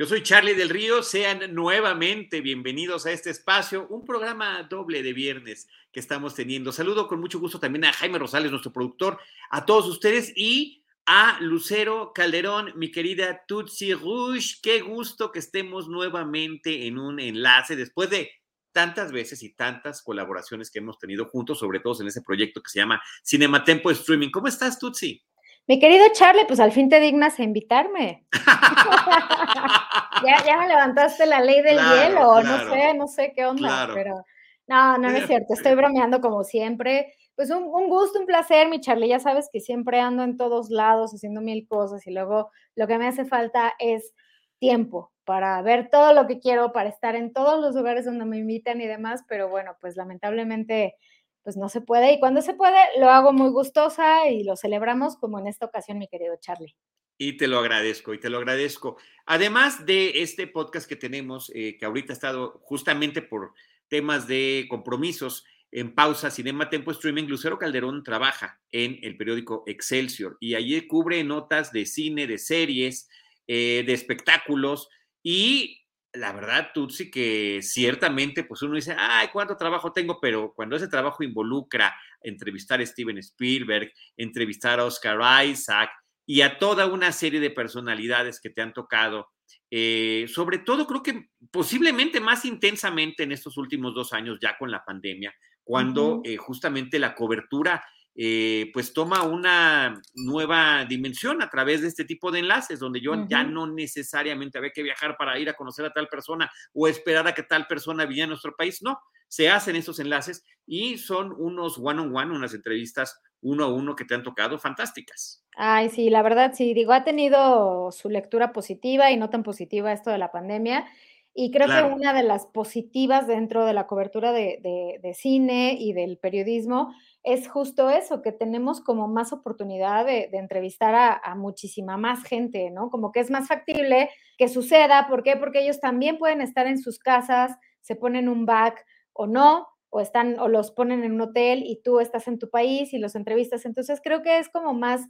Yo 0.00 0.06
soy 0.06 0.22
Charlie 0.22 0.54
del 0.54 0.70
Río, 0.70 1.02
sean 1.02 1.54
nuevamente 1.54 2.40
bienvenidos 2.40 3.04
a 3.04 3.12
este 3.12 3.28
espacio, 3.28 3.86
un 3.88 4.06
programa 4.06 4.62
doble 4.62 5.02
de 5.02 5.12
viernes 5.12 5.68
que 5.92 6.00
estamos 6.00 6.34
teniendo. 6.34 6.72
Saludo 6.72 7.06
con 7.06 7.20
mucho 7.20 7.38
gusto 7.38 7.60
también 7.60 7.84
a 7.84 7.92
Jaime 7.92 8.18
Rosales, 8.18 8.50
nuestro 8.50 8.72
productor, 8.72 9.18
a 9.50 9.66
todos 9.66 9.86
ustedes 9.88 10.32
y 10.34 10.86
a 11.04 11.38
Lucero 11.42 12.12
Calderón, 12.14 12.72
mi 12.76 12.90
querida 12.90 13.44
Tutsi 13.46 13.92
Rouge. 13.92 14.54
Qué 14.62 14.80
gusto 14.80 15.30
que 15.30 15.38
estemos 15.38 15.86
nuevamente 15.86 16.86
en 16.86 16.98
un 16.98 17.20
enlace 17.20 17.76
después 17.76 18.08
de 18.08 18.30
tantas 18.72 19.12
veces 19.12 19.42
y 19.42 19.52
tantas 19.52 20.00
colaboraciones 20.00 20.70
que 20.70 20.78
hemos 20.78 20.98
tenido 20.98 21.26
juntos, 21.26 21.58
sobre 21.58 21.80
todo 21.80 22.00
en 22.00 22.08
ese 22.08 22.22
proyecto 22.22 22.62
que 22.62 22.70
se 22.70 22.78
llama 22.78 23.02
Cinema 23.22 23.64
Tempo 23.64 23.90
Streaming. 23.90 24.30
¿Cómo 24.30 24.48
estás, 24.48 24.78
Tutsi? 24.78 25.22
Mi 25.70 25.78
querido 25.78 26.04
Charlie, 26.12 26.46
pues 26.46 26.58
al 26.58 26.72
fin 26.72 26.88
te 26.88 26.98
dignas 26.98 27.38
a 27.38 27.44
invitarme. 27.44 28.26
ya, 30.26 30.44
ya 30.44 30.58
me 30.58 30.66
levantaste 30.66 31.26
la 31.26 31.40
ley 31.40 31.62
del 31.62 31.78
hielo, 31.78 32.42
no 32.42 32.68
sé, 32.68 32.94
no 32.94 33.06
sé 33.06 33.32
qué 33.36 33.46
onda, 33.46 33.88
pero 33.94 34.24
no, 34.66 34.98
no, 34.98 35.10
es 35.10 35.28
cierto, 35.28 35.54
estoy 35.54 35.76
bromeando 35.76 36.20
como 36.20 36.42
siempre. 36.42 37.14
Pues 37.36 37.52
un, 37.52 37.62
un, 37.62 37.88
gusto, 37.88 38.18
un 38.18 38.26
placer, 38.26 38.68
mi 38.68 38.80
Charlie, 38.80 39.06
ya 39.06 39.20
sabes 39.20 39.48
que 39.52 39.60
siempre 39.60 40.00
ando 40.00 40.24
en 40.24 40.36
todos 40.36 40.70
lados 40.70 41.14
haciendo 41.14 41.40
mil 41.40 41.68
cosas 41.68 42.04
y 42.04 42.10
luego 42.10 42.50
lo 42.74 42.88
que 42.88 42.98
me 42.98 43.06
hace 43.06 43.24
falta 43.24 43.72
es 43.78 44.12
tiempo 44.58 45.12
para 45.24 45.62
ver 45.62 45.88
todo 45.88 46.12
lo 46.12 46.26
que 46.26 46.40
quiero, 46.40 46.72
para 46.72 46.88
estar 46.88 47.14
en 47.14 47.32
todos 47.32 47.60
los 47.60 47.76
lugares 47.76 48.04
donde 48.04 48.24
me 48.24 48.38
invitan 48.38 48.80
y 48.80 48.88
demás, 48.88 49.22
pero 49.28 49.48
bueno, 49.48 49.76
pues 49.80 49.94
lamentablemente 49.94 50.96
pues 51.42 51.56
no 51.56 51.68
se 51.68 51.80
puede. 51.80 52.12
Y 52.12 52.20
cuando 52.20 52.42
se 52.42 52.54
puede, 52.54 52.78
lo 52.98 53.08
hago 53.08 53.32
muy 53.32 53.50
gustosa 53.50 54.28
y 54.28 54.44
lo 54.44 54.56
celebramos 54.56 55.16
como 55.16 55.38
en 55.38 55.46
esta 55.46 55.66
ocasión, 55.66 55.98
mi 55.98 56.08
querido 56.08 56.36
Charlie. 56.40 56.76
Y 57.18 57.36
te 57.36 57.48
lo 57.48 57.58
agradezco, 57.58 58.14
y 58.14 58.18
te 58.18 58.30
lo 58.30 58.38
agradezco. 58.38 58.96
Además 59.26 59.84
de 59.84 60.22
este 60.22 60.46
podcast 60.46 60.88
que 60.88 60.96
tenemos, 60.96 61.52
eh, 61.54 61.76
que 61.78 61.84
ahorita 61.84 62.12
ha 62.12 62.14
estado 62.14 62.60
justamente 62.62 63.20
por 63.20 63.52
temas 63.88 64.26
de 64.26 64.66
compromisos 64.70 65.44
en 65.72 65.94
pausa, 65.94 66.30
Cinema 66.30 66.68
Tempo 66.68 66.90
Streaming, 66.90 67.24
Lucero 67.24 67.58
Calderón 67.58 68.02
trabaja 68.02 68.60
en 68.72 68.98
el 69.02 69.16
periódico 69.16 69.62
Excelsior 69.66 70.36
y 70.40 70.54
allí 70.54 70.86
cubre 70.86 71.22
notas 71.22 71.72
de 71.72 71.86
cine, 71.86 72.26
de 72.26 72.38
series, 72.38 73.08
eh, 73.46 73.84
de 73.86 73.92
espectáculos 73.92 74.88
y 75.22 75.79
la 76.12 76.32
verdad, 76.32 76.70
Tutsi, 76.74 77.10
que 77.10 77.60
ciertamente, 77.62 78.44
pues 78.44 78.62
uno 78.62 78.74
dice, 78.74 78.96
ay, 78.98 79.28
cuánto 79.32 79.56
trabajo 79.56 79.92
tengo, 79.92 80.18
pero 80.20 80.52
cuando 80.54 80.76
ese 80.76 80.88
trabajo 80.88 81.22
involucra 81.22 81.94
entrevistar 82.20 82.80
a 82.80 82.86
Steven 82.86 83.18
Spielberg, 83.18 83.92
entrevistar 84.16 84.80
a 84.80 84.84
Oscar 84.84 85.46
Isaac 85.46 85.90
y 86.26 86.40
a 86.40 86.58
toda 86.58 86.86
una 86.86 87.12
serie 87.12 87.40
de 87.40 87.50
personalidades 87.50 88.40
que 88.40 88.50
te 88.50 88.60
han 88.60 88.72
tocado, 88.72 89.28
eh, 89.70 90.26
sobre 90.28 90.58
todo 90.58 90.86
creo 90.86 91.02
que 91.02 91.28
posiblemente 91.50 92.18
más 92.18 92.44
intensamente 92.44 93.22
en 93.22 93.32
estos 93.32 93.56
últimos 93.56 93.94
dos 93.94 94.12
años, 94.12 94.38
ya 94.40 94.56
con 94.58 94.70
la 94.70 94.84
pandemia, 94.84 95.32
cuando 95.62 96.22
eh, 96.24 96.36
justamente 96.36 96.98
la 96.98 97.14
cobertura 97.14 97.84
eh, 98.14 98.70
pues 98.72 98.92
toma 98.92 99.22
una 99.22 100.00
nueva 100.14 100.84
dimensión 100.84 101.42
a 101.42 101.48
través 101.48 101.82
de 101.82 101.88
este 101.88 102.04
tipo 102.04 102.30
de 102.30 102.40
enlaces, 102.40 102.78
donde 102.78 103.00
yo 103.00 103.26
ya 103.28 103.44
no 103.44 103.66
necesariamente 103.66 104.58
había 104.58 104.70
que 104.70 104.82
viajar 104.82 105.16
para 105.16 105.38
ir 105.38 105.48
a 105.48 105.54
conocer 105.54 105.84
a 105.86 105.92
tal 105.92 106.08
persona 106.08 106.50
o 106.72 106.88
esperar 106.88 107.26
a 107.26 107.34
que 107.34 107.42
tal 107.42 107.66
persona 107.66 108.06
viniera 108.06 108.26
a 108.26 108.28
nuestro 108.28 108.54
país, 108.56 108.82
no, 108.82 108.98
se 109.28 109.48
hacen 109.48 109.76
esos 109.76 110.00
enlaces 110.00 110.44
y 110.66 110.98
son 110.98 111.32
unos 111.36 111.78
one-on-one, 111.78 112.34
unas 112.34 112.54
entrevistas 112.54 113.20
uno 113.42 113.64
a 113.64 113.72
uno 113.72 113.96
que 113.96 114.04
te 114.04 114.14
han 114.14 114.22
tocado 114.22 114.58
fantásticas. 114.58 115.44
Ay, 115.56 115.88
sí, 115.90 116.10
la 116.10 116.22
verdad, 116.22 116.52
sí, 116.54 116.74
digo, 116.74 116.92
ha 116.92 117.04
tenido 117.04 117.90
su 117.92 118.08
lectura 118.08 118.52
positiva 118.52 119.10
y 119.10 119.16
no 119.16 119.30
tan 119.30 119.42
positiva 119.42 119.92
esto 119.92 120.10
de 120.10 120.18
la 120.18 120.30
pandemia. 120.30 120.86
Y 121.32 121.52
creo 121.52 121.68
que 121.68 121.94
una 121.94 122.12
de 122.12 122.24
las 122.24 122.46
positivas 122.46 123.28
dentro 123.28 123.64
de 123.64 123.72
la 123.72 123.86
cobertura 123.86 124.32
de, 124.32 124.98
de, 125.00 125.14
cine 125.14 125.76
y 125.78 125.92
del 125.92 126.18
periodismo 126.18 126.92
es 127.22 127.48
justo 127.48 127.88
eso, 127.88 128.20
que 128.20 128.32
tenemos 128.32 128.80
como 128.80 129.06
más 129.06 129.32
oportunidad 129.32 130.04
de, 130.04 130.28
entrevistar 130.32 131.20
a, 131.22 131.34
muchísima 131.36 131.96
más 131.96 132.24
gente, 132.24 132.70
¿no? 132.70 132.90
Como 132.90 133.12
que 133.12 133.20
es 133.20 133.30
más 133.30 133.46
factible 133.46 134.10
que 134.38 134.48
suceda. 134.48 135.06
¿Por 135.08 135.22
qué? 135.22 135.36
Porque 135.36 135.62
ellos 135.62 135.80
también 135.80 136.18
pueden 136.18 136.40
estar 136.40 136.66
en 136.66 136.78
sus 136.78 136.98
casas, 136.98 137.56
se 137.80 137.94
ponen 137.94 138.28
un 138.28 138.44
back 138.44 138.84
o 139.12 139.26
no, 139.28 139.68
o 139.88 140.00
están, 140.00 140.38
o 140.40 140.48
los 140.48 140.72
ponen 140.72 141.04
en 141.04 141.12
un 141.12 141.20
hotel 141.20 141.62
y 141.64 141.80
tú 141.82 142.00
estás 142.00 142.26
en 142.26 142.38
tu 142.38 142.50
país 142.50 142.92
y 142.92 142.98
los 142.98 143.14
entrevistas. 143.14 143.64
Entonces 143.66 144.00
creo 144.02 144.22
que 144.22 144.38
es 144.38 144.48
como 144.48 144.74
más 144.74 145.02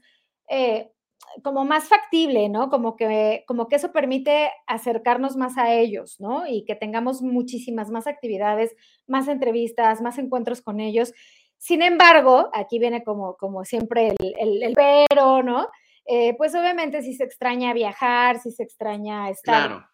eh, 0.51 0.93
como 1.43 1.65
más 1.65 1.89
factible, 1.89 2.49
¿no? 2.49 2.71
Como 2.71 2.97
que, 2.97 3.45
como 3.47 3.69
que 3.69 3.77
eso 3.77 3.93
permite 3.93 4.51
acercarnos 4.67 5.37
más 5.37 5.59
a 5.59 5.73
ellos, 5.73 6.21
¿no? 6.21 6.47
Y 6.47 6.65
que 6.65 6.75
tengamos 6.75 7.23
muchísimas 7.23 7.91
más 7.91 8.07
actividades, 8.07 8.75
más 9.07 9.29
entrevistas, 9.29 10.01
más 10.01 10.19
encuentros 10.19 10.63
con 10.63 10.81
ellos. 10.81 11.13
Sin 11.59 11.83
embargo, 11.83 12.51
aquí 12.53 12.79
viene 12.79 13.05
como, 13.05 13.37
como 13.37 13.65
siempre 13.65 14.15
el, 14.19 14.63
el, 14.63 14.75
pero, 14.75 15.43
¿no? 15.43 15.69
Eh, 16.07 16.35
pues 16.37 16.55
obviamente 16.55 17.03
si 17.03 17.15
se 17.15 17.25
extraña 17.25 17.73
viajar, 17.73 18.41
si 18.41 18.51
se 18.51 18.63
extraña 18.63 19.31
estar 19.31 19.87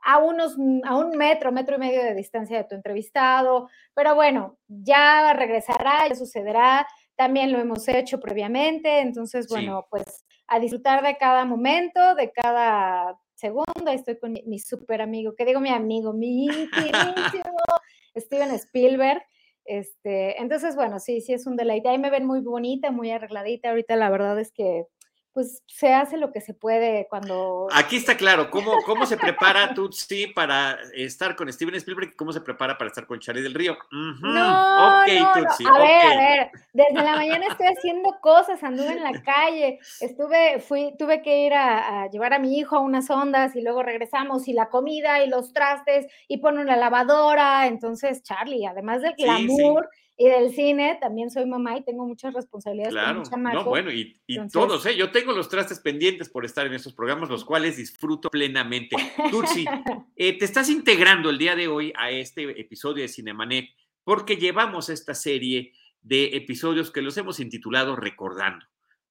a 0.00 0.18
unos, 0.18 0.56
a 0.84 0.96
un 0.96 1.16
metro, 1.16 1.52
metro 1.52 1.76
y 1.76 1.80
medio 1.80 2.02
de 2.02 2.14
distancia 2.14 2.56
de 2.56 2.64
tu 2.64 2.74
entrevistado, 2.74 3.68
pero 3.94 4.14
bueno, 4.14 4.56
ya 4.68 5.32
regresará, 5.34 6.08
ya 6.08 6.14
sucederá, 6.14 6.86
también 7.16 7.52
lo 7.52 7.58
hemos 7.58 7.86
hecho 7.88 8.20
previamente, 8.20 9.00
entonces, 9.00 9.48
bueno, 9.48 9.86
pues 9.90 10.24
a 10.48 10.58
disfrutar 10.60 11.02
de 11.02 11.16
cada 11.16 11.44
momento, 11.44 12.14
de 12.14 12.30
cada 12.32 13.18
segundo. 13.34 13.90
Estoy 13.90 14.18
con 14.18 14.32
mi, 14.32 14.42
mi 14.46 14.58
súper 14.58 15.02
amigo, 15.02 15.34
que 15.36 15.44
digo 15.44 15.60
mi 15.60 15.70
amigo, 15.70 16.12
mi 16.12 16.46
intimísimo 16.46 17.58
Steven 18.16 18.50
Spielberg. 18.52 19.22
Este, 19.64 20.40
entonces, 20.40 20.74
bueno, 20.76 20.98
sí, 20.98 21.20
sí 21.20 21.34
es 21.34 21.46
un 21.46 21.56
deleite. 21.56 21.88
Ahí 21.90 21.98
me 21.98 22.10
ven 22.10 22.26
muy 22.26 22.40
bonita, 22.40 22.90
muy 22.90 23.10
arregladita. 23.10 23.70
Ahorita 23.70 23.96
la 23.96 24.10
verdad 24.10 24.40
es 24.40 24.50
que 24.52 24.86
pues 25.38 25.62
se 25.68 25.94
hace 25.94 26.16
lo 26.16 26.32
que 26.32 26.40
se 26.40 26.52
puede 26.52 27.06
cuando... 27.08 27.68
Aquí 27.72 27.94
está 27.94 28.16
claro, 28.16 28.50
¿cómo, 28.50 28.72
cómo 28.84 29.06
se 29.06 29.16
prepara 29.16 29.72
Tutsi 29.72 30.26
para 30.26 30.76
estar 30.92 31.36
con 31.36 31.52
Steven 31.52 31.76
Spielberg? 31.76 32.16
¿Cómo 32.16 32.32
se 32.32 32.40
prepara 32.40 32.76
para 32.76 32.88
estar 32.88 33.06
con 33.06 33.20
Charlie 33.20 33.42
del 33.42 33.54
Río? 33.54 33.78
No, 33.92 35.00
okay, 35.00 35.20
no, 35.20 35.32
Tutsi, 35.34 35.64
A 35.64 35.78
ver, 35.78 36.06
a 36.06 36.16
ver, 36.16 36.50
desde 36.72 37.04
la 37.04 37.14
mañana 37.14 37.46
estoy 37.46 37.68
haciendo 37.68 38.16
cosas, 38.20 38.60
anduve 38.64 38.88
en 38.88 39.04
la 39.04 39.12
calle, 39.22 39.78
estuve, 40.00 40.58
fui, 40.58 40.92
tuve 40.98 41.22
que 41.22 41.46
ir 41.46 41.54
a, 41.54 42.08
llevar 42.10 42.34
a 42.34 42.40
mi 42.40 42.58
hijo 42.58 42.74
a 42.74 42.80
unas 42.80 43.08
ondas 43.08 43.54
y 43.54 43.60
luego 43.60 43.84
regresamos 43.84 44.48
y 44.48 44.54
la 44.54 44.70
comida 44.70 45.22
y 45.22 45.28
los 45.28 45.52
trastes 45.52 46.08
y 46.26 46.38
poner 46.38 46.66
la 46.66 46.74
lavadora, 46.74 47.68
entonces 47.68 48.24
Charlie, 48.24 48.66
además 48.66 49.02
del 49.02 49.14
glamour... 49.14 49.88
Y 50.20 50.28
del 50.28 50.52
cine, 50.52 50.98
también 51.00 51.30
soy 51.30 51.46
mamá 51.46 51.76
y 51.78 51.84
tengo 51.84 52.04
muchas 52.04 52.34
responsabilidades 52.34 52.92
claro. 52.92 53.22
No, 53.54 53.64
bueno, 53.64 53.92
y, 53.92 54.20
todos, 54.52 54.84
¿eh? 54.86 54.96
Yo 54.96 55.12
tengo 55.12 55.32
los 55.32 55.48
trastes 55.48 55.78
pendientes 55.78 56.28
por 56.28 56.44
estar 56.44 56.66
en 56.66 56.74
estos 56.74 56.92
programas, 56.92 57.30
los 57.30 57.44
cuales 57.44 57.76
disfruto 57.76 58.28
plenamente. 58.28 58.96
Tursi, 59.30 59.64
eh, 60.16 60.36
te 60.36 60.44
estás 60.44 60.70
integrando 60.70 61.30
el 61.30 61.38
día 61.38 61.54
de 61.54 61.68
hoy 61.68 61.92
a 61.96 62.10
este 62.10 62.60
episodio 62.60 63.02
de 63.02 63.08
Cinemanet 63.08 63.68
porque 64.02 64.36
llevamos 64.36 64.88
esta 64.88 65.14
serie 65.14 65.72
de 66.00 66.36
episodios 66.36 66.90
que 66.90 67.02
los 67.02 67.16
hemos 67.16 67.38
intitulado 67.38 67.94
Recordando. 67.94 68.66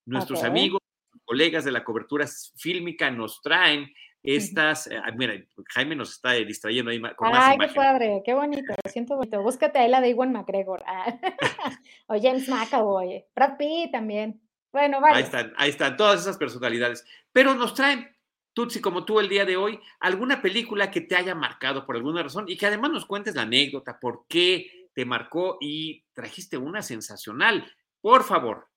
Nuestros 0.06 0.44
amigos, 0.44 0.82
colegas 1.24 1.64
de 1.64 1.72
la 1.72 1.86
cobertura 1.86 2.26
fílmica 2.58 3.12
nos 3.12 3.42
traen 3.42 3.94
estas, 4.24 4.88
eh, 4.88 5.00
mira, 5.16 5.34
Jaime 5.70 5.96
nos 5.96 6.12
está 6.12 6.34
distrayendo 6.34 6.92
ahí 6.92 7.02
con 7.16 7.30
más 7.30 7.50
Ay, 7.50 7.58
qué 7.58 7.74
padre, 7.74 8.22
qué 8.26 8.34
bonito, 8.34 8.74
siento 8.90 9.16
bonito. 9.16 9.42
Búscate 9.42 9.80
ahí 9.80 9.90
la 9.90 10.02
de 10.02 10.10
Iwan 10.10 10.34
McGregor, 10.34 10.84
ah, 10.86 11.18
o 12.08 12.20
James 12.22 12.50
McAvoy, 12.50 13.26
Brad 13.36 13.58
Pitt 13.58 13.92
también. 13.92 14.42
Bueno, 14.72 15.00
vale. 15.00 15.18
Ahí 15.18 15.24
están, 15.24 15.54
ahí 15.58 15.70
están, 15.70 15.98
todas 15.98 16.22
esas 16.22 16.38
personalidades. 16.38 17.06
Pero 17.32 17.56
nos 17.56 17.74
traen, 17.74 18.16
Tutsi, 18.54 18.82
como 18.82 19.06
tú 19.06 19.20
el 19.20 19.30
día 19.30 19.46
de 19.46 19.56
hoy, 19.56 19.80
alguna 20.00 20.42
película 20.42 20.92
que 20.92 21.02
te 21.02 21.16
haya 21.16 21.36
marcado 21.36 21.86
por 21.86 21.96
alguna 21.96 22.24
razón 22.24 22.46
y 22.48 22.58
que 22.58 22.66
además 22.66 22.92
nos 22.92 23.06
cuentes 23.06 23.36
la 23.36 23.44
anécdota, 23.44 24.00
por 24.00 24.26
qué 24.28 24.90
te 24.94 25.06
marcó 25.06 25.58
y 25.62 26.04
trajiste 26.14 26.58
una 26.58 26.82
sensacional. 26.82 27.72
Por 28.02 28.24
favor, 28.24 28.68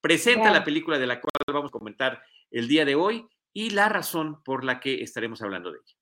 presenta 0.00 0.50
la 0.50 0.64
película 0.64 0.98
de 0.98 1.06
la 1.06 1.20
cual 1.20 1.32
vamos 1.46 1.68
a 1.68 1.78
comentar 1.78 2.22
el 2.50 2.66
día 2.66 2.84
de 2.84 2.96
hoy 2.96 3.26
y 3.52 3.70
la 3.70 3.88
razón 3.88 4.42
por 4.42 4.64
la 4.64 4.80
que 4.80 5.02
estaremos 5.02 5.42
hablando 5.42 5.72
de 5.72 5.78
ella. 5.78 6.00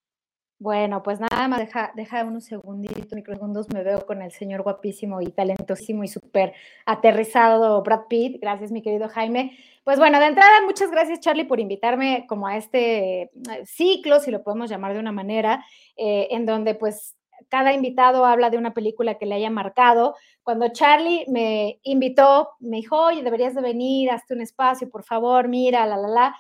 Bueno, 0.61 1.05
pues 1.05 1.21
nada 1.21 1.47
más 1.47 1.61
deja, 1.61 1.93
deja 1.95 2.25
unos 2.25 2.45
segunditos, 2.45 3.13
microsegundos, 3.13 3.69
me 3.73 3.85
veo 3.85 4.05
con 4.07 4.23
el 4.23 4.33
señor 4.33 4.63
guapísimo 4.63 5.21
y 5.21 5.31
talentosísimo 5.31 6.03
y 6.03 6.09
súper 6.09 6.53
aterrizado 6.85 7.81
Brad 7.85 8.09
Pitt. 8.09 8.41
Gracias, 8.41 8.73
mi 8.73 8.83
querido 8.83 9.09
Jaime. 9.09 9.57
Pues 9.85 10.01
bueno, 10.01 10.19
de 10.19 10.27
entrada, 10.27 10.61
muchas 10.67 10.91
gracias, 10.91 11.21
Charlie, 11.21 11.45
por 11.45 11.61
invitarme 11.61 12.27
como 12.29 12.49
a 12.49 12.57
este 12.57 13.23
eh, 13.23 13.31
ciclo, 13.67 14.19
si 14.19 14.33
lo 14.33 14.43
podemos 14.43 14.69
llamar 14.69 14.95
de 14.95 14.99
una 14.99 15.13
manera, 15.13 15.65
eh, 15.97 16.27
en 16.33 16.45
donde 16.45 16.75
pues 16.75 17.17
cada 17.49 17.73
invitado 17.73 18.27
habla 18.27 18.51
de 18.51 18.59
una 18.59 18.75
película 18.75 19.15
que 19.15 19.27
le 19.27 19.37
haya 19.37 19.51
marcado. 19.51 20.17
Cuando 20.43 20.69
Charlie 20.73 21.25
me 21.29 21.79
invitó, 21.85 22.51
me 22.59 22.79
dijo, 22.79 23.01
oye, 23.01 23.23
deberías 23.23 23.55
de 23.55 23.63
venir, 23.63 24.11
hazte 24.11 24.35
un 24.35 24.41
espacio, 24.41 24.91
por 24.91 25.05
favor, 25.05 25.47
mira, 25.47 25.87
la, 25.87 25.97
la, 25.97 26.09
la. 26.09 26.37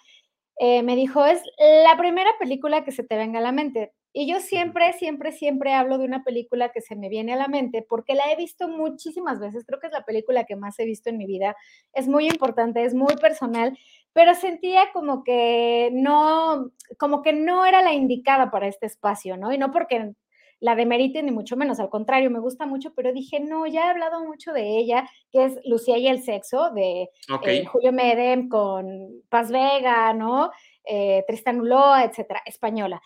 Eh, 0.60 0.82
me 0.82 0.96
dijo, 0.96 1.24
es 1.24 1.40
la 1.84 1.96
primera 1.96 2.30
película 2.38 2.84
que 2.84 2.92
se 2.92 3.04
te 3.04 3.16
venga 3.16 3.38
a 3.38 3.42
la 3.42 3.52
mente. 3.52 3.92
Y 4.12 4.26
yo 4.26 4.40
siempre, 4.40 4.92
siempre, 4.94 5.32
siempre 5.32 5.74
hablo 5.74 5.98
de 5.98 6.04
una 6.04 6.24
película 6.24 6.70
que 6.70 6.80
se 6.80 6.96
me 6.96 7.08
viene 7.08 7.34
a 7.34 7.36
la 7.36 7.46
mente 7.46 7.86
porque 7.88 8.14
la 8.14 8.32
he 8.32 8.36
visto 8.36 8.68
muchísimas 8.68 9.38
veces. 9.38 9.64
Creo 9.66 9.78
que 9.78 9.86
es 9.86 9.92
la 9.92 10.04
película 10.04 10.44
que 10.44 10.56
más 10.56 10.78
he 10.80 10.84
visto 10.84 11.10
en 11.10 11.18
mi 11.18 11.26
vida. 11.26 11.54
Es 11.92 12.08
muy 12.08 12.26
importante, 12.26 12.84
es 12.84 12.94
muy 12.94 13.14
personal, 13.20 13.78
pero 14.12 14.34
sentía 14.34 14.90
como 14.92 15.22
que 15.22 15.90
no, 15.92 16.72
como 16.98 17.22
que 17.22 17.32
no 17.32 17.64
era 17.66 17.82
la 17.82 17.92
indicada 17.92 18.50
para 18.50 18.66
este 18.66 18.86
espacio, 18.86 19.36
¿no? 19.36 19.52
Y 19.52 19.58
no 19.58 19.70
porque 19.70 20.12
la 20.60 20.74
demerite 20.74 21.22
ni 21.22 21.30
mucho 21.30 21.56
menos, 21.56 21.78
al 21.78 21.88
contrario, 21.88 22.30
me 22.30 22.40
gusta 22.40 22.66
mucho, 22.66 22.92
pero 22.94 23.12
dije, 23.12 23.40
no, 23.40 23.66
ya 23.66 23.86
he 23.86 23.90
hablado 23.90 24.24
mucho 24.24 24.52
de 24.52 24.78
ella, 24.78 25.08
que 25.30 25.44
es 25.44 25.58
Lucía 25.64 25.98
y 25.98 26.08
el 26.08 26.22
sexo, 26.22 26.70
de 26.70 27.08
eh, 27.46 27.64
Julio 27.64 27.92
Medem 27.92 28.48
con 28.48 29.22
Paz 29.28 29.50
Vega, 29.50 30.12
¿no? 30.14 30.50
Eh, 30.84 31.24
Tristan 31.26 31.60
Uloa, 31.60 32.04
etcétera, 32.04 32.42
española. 32.44 33.00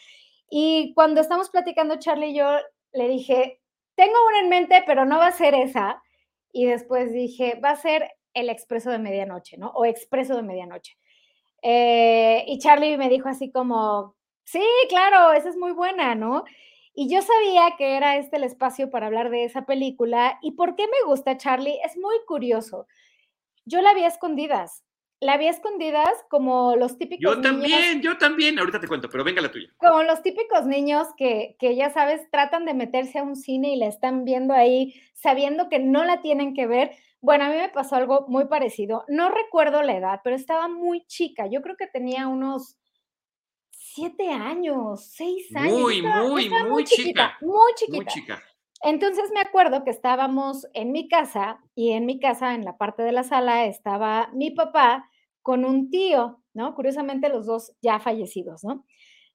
Y 0.49 0.93
cuando 0.94 1.20
estamos 1.20 1.50
platicando, 1.50 1.99
Charlie 1.99 2.31
y 2.31 2.34
yo, 2.34 2.56
le 2.93 3.08
dije, 3.08 3.60
tengo 3.94 4.14
una 4.28 4.40
en 4.40 4.48
mente, 4.48 4.82
pero 4.87 5.05
no 5.05 5.19
va 5.19 5.26
a 5.28 5.32
ser 5.32 5.55
esa. 5.55 6.02
Y 6.52 6.66
después 6.66 7.12
dije, 7.12 7.58
va 7.62 7.70
a 7.70 7.76
ser 7.76 8.10
el 8.34 8.48
expreso 8.50 8.90
de 8.90 8.98
medianoche, 8.98 9.56
¿no? 9.58 9.69
O 9.70 9.84
expreso 9.84 10.37
de 10.37 10.43
medianoche. 10.43 10.96
Eh, 11.62 12.44
y 12.46 12.58
Charlie 12.58 12.96
me 12.96 13.08
dijo 13.08 13.28
así 13.28 13.50
como, 13.50 14.16
sí, 14.44 14.64
claro, 14.88 15.32
esa 15.32 15.48
es 15.48 15.56
muy 15.56 15.72
buena, 15.72 16.14
¿no? 16.14 16.44
Y 16.94 17.08
yo 17.08 17.22
sabía 17.22 17.74
que 17.78 17.96
era 17.96 18.16
este 18.16 18.36
el 18.36 18.44
espacio 18.44 18.90
para 18.90 19.06
hablar 19.06 19.30
de 19.30 19.44
esa 19.44 19.64
película. 19.64 20.38
¿Y 20.42 20.52
por 20.52 20.76
qué 20.76 20.84
me 20.86 21.06
gusta 21.06 21.36
Charlie? 21.36 21.78
Es 21.84 21.96
muy 21.96 22.16
curioso. 22.26 22.86
Yo 23.64 23.80
la 23.80 23.94
vi 23.94 24.02
a 24.02 24.08
escondidas. 24.08 24.84
La 25.20 25.38
vi 25.38 25.46
a 25.46 25.50
escondidas 25.50 26.10
como 26.28 26.74
los 26.76 26.98
típicos. 26.98 27.22
Yo 27.22 27.40
también, 27.40 28.02
yo 28.02 28.18
también. 28.18 28.58
Ahorita 28.58 28.80
te 28.80 28.88
cuento, 28.88 29.08
pero 29.08 29.24
venga 29.24 29.40
la 29.40 29.50
tuya. 29.50 29.68
Como 29.78 30.02
los 30.02 30.20
típicos 30.22 30.66
niños 30.66 31.06
que, 31.16 31.56
que 31.58 31.76
ya 31.76 31.90
sabes, 31.90 32.28
tratan 32.30 32.66
de 32.66 32.74
meterse 32.74 33.20
a 33.20 33.22
un 33.22 33.36
cine 33.36 33.72
y 33.72 33.76
la 33.76 33.86
están 33.86 34.24
viendo 34.24 34.52
ahí, 34.52 34.94
sabiendo 35.14 35.68
que 35.68 35.78
no 35.78 36.04
la 36.04 36.20
tienen 36.20 36.54
que 36.54 36.66
ver. 36.66 36.90
Bueno, 37.20 37.44
a 37.44 37.48
mí 37.50 37.56
me 37.56 37.68
pasó 37.68 37.94
algo 37.96 38.26
muy 38.28 38.46
parecido. 38.46 39.04
No 39.06 39.30
recuerdo 39.30 39.82
la 39.82 39.96
edad, 39.96 40.20
pero 40.24 40.34
estaba 40.34 40.66
muy 40.66 41.06
chica. 41.06 41.46
Yo 41.46 41.62
creo 41.62 41.76
que 41.76 41.86
tenía 41.86 42.26
unos 42.26 42.76
siete 43.94 44.30
años, 44.30 45.04
seis 45.04 45.54
años. 45.54 45.80
Muy, 45.80 46.02
muy, 46.02 46.48
muy, 46.68 46.84
chiquita, 46.84 47.36
Muy 47.40 47.72
chiquita. 47.74 47.96
Muy 47.96 48.06
chica. 48.06 48.42
Entonces 48.82 49.30
me 49.32 49.40
acuerdo 49.40 49.84
que 49.84 49.90
estábamos 49.90 50.66
en 50.74 50.90
mi 50.90 51.08
casa 51.08 51.60
y 51.74 51.92
en 51.92 52.04
mi 52.04 52.18
casa, 52.18 52.54
en 52.54 52.64
la 52.64 52.76
parte 52.76 53.02
de 53.02 53.12
la 53.12 53.22
sala, 53.22 53.66
estaba 53.66 54.28
mi 54.32 54.50
papá 54.50 55.08
con 55.40 55.64
un 55.64 55.90
tío, 55.90 56.42
¿no? 56.52 56.74
Curiosamente 56.74 57.28
los 57.28 57.46
dos 57.46 57.72
ya 57.80 58.00
fallecidos, 58.00 58.64
¿no? 58.64 58.84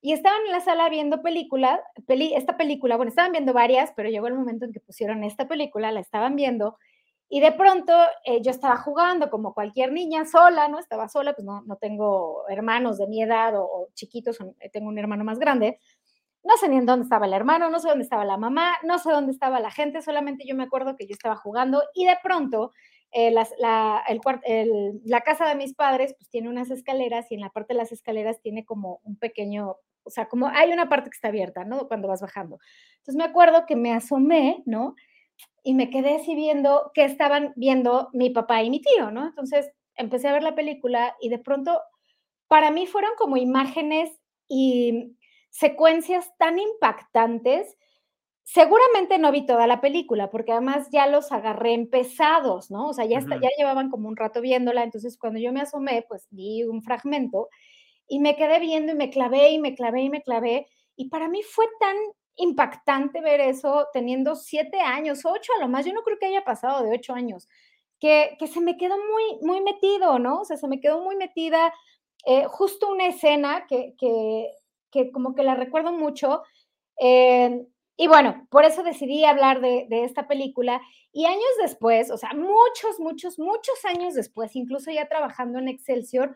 Y 0.02 0.14
estaban 0.14 0.42
en 0.46 0.52
la 0.52 0.60
sala 0.60 0.90
viendo 0.90 1.22
película, 1.22 1.82
peli, 2.06 2.34
esta 2.36 2.58
película, 2.58 2.98
bueno, 2.98 3.10
estaban 3.10 3.32
viendo 3.32 3.54
varias, 3.54 3.94
pero 3.96 4.10
llegó 4.10 4.28
el 4.28 4.36
momento 4.36 4.66
en 4.66 4.74
que 4.74 4.80
pusieron 4.80 5.24
esta 5.24 5.48
película, 5.48 5.92
la 5.92 6.02
estaban 6.02 6.36
viendo 6.36 6.78
y 7.30 7.42
de 7.42 7.52
pronto 7.52 7.94
eh, 8.26 8.42
yo 8.42 8.52
estaba 8.52 8.78
jugando 8.78 9.30
como 9.30 9.54
cualquier 9.54 9.92
niña 9.92 10.26
sola, 10.26 10.70
¿no? 10.70 10.80
Estaba 10.80 11.10
sola, 11.10 11.34
pues 11.34 11.46
no, 11.46 11.62
no 11.64 11.76
tengo 11.76 12.48
hermanos 12.48 12.98
de 12.98 13.08
mi 13.08 13.22
edad 13.22 13.54
o, 13.56 13.90
chiquitos, 13.94 14.40
eh, 14.60 14.70
tengo 14.70 14.88
un 14.88 14.98
hermano 14.98 15.24
más 15.26 15.38
grande. 15.38 15.80
No 16.44 16.56
sé 16.56 16.70
ni 16.70 16.78
en 16.78 16.86
dónde 16.86 17.04
estaba 17.04 17.26
el 17.26 17.34
hermano, 17.34 17.70
no 17.70 17.80
sé 17.80 17.90
dónde 17.90 18.04
estaba 18.04 18.24
la 18.24 18.38
mamá, 18.38 18.76
no 18.84 19.00
sé 19.00 19.12
dónde 19.12 19.34
estaba 19.34 19.60
la 19.60 19.72
gente, 19.72 20.02
solamente 20.02 20.46
yo 20.48 20.56
me 20.56 20.64
acuerdo 20.64 20.96
que 20.96 21.06
yo 21.06 21.14
estaba 21.14 21.36
jugando 21.36 21.84
y 21.94 22.06
de 22.06 22.18
pronto 22.24 22.72
eh, 23.12 23.32
la, 23.32 24.04
el, 24.08 25.02
la, 25.06 25.22
casa 25.22 25.48
de 25.48 25.56
mis 25.56 25.74
padres 25.74 26.14
pues 26.18 26.30
tiene 26.30 26.50
unas 26.50 26.70
escaleras 26.70 27.30
y 27.32 27.36
en 27.36 27.42
la 27.42 27.50
parte 27.50 27.74
de 27.74 27.80
las 27.80 27.92
escaleras 27.92 28.42
tiene 28.42 28.64
como 28.64 29.02
un 29.04 29.18
pequeño, 29.18 29.78
o 30.04 30.10
sea, 30.10 30.28
como 30.28 30.48
hay 30.48 30.72
una 30.72 30.88
parte 30.88 31.10
que 31.10 31.16
está 31.16 31.30
abierta, 31.30 31.66
¿no? 31.66 31.88
Cuando 31.90 32.08
vas 32.08 32.22
bajando. 32.22 32.60
Entonces 32.98 33.16
me 33.16 33.26
acuerdo 33.26 33.66
que 33.66 33.76
me 33.76 33.94
asomé, 33.94 34.64
¿no? 34.66 34.96
Y 35.64 35.74
me 35.74 35.90
quedé 35.90 36.16
así 36.16 36.36
viendo 36.36 36.92
qué 36.94 37.04
estaban 37.04 37.54
viendo 37.56 38.10
mi 38.14 38.30
papá 38.30 38.64
y 38.64 38.70
mi 38.70 38.82
tío, 38.82 39.12
¿no? 39.12 39.28
Entonces 39.28 39.70
empecé 39.96 40.28
a 40.28 40.34
ver 40.34 40.44
la 40.44 40.56
película 40.56 41.16
y 41.22 41.30
de 41.30 41.40
pronto 41.40 41.82
para 42.48 42.72
mí 42.72 42.88
fueron 42.88 43.12
como 43.18 43.38
imágenes 43.38 44.12
y 44.48 45.18
secuencias 45.50 46.32
tan 46.38 46.60
impactantes. 46.60 47.76
Seguramente 48.44 49.18
no 49.18 49.32
vi 49.32 49.46
toda 49.46 49.68
la 49.68 49.82
película, 49.82 50.30
porque 50.30 50.54
además 50.54 50.88
ya 50.92 51.08
los 51.08 51.34
agarré 51.34 51.74
empezados, 51.74 52.72
¿no? 52.72 52.88
O 52.88 52.94
sea, 52.94 53.06
ya, 53.06 53.20
ya 53.20 53.50
llevaban 53.58 53.90
como 53.90 54.08
un 54.08 54.16
rato 54.16 54.40
viéndola, 54.40 54.84
entonces 54.84 55.18
cuando 55.18 55.40
yo 55.40 55.52
me 55.52 55.62
asomé, 55.62 56.06
pues 56.08 56.28
vi 56.32 56.64
un 56.64 56.82
fragmento 56.82 57.50
y 58.08 58.20
me 58.20 58.38
quedé 58.38 58.60
viendo 58.60 58.94
y 58.94 58.96
me 58.96 59.10
clavé 59.10 59.52
y 59.52 59.60
me 59.60 59.76
clavé 59.76 60.04
y 60.04 60.10
me 60.10 60.22
clavé. 60.22 60.68
Y 60.96 61.10
para 61.10 61.28
mí 61.28 61.42
fue 61.44 61.66
tan 61.80 61.98
impactante 62.38 63.20
ver 63.22 63.42
eso 63.42 63.88
teniendo 63.92 64.36
siete 64.36 64.80
años, 64.80 65.26
ocho 65.26 65.52
a 65.58 65.62
lo 65.62 65.68
más, 65.68 65.86
yo 65.86 65.94
no 65.94 66.04
creo 66.04 66.18
que 66.20 66.28
haya 66.28 66.44
pasado 66.44 66.84
de 66.84 66.96
ocho 66.96 67.14
años, 67.14 67.50
que, 68.00 68.36
que 68.40 68.48
se 68.48 68.62
me 68.62 68.78
quedó 68.78 68.96
muy, 68.96 69.40
muy 69.42 69.62
metido, 69.62 70.20
¿no? 70.20 70.42
O 70.42 70.46
sea, 70.46 70.56
se 70.56 70.68
me 70.68 70.80
quedó 70.80 71.02
muy 71.02 71.16
metida 71.16 71.74
eh, 72.26 72.46
justo 72.46 72.90
una 72.90 73.08
escena 73.08 73.66
que, 73.68 73.96
que, 73.98 74.52
que, 74.92 75.12
como 75.12 75.34
que 75.34 75.44
la 75.44 75.56
recuerdo 75.56 75.92
mucho. 75.92 76.44
Eh, 77.00 77.66
y 77.96 78.08
bueno, 78.08 78.46
por 78.52 78.66
eso 78.66 78.84
decidí 78.84 79.26
hablar 79.26 79.60
de, 79.62 79.88
de, 79.90 80.04
esta 80.04 80.28
película. 80.28 80.82
Y 81.12 81.26
años 81.26 81.42
después, 81.60 82.12
o 82.12 82.18
sea, 82.18 82.34
muchos, 82.34 83.00
muchos, 83.00 83.40
muchos 83.40 83.84
años 83.86 84.14
después, 84.14 84.56
incluso 84.56 84.92
ya 84.92 85.08
trabajando 85.08 85.58
en 85.58 85.68
Excelsior, 85.70 86.36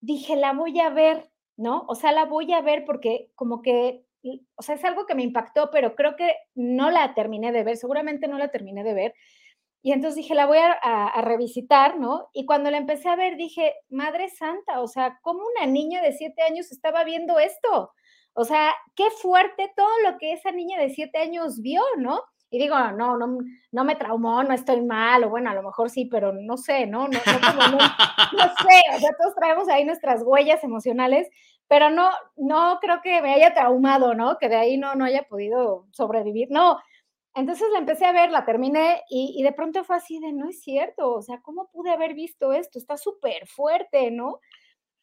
dije, 0.00 0.36
la 0.36 0.52
voy 0.52 0.78
a 0.78 0.90
ver, 0.90 1.28
¿no? 1.56 1.84
O 1.88 1.96
sea, 1.96 2.12
la 2.12 2.26
voy 2.26 2.52
a 2.52 2.60
ver 2.60 2.84
porque 2.84 3.30
como 3.34 3.62
que 3.62 4.04
o 4.22 4.62
sea, 4.62 4.74
es 4.74 4.84
algo 4.84 5.06
que 5.06 5.14
me 5.14 5.22
impactó, 5.22 5.70
pero 5.70 5.94
creo 5.94 6.16
que 6.16 6.34
no 6.54 6.90
la 6.90 7.14
terminé 7.14 7.52
de 7.52 7.64
ver, 7.64 7.76
seguramente 7.76 8.28
no 8.28 8.38
la 8.38 8.50
terminé 8.50 8.84
de 8.84 8.94
ver. 8.94 9.14
Y 9.82 9.92
entonces 9.92 10.16
dije, 10.16 10.34
la 10.34 10.46
voy 10.46 10.58
a, 10.58 11.20
revisitar, 11.22 11.98
¿no? 11.98 12.28
Y 12.32 12.46
cuando 12.46 12.70
la 12.70 12.78
empecé 12.78 13.08
a 13.08 13.16
ver, 13.16 13.36
dije, 13.36 13.74
Madre 13.88 14.28
Santa, 14.28 14.80
o 14.80 14.88
sea, 14.88 15.18
¿cómo 15.22 15.40
una 15.56 15.66
niña 15.66 16.02
de 16.02 16.12
siete 16.12 16.42
años 16.42 16.72
estaba 16.72 17.04
viendo 17.04 17.38
esto? 17.38 17.92
O 18.34 18.44
sea, 18.44 18.74
qué 18.96 19.10
fuerte 19.10 19.72
todo 19.76 19.88
lo 20.04 20.18
que 20.18 20.32
esa 20.32 20.50
niña 20.50 20.78
de 20.80 20.90
siete 20.90 21.18
años 21.18 21.60
vio, 21.62 21.82
¿no? 21.96 22.22
Y 22.50 22.58
digo, 22.58 22.76
no, 22.92 23.18
no, 23.18 23.38
no 23.72 23.84
me 23.84 23.96
traumó, 23.96 24.42
no 24.42 24.54
estoy 24.54 24.80
mal, 24.80 25.22
o 25.24 25.30
bueno, 25.30 25.50
a 25.50 25.54
lo 25.54 25.62
mejor 25.62 25.90
sí, 25.90 26.06
pero 26.06 26.32
no 26.32 26.56
sé, 26.56 26.86
¿no? 26.86 27.06
No, 27.08 27.18
no, 27.26 27.70
no, 27.70 27.78
no 27.78 28.44
sé, 28.62 28.96
o 28.96 28.98
sea, 28.98 29.10
todos 29.20 29.34
traemos 29.36 29.68
ahí 29.68 29.84
nuestras 29.84 30.22
huellas 30.24 30.64
emocionales, 30.64 31.28
pero 31.68 31.90
no, 31.90 32.10
no 32.36 32.78
creo 32.80 33.00
que 33.02 33.20
me 33.22 33.34
haya 33.34 33.54
traumado, 33.54 34.14
¿no? 34.14 34.38
Que 34.38 34.48
de 34.48 34.56
ahí 34.56 34.78
no, 34.78 34.94
no 34.94 35.04
haya 35.04 35.24
podido 35.24 35.86
sobrevivir. 35.92 36.48
No. 36.50 36.78
Entonces 37.34 37.68
la 37.72 37.78
empecé 37.78 38.06
a 38.06 38.12
ver, 38.12 38.30
la 38.30 38.44
terminé 38.44 39.02
y, 39.08 39.42
de 39.42 39.52
pronto 39.52 39.84
fue 39.84 39.96
así 39.96 40.18
de, 40.18 40.32
no 40.32 40.48
es 40.48 40.62
cierto, 40.62 41.14
o 41.14 41.22
sea, 41.22 41.40
¿cómo 41.42 41.68
pude 41.70 41.90
haber 41.90 42.14
visto 42.14 42.52
esto? 42.52 42.78
Está 42.78 42.96
súper 42.96 43.46
fuerte, 43.46 44.10
¿no? 44.10 44.40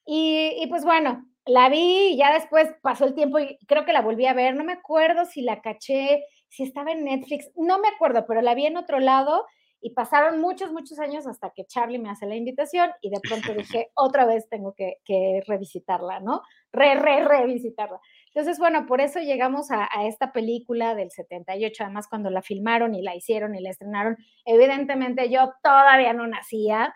Y, 0.06 0.54
y, 0.62 0.68
pues 0.68 0.84
bueno, 0.84 1.26
la 1.46 1.70
vi 1.70 2.10
y 2.14 2.18
ya 2.18 2.34
después 2.34 2.74
pasó 2.82 3.06
el 3.06 3.16
tiempo 3.16 3.40
y 3.40 3.58
creo 3.68 3.86
que 3.86 3.94
la 3.94 4.02
volví 4.02 4.26
a 4.26 4.34
ver, 4.34 4.56
no 4.56 4.64
me 4.64 4.74
acuerdo 4.74 5.26
si 5.26 5.42
la 5.42 5.62
caché, 5.62 6.26
si 6.50 6.64
estaba 6.64 6.92
en 6.92 7.06
Netflix, 7.06 7.52
no 7.56 7.80
me 7.80 7.88
acuerdo, 7.90 8.26
pero 8.28 8.42
la 8.42 8.56
vi 8.56 8.66
en 8.66 8.78
otro 8.78 9.00
lado 9.00 9.46
y 9.86 9.92
pasaron 9.92 10.42
muchos, 10.42 10.72
muchos 10.72 10.98
años 10.98 11.28
hasta 11.28 11.52
que 11.52 11.64
Charlie 11.68 12.00
me 12.00 12.10
hace 12.10 12.26
la 12.26 12.36
invitación 12.36 12.90
y 13.02 13.12
de 13.12 13.20
pronto 13.20 13.54
dije, 13.78 13.92
otra 13.94 14.26
vez 14.26 14.50
tengo 14.50 14.74
que, 14.74 14.98
revisitarla, 15.46 16.22
¿no? 16.22 16.42
Re, 16.74 16.96
re, 16.96 17.24
revisitarla. 17.24 18.00
Entonces, 18.34 18.58
bueno, 18.58 18.88
por 18.88 19.00
eso 19.00 19.20
llegamos 19.20 19.70
a, 19.70 19.88
esta 20.08 20.34
película 20.34 20.96
del 20.96 21.12
78, 21.12 21.84
además 21.84 22.08
cuando 22.08 22.32
la 22.32 22.42
filmaron 22.42 22.96
y 22.96 23.04
la 23.04 23.16
hicieron 23.16 23.54
y 23.54 23.62
la 23.62 23.70
estrenaron, 23.70 24.18
evidentemente 24.44 25.30
yo 25.30 25.54
todavía 25.62 26.14
no 26.14 26.26
nacía, 26.26 26.92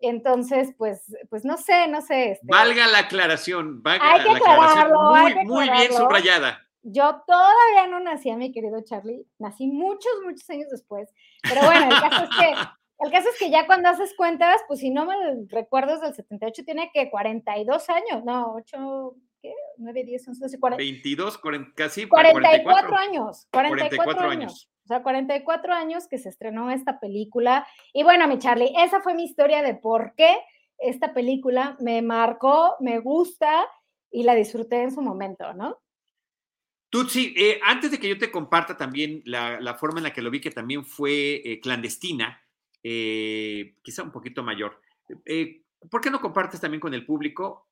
entonces, 0.00 0.74
pues, 0.76 1.16
pues 1.30 1.46
no 1.46 1.56
sé, 1.56 1.88
no 1.88 2.02
sé. 2.02 2.32
Este 2.32 2.46
valga 2.46 2.86
la 2.88 2.98
aclaración, 2.98 3.82
valga 3.82 4.18
la 4.18 4.36
aclaración 4.36 4.90
muy, 4.92 5.44
muy 5.46 5.70
bien 5.70 5.94
subrayada. 5.94 6.64
Yo 6.86 7.22
todavía 7.26 7.86
no 7.88 7.98
nací, 8.00 8.30
mi 8.36 8.52
querido 8.52 8.82
Charlie, 8.84 9.26
nací 9.38 9.66
muchos, 9.66 10.12
muchos 10.22 10.48
años 10.50 10.68
después, 10.70 11.08
pero 11.48 11.64
bueno, 11.64 11.86
el 11.86 12.00
caso 12.00 12.24
es 12.24 12.30
que, 12.30 12.50
el 12.98 13.10
caso 13.10 13.28
es 13.28 13.38
que 13.38 13.50
ya 13.50 13.66
cuando 13.66 13.88
haces 13.88 14.14
cuentas, 14.16 14.60
pues 14.66 14.80
si 14.80 14.90
no 14.90 15.06
me 15.06 15.14
recuerdo, 15.48 15.98
del 16.00 16.14
78 16.14 16.64
tiene 16.64 16.90
que 16.92 17.10
42 17.10 17.90
años, 17.90 18.24
no, 18.24 18.54
8, 18.54 19.14
¿qué? 19.42 19.52
9, 19.78 20.04
10, 20.04 20.28
11, 20.28 20.40
12, 20.40 20.60
40. 20.60 20.82
22, 20.82 21.38
40, 21.38 21.72
casi 21.74 22.08
44, 22.08 22.40
44 22.40 22.96
años. 22.96 23.48
44, 23.50 23.96
44 23.96 24.30
años. 24.30 24.70
O 24.84 24.86
sea, 24.86 25.02
44 25.02 25.72
años 25.72 26.08
que 26.08 26.18
se 26.18 26.28
estrenó 26.28 26.70
esta 26.70 27.00
película. 27.00 27.66
Y 27.92 28.02
bueno, 28.02 28.28
mi 28.28 28.38
Charlie, 28.38 28.72
esa 28.76 29.00
fue 29.00 29.14
mi 29.14 29.24
historia 29.24 29.62
de 29.62 29.74
por 29.74 30.14
qué 30.14 30.36
esta 30.78 31.14
película 31.14 31.76
me 31.80 32.02
marcó, 32.02 32.76
me 32.80 32.98
gusta 32.98 33.66
y 34.10 34.24
la 34.24 34.34
disfruté 34.34 34.82
en 34.82 34.92
su 34.92 35.00
momento, 35.00 35.54
¿no? 35.54 35.78
Tutsi, 36.94 37.34
eh, 37.36 37.58
antes 37.64 37.90
de 37.90 37.98
que 37.98 38.08
yo 38.08 38.16
te 38.16 38.30
comparta 38.30 38.76
también 38.76 39.20
la, 39.24 39.76
forma 39.80 39.98
en 39.98 40.04
la 40.04 40.12
que 40.12 40.22
lo 40.22 40.30
vi, 40.30 40.40
que 40.40 40.52
también 40.52 40.84
fue 40.84 41.42
eh, 41.44 41.58
clandestina, 41.60 42.40
eh, 42.84 43.74
quizá 43.82 44.04
un 44.04 44.12
poquito 44.12 44.44
mayor, 44.44 44.80
¿por 45.90 46.00
qué 46.00 46.12
no 46.12 46.20
compartes 46.20 46.60
también 46.60 46.80
con 46.80 46.94
el 46.94 47.04
público 47.04 47.68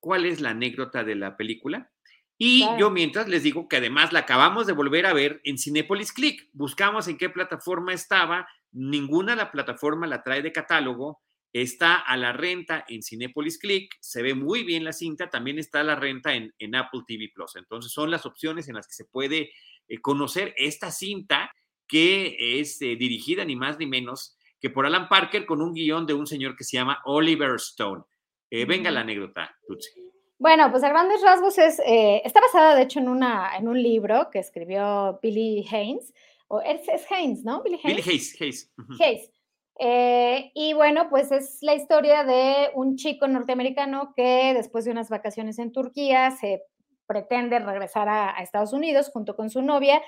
cuál 0.00 0.24
es 0.24 0.40
la 0.40 0.50
anécdota 0.50 1.04
de 1.04 1.16
la 1.16 1.36
película? 1.36 1.92
Y 2.38 2.64
yo 2.78 2.90
mientras 2.90 3.28
les 3.28 3.42
digo 3.42 3.68
que 3.68 3.76
además 3.76 4.14
la 4.14 4.20
acabamos 4.20 4.66
de 4.66 4.72
volver 4.72 5.04
a 5.04 5.12
ver 5.12 5.42
en 5.44 5.58
Cinepolis 5.58 6.12
Click. 6.12 6.48
Buscamos 6.54 7.08
en 7.08 7.18
qué 7.18 7.28
plataforma 7.28 7.92
estaba, 7.92 8.48
ninguna 8.72 9.32
de 9.32 9.36
la 9.36 9.52
plataforma 9.52 10.06
la 10.06 10.22
trae 10.22 10.40
de 10.40 10.52
catálogo, 10.52 11.20
está 11.62 11.96
a 11.96 12.16
la 12.16 12.32
renta 12.32 12.84
en 12.88 13.02
Cinepolis 13.02 13.58
Click, 13.58 13.96
se 14.00 14.22
ve 14.22 14.34
muy 14.34 14.64
bien 14.64 14.84
la 14.84 14.92
cinta, 14.92 15.30
también 15.30 15.58
está 15.58 15.80
a 15.80 15.84
la 15.84 15.96
renta 15.96 16.34
en, 16.34 16.74
Apple 16.74 17.02
TV 17.06 17.30
Plus. 17.34 17.56
Entonces 17.56 17.92
son 17.92 18.10
las 18.10 18.26
opciones 18.26 18.68
en 18.68 18.74
las 18.74 18.86
que 18.86 18.94
se 18.94 19.04
puede 19.04 19.50
eh, 19.88 20.00
conocer 20.00 20.54
esta 20.56 20.90
cinta 20.90 21.50
que 21.86 22.60
es 22.60 22.80
eh, 22.82 22.96
dirigida 22.96 23.44
ni 23.44 23.56
más 23.56 23.78
ni 23.78 23.86
menos 23.86 24.36
que 24.60 24.70
por 24.70 24.86
Alan 24.86 25.08
Parker 25.08 25.46
con 25.46 25.62
un 25.62 25.74
guion 25.74 26.06
de 26.06 26.14
un 26.14 26.26
señor 26.26 26.56
que 26.56 26.64
se 26.64 26.76
llama 26.76 27.00
Oliver 27.04 27.54
Stone. 27.56 28.04
Eh, 28.50 28.64
venga 28.64 28.90
la 28.90 29.00
anécdota, 29.00 29.56
Tutsi. 29.66 29.90
Bueno, 30.38 30.70
pues 30.70 30.82
a 30.84 30.88
grandes 30.88 31.22
rasgos 31.22 31.58
es, 31.58 31.78
eh, 31.80 32.20
está 32.24 32.40
basada 32.40 32.74
de 32.74 32.82
hecho 32.82 33.00
en, 33.00 33.08
una, 33.08 33.56
en 33.56 33.68
un 33.68 33.82
libro 33.82 34.28
que 34.30 34.38
escribió 34.38 35.18
Billy 35.22 35.66
Haynes, 35.70 36.12
o 36.48 36.60
es, 36.60 36.80
Haynes, 37.10 37.42
¿no? 37.42 37.62
Billy 37.62 37.80
Haynes. 37.82 38.04
Billy 38.04 38.10
Hayes, 38.10 38.40
Hayes. 38.40 38.72
Hayes. 39.00 39.30
Eh, 39.78 40.52
y 40.54 40.72
bueno, 40.72 41.08
pues 41.10 41.30
es 41.32 41.58
la 41.60 41.74
historia 41.74 42.24
de 42.24 42.70
un 42.74 42.96
chico 42.96 43.28
norteamericano 43.28 44.14
que 44.16 44.54
después 44.54 44.84
de 44.84 44.90
unas 44.90 45.10
vacaciones 45.10 45.58
en 45.58 45.72
Turquía 45.72 46.30
se 46.30 46.62
pretende 47.06 47.58
regresar 47.58 48.08
a, 48.08 48.30
Estados 48.42 48.72
Unidos 48.72 49.10
junto 49.12 49.36
con 49.36 49.50
su 49.50 49.62
novia, 49.62 50.00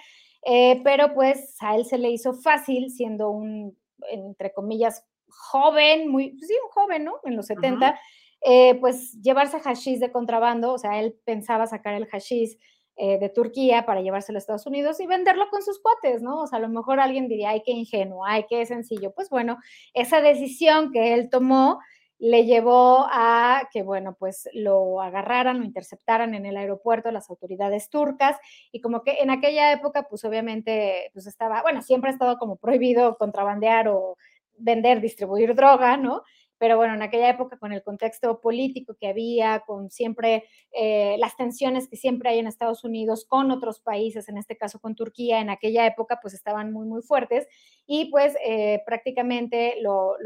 eh, 0.44 0.80
pero 0.84 1.14
pues 1.14 1.56
a 1.60 1.76
él 1.76 1.84
se 1.84 1.98
le 1.98 2.10
hizo 2.10 2.32
fácil 2.32 2.90
siendo 2.90 3.30
un, 3.30 3.76
entre 4.10 4.52
comillas, 4.52 5.06
joven, 5.28 6.08
muy, 6.08 6.30
pues 6.30 6.48
sí, 6.48 6.54
un 6.64 6.70
joven, 6.70 7.04
¿no? 7.04 7.20
En 7.24 7.36
los 7.36 7.46
70, 7.46 7.98
eh, 8.40 8.74
pues 8.76 9.20
llevarse 9.20 9.60
hashish 9.60 9.98
de 9.98 10.10
contrabando, 10.10 10.72
o 10.72 10.78
sea, 10.78 11.00
él 11.00 11.18
pensaba 11.24 11.66
sacar 11.66 11.94
el 11.94 12.06
hashish 12.06 12.58
eh, 13.00 13.18
de 13.18 13.28
Turquía 13.28 13.86
para 13.86 14.02
llevárselo 14.02 14.38
a 14.38 14.40
Estados 14.40 14.66
Unidos 14.66 14.98
y 14.98 15.06
venderlo 15.06 15.48
con 15.50 15.62
sus 15.62 15.80
cuates, 15.80 16.20
¿no? 16.20 16.40
O 16.42 16.46
sea, 16.48 16.58
a 16.58 16.62
lo 16.62 16.68
mejor 16.68 16.98
alguien 16.98 17.28
diría, 17.28 17.50
ay, 17.50 17.62
qué 17.64 17.70
ingenuo, 17.70 18.24
ay, 18.26 18.44
qué 18.48 18.66
sencillo. 18.66 19.12
Pues 19.12 19.30
bueno, 19.30 19.58
esa 19.94 20.20
decisión 20.20 20.90
que 20.90 21.14
él 21.14 21.30
tomó 21.30 21.78
le 22.18 22.44
llevó 22.44 23.06
a 23.08 23.68
que, 23.72 23.82
bueno, 23.82 24.16
pues 24.18 24.48
lo 24.52 25.00
agarraran, 25.00 25.60
lo 25.60 25.64
interceptaran 25.64 26.34
en 26.34 26.44
el 26.44 26.56
aeropuerto 26.56 27.12
las 27.12 27.30
autoridades 27.30 27.88
turcas 27.88 28.36
y 28.72 28.80
como 28.80 29.04
que 29.04 29.18
en 29.20 29.30
aquella 29.30 29.70
época, 29.72 30.08
pues 30.10 30.24
obviamente, 30.24 31.10
pues 31.12 31.28
estaba, 31.28 31.62
bueno, 31.62 31.82
siempre 31.82 32.10
ha 32.10 32.12
estado 32.12 32.36
como 32.36 32.56
prohibido 32.56 33.16
contrabandear 33.16 33.86
o 33.88 34.16
vender, 34.56 35.00
distribuir 35.00 35.54
droga, 35.54 35.96
¿no? 35.96 36.24
Pero 36.58 36.76
bueno, 36.76 36.94
en 36.94 37.02
aquella 37.02 37.30
época 37.30 37.58
con 37.58 37.72
el 37.72 37.82
contexto 37.82 38.40
político 38.40 38.96
que 38.98 39.08
había, 39.08 39.60
con 39.60 39.90
siempre 39.90 40.44
eh, 40.72 41.16
las 41.18 41.36
tensiones 41.36 41.88
que 41.88 41.96
siempre 41.96 42.30
hay 42.30 42.38
en 42.38 42.46
Estados 42.46 42.84
Unidos 42.84 43.24
con 43.24 43.50
otros 43.50 43.80
países, 43.80 44.28
en 44.28 44.38
este 44.38 44.56
caso 44.56 44.80
con 44.80 44.94
Turquía, 44.94 45.40
en 45.40 45.50
aquella 45.50 45.86
época 45.86 46.18
pues 46.20 46.34
estaban 46.34 46.72
muy, 46.72 46.86
muy 46.86 47.02
fuertes 47.02 47.46
y 47.86 48.10
pues 48.10 48.36
eh, 48.44 48.82
prácticamente 48.84 49.76
lo, 49.80 50.16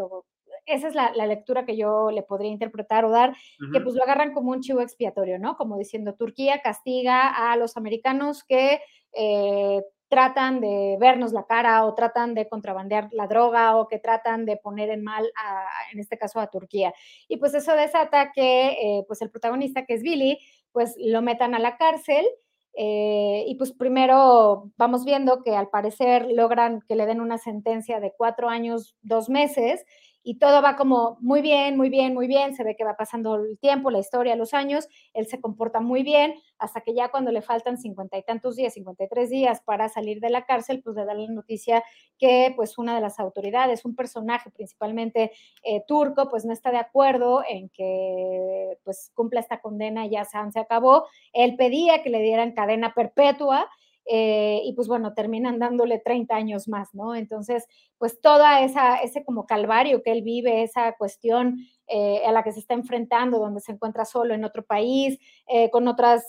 esa 0.67 0.89
es 0.89 0.95
la, 0.95 1.13
lectura 1.27 1.65
que 1.65 1.77
yo 1.77 2.11
le 2.11 2.23
podría 2.23 2.51
interpretar 2.51 3.05
o 3.05 3.11
dar, 3.11 3.35
que 3.73 3.81
pues 3.81 3.95
lo 3.95 4.03
agarran 4.03 4.33
como 4.33 4.53
un 4.53 4.61
chivo 4.61 4.81
expiatorio, 4.81 5.39
¿no? 5.39 5.57
Como 5.57 5.79
diciendo, 5.79 6.15
Turquía 6.15 6.61
castiga 6.63 7.53
a 7.53 7.57
los 7.57 7.77
americanos 7.77 8.45
que 8.45 8.81
eh, 9.13 9.83
tratan 10.13 10.61
de 10.61 10.99
vernos 11.01 11.33
la 11.33 11.47
cara 11.47 11.87
o 11.87 11.95
tratan 11.95 12.35
de 12.35 12.47
contrabandear 12.47 13.09
la 13.13 13.27
droga 13.27 13.79
o 13.79 13.89
que 13.89 13.99
tratan 13.99 14.45
de 14.45 14.59
poner 14.59 14.91
en 14.91 15.03
mal, 15.03 15.33
a, 15.43 15.65
en 15.91 16.01
este 16.01 16.19
caso, 16.19 16.39
a 16.39 16.49
Turquía. 16.49 16.93
Y 17.29 17.39
pues 17.39 17.55
eso 17.55 17.73
desata 17.73 18.31
que 18.31 18.73
eh, 18.73 19.05
pues 19.09 19.23
el 19.23 19.31
protagonista, 19.31 19.87
que 19.87 19.95
es 19.95 20.03
Billy, 20.03 20.39
pues 20.71 20.97
lo 20.99 21.23
metan 21.23 21.55
a 21.55 21.59
la 21.59 21.79
cárcel. 21.79 22.27
Eh, 22.75 23.45
y 23.47 23.55
pues 23.55 23.73
primero 23.73 24.71
vamos 24.77 25.07
viendo 25.07 25.43
que 25.43 25.57
al 25.57 25.71
parecer 25.71 26.27
logran 26.31 26.83
que 26.87 26.95
le 26.95 27.07
den 27.07 27.23
una 27.23 27.39
sentencia 27.39 27.99
de 27.99 28.13
cuatro 28.15 28.51
años, 28.51 28.95
dos 29.01 29.31
meses, 29.31 29.83
y 30.23 30.39
todo 30.39 30.63
va 30.63 30.77
como 30.77 31.17
muy 31.21 31.43
bien, 31.43 31.77
muy 31.77 31.89
bien, 31.89 32.15
muy 32.15 32.27
bien, 32.27 32.55
se 32.55 32.65
ve 32.65 32.77
que 32.77 32.85
va 32.85 32.97
pasando 32.97 33.37
el 33.37 33.59
tiempo, 33.59 33.91
la 33.91 33.99
historia, 33.99 34.37
los 34.37 34.55
años, 34.55 34.89
él 35.15 35.27
se 35.27 35.41
comporta 35.41 35.81
muy 35.81 36.03
bien, 36.03 36.35
hasta 36.59 36.81
que 36.81 36.95
ya 36.95 37.11
cuando 37.11 37.33
le 37.33 37.43
faltan 37.43 37.79
cincuenta 37.79 38.17
y 38.19 38.23
tantos 38.23 38.57
días, 38.57 38.75
53 38.75 39.31
días 39.31 39.61
para 39.63 39.89
salir 39.89 40.21
de 40.21 40.31
la 40.31 40.45
cárcel, 40.45 40.81
pues 40.83 40.97
le 40.97 41.05
da 41.05 41.15
la 41.15 41.27
noticia 41.29 41.83
que 42.19 42.53
pues 42.57 42.79
una 42.79 42.95
de 42.95 43.01
las 43.01 43.19
autoridades, 43.19 43.85
un 43.85 43.97
personaje 43.97 44.51
principalmente 44.51 45.33
eh, 45.65 45.83
turco, 45.87 46.29
pues 46.29 46.45
no 46.45 46.53
está 46.53 46.71
de 46.71 46.79
acuerdo 46.79 47.43
en 47.49 47.69
que 47.71 48.79
pues 48.85 49.11
cumpla 49.15 49.41
esta 49.41 49.61
condena, 49.61 50.07
ya 50.07 50.25
se 50.25 50.59
acabó, 50.59 51.07
él 51.33 51.57
pedía 51.57 52.03
que 52.03 52.11
le 52.11 52.21
dieran 52.21 52.53
cadena 52.53 52.95
perpetua, 52.95 53.69
eh, 54.07 54.61
y 54.65 54.73
pues 54.75 54.89
bueno, 54.89 55.15
terminan 55.15 55.59
dándole 55.59 55.99
30 55.99 56.35
años 56.35 56.69
más, 56.69 56.95
¿no? 56.95 57.15
Entonces, 57.15 57.67
pues 57.99 58.21
toda 58.21 58.63
esa, 58.63 58.97
ese 58.97 59.25
como 59.25 59.47
calvario 59.47 60.03
que 60.03 60.13
él 60.13 60.23
vive, 60.23 60.63
esa 60.63 60.93
cuestión 60.97 61.59
eh, 61.87 62.23
a 62.27 62.33
la 62.33 62.43
que 62.43 62.53
se 62.53 62.61
está 62.61 62.75
enfrentando, 62.75 63.39
donde 63.39 63.61
se 63.61 63.73
encuentra 63.73 64.05
solo 64.05 64.35
en 64.35 64.45
otro 64.45 64.65
país, 64.65 65.19
eh, 65.47 65.71
con 65.71 65.87
otras, 65.87 66.25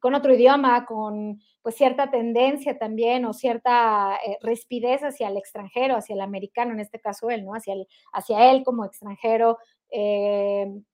con 0.00 0.14
otro 0.14 0.34
idioma, 0.34 0.86
con 0.86 1.40
pues 1.62 1.74
cierta 1.74 2.10
tendencia 2.10 2.78
también 2.78 3.26
o 3.26 3.34
cierta 3.34 4.18
rispidez 4.40 5.02
hacia 5.02 5.28
el 5.28 5.36
extranjero, 5.36 5.94
hacia 5.96 6.14
el 6.14 6.22
americano, 6.22 6.72
en 6.72 6.80
este 6.80 7.00
caso 7.00 7.28
él, 7.30 7.44
¿no? 7.44 7.52
Hacia, 7.52 7.74
hacia 8.12 8.50
él 8.50 8.64
como 8.64 8.84
extranjero, 8.86 9.58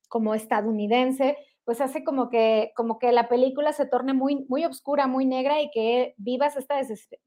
como 0.09 0.35
estadounidense, 0.35 1.37
pues 1.67 1.81
hace 1.81 2.05
como 2.05 2.31
que, 2.31 2.71
como 2.77 3.01
que 3.01 3.11
la 3.11 3.29
película 3.29 3.73
se 3.73 3.87
torne 3.87 4.15
muy, 4.15 4.47
muy 4.49 4.65
oscura, 4.65 5.09
muy 5.09 5.27
negra 5.27 5.61
y 5.61 5.69
que 5.73 6.15
vivas 6.17 6.57
esta 6.57 6.77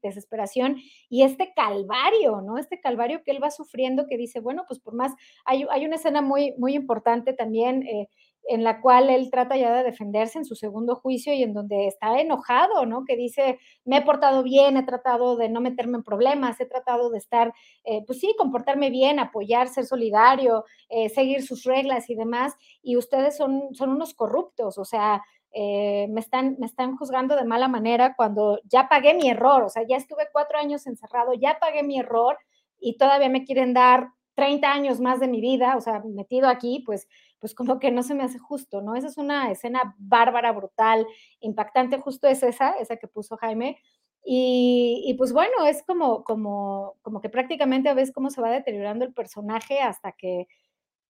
desesperación 0.02 0.78
y 1.10 1.24
este 1.24 1.52
calvario, 1.54 2.40
¿no? 2.40 2.56
Este 2.56 2.80
calvario 2.80 3.22
que 3.22 3.32
él 3.32 3.42
va 3.42 3.50
sufriendo 3.50 4.06
que 4.08 4.16
dice, 4.16 4.40
bueno, 4.40 4.64
pues 4.66 4.80
por 4.80 4.94
más, 4.94 5.12
hay, 5.44 5.66
hay 5.70 5.84
una 5.84 5.96
escena 5.96 6.22
muy, 6.22 6.54
muy 6.56 6.74
importante 6.74 7.34
también 7.34 7.82
eh, 7.86 8.08
en 8.48 8.64
la 8.64 8.80
cual 8.80 9.10
él 9.10 9.30
trata 9.30 9.56
ya 9.56 9.72
de 9.74 9.84
defenderse 9.84 10.38
en 10.38 10.44
su 10.44 10.54
segundo 10.54 10.96
juicio 10.96 11.32
y 11.32 11.42
en 11.42 11.54
donde 11.54 11.86
está 11.86 12.20
enojado, 12.20 12.86
¿no? 12.86 13.04
Que 13.04 13.16
dice, 13.16 13.58
me 13.84 13.98
he 13.98 14.02
portado 14.02 14.42
bien, 14.42 14.76
he 14.76 14.82
tratado 14.82 15.36
de 15.36 15.48
no 15.48 15.60
meterme 15.60 15.98
en 15.98 16.04
problemas, 16.04 16.60
he 16.60 16.66
tratado 16.66 17.10
de 17.10 17.18
estar, 17.18 17.52
eh, 17.84 18.02
pues 18.06 18.20
sí, 18.20 18.34
comportarme 18.38 18.90
bien, 18.90 19.18
apoyar, 19.18 19.68
ser 19.68 19.84
solidario, 19.84 20.64
eh, 20.88 21.08
seguir 21.08 21.42
sus 21.42 21.64
reglas 21.64 22.10
y 22.10 22.14
demás, 22.14 22.54
y 22.82 22.96
ustedes 22.96 23.36
son, 23.36 23.74
son 23.74 23.90
unos 23.90 24.14
corruptos, 24.14 24.78
o 24.78 24.84
sea, 24.84 25.22
eh, 25.52 26.06
me, 26.08 26.20
están, 26.20 26.56
me 26.60 26.66
están 26.66 26.96
juzgando 26.96 27.34
de 27.34 27.44
mala 27.44 27.66
manera 27.66 28.14
cuando 28.16 28.60
ya 28.64 28.88
pagué 28.88 29.14
mi 29.14 29.28
error, 29.28 29.64
o 29.64 29.68
sea, 29.68 29.84
ya 29.86 29.96
estuve 29.96 30.28
cuatro 30.32 30.58
años 30.58 30.86
encerrado, 30.86 31.34
ya 31.34 31.58
pagué 31.60 31.82
mi 31.82 31.98
error 31.98 32.38
y 32.78 32.96
todavía 32.96 33.28
me 33.28 33.44
quieren 33.44 33.74
dar 33.74 34.10
30 34.34 34.72
años 34.72 35.00
más 35.00 35.18
de 35.18 35.28
mi 35.28 35.40
vida, 35.40 35.76
o 35.76 35.80
sea, 35.80 36.02
metido 36.04 36.48
aquí, 36.48 36.82
pues 36.86 37.08
pues 37.40 37.54
como 37.54 37.80
que 37.80 37.90
no 37.90 38.02
se 38.02 38.14
me 38.14 38.22
hace 38.22 38.38
justo, 38.38 38.82
¿no? 38.82 38.94
Esa 38.94 39.08
es 39.08 39.16
una 39.16 39.50
escena 39.50 39.94
bárbara, 39.98 40.52
brutal, 40.52 41.06
impactante, 41.40 41.98
justo 41.98 42.28
es 42.28 42.42
esa, 42.42 42.72
esa 42.72 42.96
que 42.96 43.08
puso 43.08 43.38
Jaime. 43.38 43.80
Y, 44.22 45.14
pues 45.16 45.32
bueno, 45.32 45.64
es 45.66 45.82
como, 45.86 46.22
como, 46.24 46.98
como 47.00 47.22
que 47.22 47.30
prácticamente 47.30 47.92
ves 47.94 48.12
cómo 48.12 48.28
se 48.28 48.42
va 48.42 48.50
deteriorando 48.50 49.06
el 49.06 49.14
personaje 49.14 49.80
hasta 49.80 50.12
que 50.12 50.46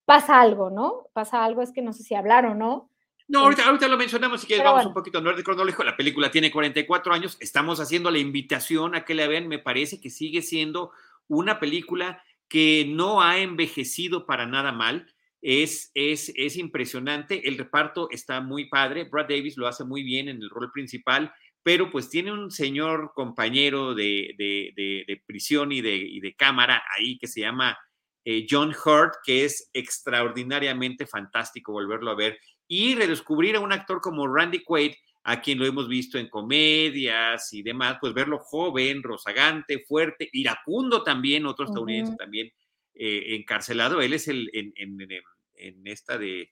pasa 0.04 0.40
algo, 0.40 0.70
¿no? 0.70 1.08
Pasa 1.12 1.44
algo, 1.44 1.60
es 1.60 1.72
que 1.72 1.82
no 1.82 1.92
sé 1.92 2.04
si 2.04 2.14
hablar 2.14 2.46
o 2.46 2.54
no. 2.54 2.88
No, 3.26 3.40
ahorita, 3.40 3.66
ahorita 3.66 3.88
lo 3.88 3.96
mencionamos, 3.96 4.44
y 4.44 4.46
que 4.46 4.62
vamos 4.62 4.86
un 4.86 4.94
poquito 4.94 5.18
en 5.18 5.26
orden 5.26 5.44
cronológico. 5.44 5.82
La 5.82 5.96
película 5.96 6.30
tiene 6.30 6.52
44 6.52 7.12
años, 7.12 7.36
estamos 7.40 7.80
haciendo 7.80 8.10
la 8.12 8.18
invitación 8.18 8.94
a 8.94 9.04
que 9.04 9.14
la 9.14 9.26
vean. 9.26 9.48
Me 9.48 9.58
parece 9.58 10.00
que 10.00 10.10
sigue 10.10 10.42
siendo 10.42 10.92
una 11.26 11.58
película 11.58 12.22
que 12.48 12.86
no 12.88 13.20
ha 13.22 13.38
envejecido 13.38 14.26
para 14.26 14.46
nada 14.46 14.72
mal 14.72 15.12
es, 15.42 15.90
es, 15.94 16.32
es, 16.36 16.56
impresionante, 16.56 17.48
el 17.48 17.56
reparto 17.56 18.08
está 18.10 18.40
muy 18.40 18.68
padre, 18.68 19.04
Brad 19.04 19.28
Davis 19.28 19.56
lo 19.56 19.66
hace 19.66 19.84
muy 19.84 20.02
bien 20.02 20.28
en 20.28 20.42
el 20.42 20.50
rol 20.50 20.70
principal, 20.70 21.32
pero 21.62 21.90
pues 21.90 22.08
tiene 22.08 22.32
un 22.32 22.50
señor 22.50 23.12
compañero 23.14 23.94
de, 23.94 24.34
de, 24.36 25.22
prisión 25.26 25.72
y 25.72 25.80
de, 25.80 25.96
y 25.96 26.20
de, 26.20 26.34
cámara 26.34 26.82
ahí 26.96 27.18
que 27.18 27.26
se 27.26 27.40
llama 27.40 27.78
eh, 28.24 28.46
John 28.48 28.70
Hurt, 28.70 29.14
que 29.24 29.44
es 29.44 29.70
extraordinariamente 29.72 31.06
fantástico 31.06 31.72
volverlo 31.72 32.10
a 32.10 32.16
ver. 32.16 32.38
y 32.68 32.94
redescubrir 32.94 33.56
a 33.56 33.60
un 33.60 33.72
actor 33.72 34.00
como 34.00 34.28
Randy 34.28 34.62
Quaid, 34.62 34.92
a 35.24 35.40
quien 35.40 35.58
lo 35.58 35.66
hemos 35.66 35.86
visto 35.86 36.18
en 36.18 36.28
comedias 36.28 37.52
y 37.52 37.62
demás, 37.62 37.98
pues 38.00 38.14
verlo 38.14 38.38
joven, 38.38 39.02
rozagante, 39.02 39.84
fuerte, 39.86 40.28
iracundo 40.32 41.02
también, 41.02 41.44
otro 41.44 41.66
estadounidense 41.66 42.16
también 42.16 42.50
eh, 42.94 43.36
encarcelado. 43.36 44.00
Él 44.00 44.12
es 44.12 44.28
el 44.28 44.50
en, 44.52 44.72
en, 44.76 45.86
esta 45.86 46.18
de 46.18 46.50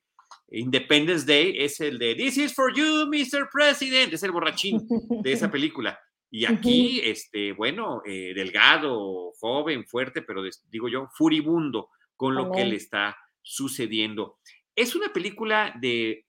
Independence 0.51 1.27
Day, 1.27 1.55
es 1.59 1.81
el 1.81 1.99
de 1.99 2.15
This 2.15 2.39
is 2.39 2.55
for 2.55 2.75
you, 2.75 3.07
Mr. 3.07 3.49
President, 3.53 4.13
es 4.13 4.23
el 4.23 4.33
borrachín 4.33 4.87
de 5.23 5.33
esa 5.33 5.51
película. 5.53 5.99
Y 6.31 6.45
aquí, 6.45 7.01
este, 7.03 7.53
bueno, 7.53 8.03
eh, 8.05 8.33
delgado, 8.35 9.33
joven, 9.41 9.87
fuerte, 9.87 10.21
pero 10.21 10.43
digo 10.69 10.89
yo, 10.89 11.09
furibundo 11.15 11.89
con 12.17 12.35
lo 12.35 12.51
que 12.51 12.67
le 12.67 12.77
está 12.77 13.17
sucediendo. 13.41 14.39
Es 14.75 14.95
una 14.95 15.11
película 15.13 15.75
de 15.81 16.27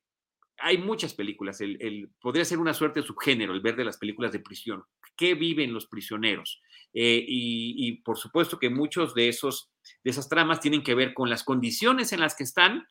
hay 0.62 0.78
muchas 0.78 1.14
películas, 1.14 1.62
el, 1.62 2.10
podría 2.22 2.46
ser 2.46 2.60
una 2.60 2.74
suerte 2.74 3.02
de 3.02 3.08
subgénero 3.08 3.54
el 3.54 3.62
ver 3.62 3.76
de 3.76 3.86
las 3.86 3.98
películas 3.98 4.32
de 4.32 4.40
prisión. 4.40 4.84
¿Qué 5.20 5.36
viven 5.36 5.74
los 5.74 5.86
prisioneros? 5.86 6.62
Eh, 6.94 7.26
y, 7.28 8.02
por 8.04 8.18
supuesto 8.18 8.58
que 8.58 8.70
muchos 8.70 9.14
de, 9.14 9.28
esos, 9.28 9.70
de 10.02 10.12
esas 10.12 10.30
tramas 10.30 10.62
tienen 10.62 10.82
que 10.82 10.96
ver 10.96 11.14
con 11.14 11.30
las 11.30 11.44
condiciones 11.44 12.14
en 12.14 12.22
las 12.22 12.36
que 12.36 12.46
están, 12.46 12.88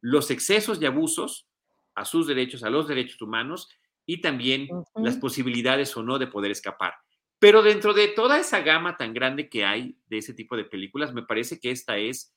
los 0.00 0.30
excesos 0.30 0.80
y 0.80 0.86
abusos 0.86 1.48
a 1.96 2.04
sus 2.04 2.28
derechos, 2.28 2.62
a 2.62 2.70
los 2.70 2.86
derechos 2.86 3.20
humanos 3.20 3.68
y 4.06 4.20
también 4.20 4.68
las 4.94 5.16
posibilidades 5.16 5.96
o 5.96 6.04
no 6.04 6.20
de 6.20 6.28
poder 6.28 6.52
escapar. 6.52 6.94
Pero 7.40 7.64
dentro 7.64 7.94
de 7.94 8.06
toda 8.06 8.38
esa 8.38 8.60
gama 8.60 8.96
tan 8.96 9.12
grande 9.12 9.48
que 9.48 9.64
hay 9.64 9.98
de 10.06 10.18
ese 10.18 10.34
tipo 10.34 10.56
de 10.56 10.64
películas, 10.64 11.12
me 11.12 11.24
parece 11.24 11.58
que 11.58 11.72
esta 11.72 11.98
es, 11.98 12.32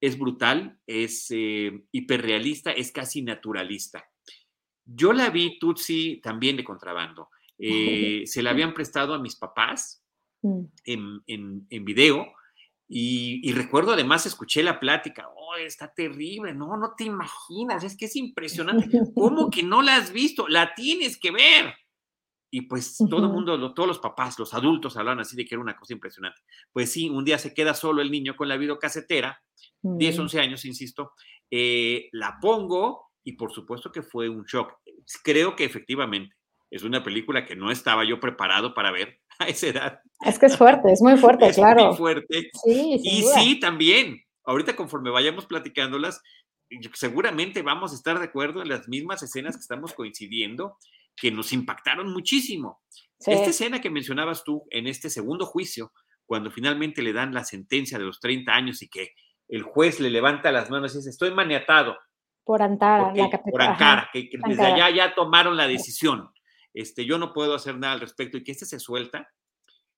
es 0.00 0.18
brutal, 0.18 0.80
es 0.86 1.26
eh, 1.32 1.84
hiperrealista, 1.92 2.72
es 2.72 2.92
casi 2.92 3.20
naturalista. 3.20 4.08
Yo 4.86 5.12
la 5.12 5.28
vi 5.28 5.58
Tutsi 5.58 6.22
también 6.22 6.56
de 6.56 6.64
contrabando. 6.64 7.28
Eh, 7.58 8.22
se 8.26 8.42
la 8.42 8.50
habían 8.50 8.74
prestado 8.74 9.14
a 9.14 9.18
mis 9.18 9.36
papás 9.36 10.04
mm. 10.42 10.64
en, 10.84 11.66
en, 11.70 11.84
video 11.84 12.26
y, 12.88 13.52
recuerdo 13.52 13.92
además, 13.92 14.26
escuché 14.26 14.62
la 14.62 14.78
plática, 14.78 15.28
oh, 15.28 15.56
está 15.56 15.92
terrible, 15.92 16.54
no, 16.54 16.76
no 16.76 16.94
te 16.96 17.04
imaginas, 17.04 17.82
es 17.82 17.96
que 17.96 18.04
es 18.04 18.14
impresionante. 18.14 18.88
¿Cómo 19.14 19.50
que 19.50 19.62
no 19.62 19.82
la 19.82 19.96
has 19.96 20.12
visto? 20.12 20.46
La 20.46 20.74
tienes 20.74 21.18
que 21.18 21.32
ver. 21.32 21.74
Y 22.48 22.62
pues 22.62 22.96
todo 23.10 23.26
el 23.26 23.32
mundo, 23.32 23.74
todos 23.74 23.88
los 23.88 23.98
papás, 23.98 24.38
los 24.38 24.54
adultos 24.54 24.96
hablan 24.96 25.18
así 25.18 25.36
de 25.36 25.44
que 25.44 25.56
era 25.56 25.62
una 25.62 25.76
cosa 25.76 25.94
impresionante. 25.94 26.40
Pues 26.72 26.92
sí, 26.92 27.10
un 27.10 27.24
día 27.24 27.38
se 27.38 27.52
queda 27.52 27.74
solo 27.74 28.02
el 28.02 28.10
niño 28.10 28.36
con 28.36 28.48
la 28.48 28.56
videocasetera, 28.56 29.42
10, 29.82 30.18
11 30.20 30.36
mm. 30.36 30.40
años, 30.40 30.64
insisto, 30.64 31.12
eh, 31.50 32.08
la 32.12 32.38
pongo 32.40 33.10
y 33.24 33.32
por 33.32 33.52
supuesto 33.52 33.90
que 33.90 34.02
fue 34.02 34.28
un 34.28 34.44
shock. 34.44 34.74
Creo 35.24 35.56
que 35.56 35.64
efectivamente 35.64 36.35
es 36.76 36.82
una 36.82 37.02
película 37.02 37.44
que 37.44 37.56
no 37.56 37.70
estaba 37.70 38.04
yo 38.04 38.20
preparado 38.20 38.74
para 38.74 38.90
ver 38.90 39.20
a 39.38 39.46
esa 39.46 39.66
edad. 39.68 40.00
Es 40.24 40.38
que 40.38 40.46
es 40.46 40.56
fuerte, 40.56 40.92
es 40.92 41.02
muy 41.02 41.16
fuerte, 41.18 41.48
es 41.48 41.56
claro. 41.56 41.88
Muy 41.88 41.96
fuerte. 41.96 42.50
Sí, 42.64 43.00
y 43.02 43.22
sí, 43.22 43.60
también, 43.60 44.22
ahorita 44.44 44.76
conforme 44.76 45.10
vayamos 45.10 45.46
platicándolas, 45.46 46.22
seguramente 46.94 47.62
vamos 47.62 47.92
a 47.92 47.94
estar 47.94 48.18
de 48.18 48.24
acuerdo 48.24 48.62
en 48.62 48.68
las 48.68 48.88
mismas 48.88 49.22
escenas 49.22 49.56
que 49.56 49.60
estamos 49.60 49.92
coincidiendo, 49.92 50.78
que 51.16 51.30
nos 51.30 51.52
impactaron 51.52 52.12
muchísimo. 52.12 52.80
Esta 53.18 53.46
escena 53.46 53.80
que 53.80 53.88
mencionabas 53.88 54.44
tú 54.44 54.64
en 54.70 54.86
este 54.86 55.08
segundo 55.08 55.46
juicio, 55.46 55.92
cuando 56.26 56.50
finalmente 56.50 57.02
le 57.02 57.12
dan 57.12 57.32
la 57.32 57.44
sentencia 57.44 57.98
de 57.98 58.04
los 58.04 58.20
30 58.20 58.52
años 58.52 58.82
y 58.82 58.88
que 58.88 59.14
el 59.48 59.62
juez 59.62 60.00
le 60.00 60.10
levanta 60.10 60.52
las 60.52 60.70
manos 60.70 60.92
y 60.94 60.98
dice, 60.98 61.10
estoy 61.10 61.30
maniatado, 61.32 61.96
por 62.46 62.62
Antara, 62.62 63.12
la 63.12 63.28
capital. 63.28 63.50
Por 63.50 63.62
Ankara, 63.62 64.08
que, 64.12 64.30
desde 64.46 64.64
allá 64.64 64.88
ya 64.90 65.14
tomaron 65.16 65.56
la 65.56 65.66
decisión. 65.66 66.30
Este, 66.76 67.06
yo 67.06 67.16
no 67.16 67.32
puedo 67.32 67.54
hacer 67.54 67.78
nada 67.78 67.94
al 67.94 68.00
respecto 68.00 68.36
y 68.36 68.44
que 68.44 68.52
este 68.52 68.66
se 68.66 68.78
suelta, 68.78 69.32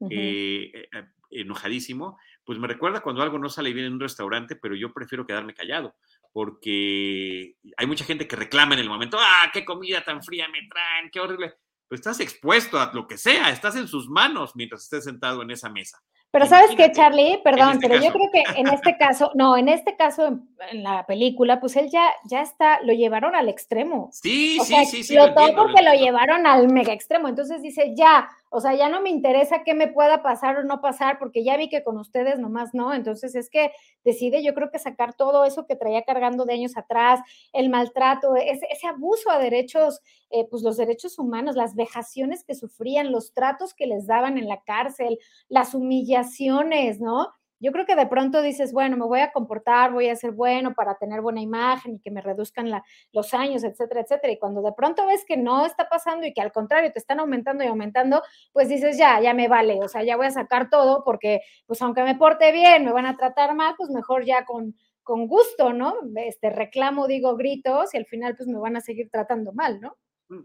eh, 0.08 0.70
eh, 0.73 0.88
eh, 0.93 1.04
enojadísimo, 1.30 2.17
pues 2.45 2.56
me 2.60 2.69
recuerda 2.69 3.00
cuando 3.00 3.21
algo 3.21 3.36
no 3.36 3.49
sale 3.49 3.73
bien 3.73 3.86
en 3.86 3.95
un 3.95 4.00
restaurante, 4.00 4.54
pero 4.54 4.76
yo 4.76 4.93
prefiero 4.93 5.26
quedarme 5.26 5.54
callado, 5.54 5.97
porque 6.32 7.56
hay 7.76 7.86
mucha 7.88 8.04
gente 8.04 8.28
que 8.28 8.36
reclama 8.36 8.75
en 8.75 8.80
el 8.80 8.88
momento, 8.88 9.19
ah, 9.21 9.50
qué 9.52 9.64
comida 9.64 10.04
tan 10.04 10.23
fría 10.23 10.47
me 10.47 10.69
traen, 10.69 11.10
qué 11.10 11.19
horrible. 11.19 11.54
Pues 11.88 11.99
estás 11.99 12.21
expuesto 12.21 12.78
a 12.78 12.93
lo 12.95 13.08
que 13.08 13.19
sea, 13.19 13.50
estás 13.50 13.75
en 13.75 13.88
sus 13.88 14.08
manos 14.08 14.54
mientras 14.54 14.84
estés 14.84 15.02
sentado 15.02 15.43
en 15.43 15.50
esa 15.50 15.71
mesa. 15.71 15.99
Pero 16.38 16.50
sabes 16.50 16.76
qué, 16.76 16.92
Charlie, 16.92 17.40
perdón, 17.42 17.72
este 17.72 17.88
pero 17.88 18.00
yo 18.00 18.12
creo 18.12 18.30
que 18.30 18.44
en 18.60 18.68
este 18.68 18.96
caso, 18.96 19.32
no, 19.34 19.56
en 19.56 19.68
este 19.68 19.96
caso, 19.96 20.38
en, 20.70 20.82
la 20.84 21.04
película, 21.04 21.58
pues 21.58 21.74
él 21.74 21.90
ya, 21.90 22.12
ya 22.26 22.42
está, 22.42 22.80
lo 22.82 22.92
llevaron 22.92 23.34
al 23.34 23.48
extremo. 23.48 24.08
Sí, 24.12 24.58
sí, 24.64 24.74
sí, 24.86 25.02
sí. 25.02 25.14
Lo, 25.16 25.34
todo 25.34 25.56
porque 25.56 25.82
lo 25.82 25.92
llevaron 25.94 26.46
al 26.46 26.72
mega 26.72 26.92
extremo. 26.92 27.26
Entonces 27.26 27.60
dice, 27.60 27.92
ya, 27.96 28.28
o 28.50 28.61
sea, 28.61 28.75
ya 28.75 28.89
no 28.89 29.00
me 29.00 29.11
interesa 29.11 29.63
qué 29.65 29.75
me 29.75 29.89
pueda 29.89 30.23
pasar 30.23 30.56
o 30.56 30.65
no 30.65 30.80
pasar, 30.80 31.19
porque 31.19 31.45
ya 31.45 31.56
vi 31.56 31.69
que 31.69 31.82
con 31.84 31.99
ustedes 31.99 32.39
nomás 32.39 32.75
no. 32.75 32.95
Entonces 32.95 33.34
es 33.34 33.50
que 33.50 33.73
decide, 34.04 34.43
yo 34.43 34.54
creo 34.54 34.71
que 34.71 34.78
sacar 34.78 35.15
todo 35.15 35.45
eso 35.45 35.67
que 35.67 35.76
traía 35.76 36.02
cargando 36.02 36.45
de 36.45 36.54
años 36.54 36.76
atrás, 36.76 37.21
el 37.52 37.69
maltrato, 37.69 38.37
ese, 38.37 38.67
abuso 38.87 39.30
a 39.30 39.39
derechos, 39.39 40.00
eh, 40.30 40.47
pues 40.49 40.63
los 40.63 40.76
derechos 40.76 41.19
humanos, 41.19 41.56
las 41.56 41.75
vejaciones 41.75 42.45
que 42.45 42.54
sufrían, 42.54 43.13
los 43.13 43.32
tratos 43.32 43.75
que 43.75 43.87
les 43.87 44.06
daban 44.06 44.39
en 44.39 44.49
la 44.49 44.63
cárcel, 44.63 45.19
las 45.49 45.75
humillaciones, 45.75 47.00
¿no? 47.00 47.28
Yo 47.60 47.73
creo 47.73 47.86
que 47.86 47.97
de 47.97 48.06
pronto 48.06 48.40
dices, 48.42 48.73
bueno, 48.73 48.97
me 48.97 49.04
voy 49.04 49.21
a 49.21 49.32
comportar, 49.32 49.92
voy 49.92 50.08
a 50.08 50.16
ser 50.16 50.32
bueno 50.32 50.75
para 50.75 50.97
tener 50.97 51.21
buena 51.21 51.40
imagen 51.40 51.97
y 51.97 52.00
que 52.00 52.10
me 52.10 52.21
reduzcan 52.21 52.71
los 53.12 53.34
años, 53.34 53.64
etcétera, 53.64 54.02
etcétera. 54.02 54.32
Y 54.32 54.38
cuando 54.38 54.62
de 54.62 54.73
pronto 54.73 55.06
ves 55.06 55.25
que 55.26 55.36
no 55.36 55.66
está 55.66 55.88
pasando 55.88 56.26
y 56.26 56.32
que 56.32 56.40
al 56.40 56.52
contrario 56.52 56.92
te 56.92 56.99
están 56.99 57.21
aumentando 57.21 57.64
y 57.64 57.66
aumentando, 57.66 58.23
pues 58.52 58.68
dices, 58.68 58.97
ya, 58.97 59.21
ya 59.21 59.34
me 59.34 59.49
vale, 59.49 59.78
o 59.82 59.88
sea, 59.88 60.04
ya 60.04 60.16
voy 60.16 60.26
a 60.26 60.30
sacar 60.30 60.71
todo 60.71 61.02
porque, 61.04 61.40
pues 61.66 61.82
aunque 61.82 62.02
me 62.02 62.14
porte 62.14 62.52
bien, 62.52 62.84
me 62.84 62.92
van 62.92 63.06
a 63.06 63.16
tratar 63.16 63.54
mal, 63.54 63.75
pues 63.76 63.90
mejor 63.90 64.25
ya 64.25 64.44
con, 64.44 64.76
con 65.02 65.26
gusto, 65.26 65.73
¿no? 65.73 65.97
Este 66.16 66.50
reclamo, 66.50 67.08
digo, 67.08 67.36
gritos 67.36 67.94
y 67.94 67.97
al 67.97 68.06
final 68.06 68.36
pues 68.36 68.49
me 68.49 68.58
van 68.58 68.76
a 68.76 68.80
seguir 68.80 69.10
tratando 69.10 69.52
mal, 69.52 69.80
¿no? 69.80 69.97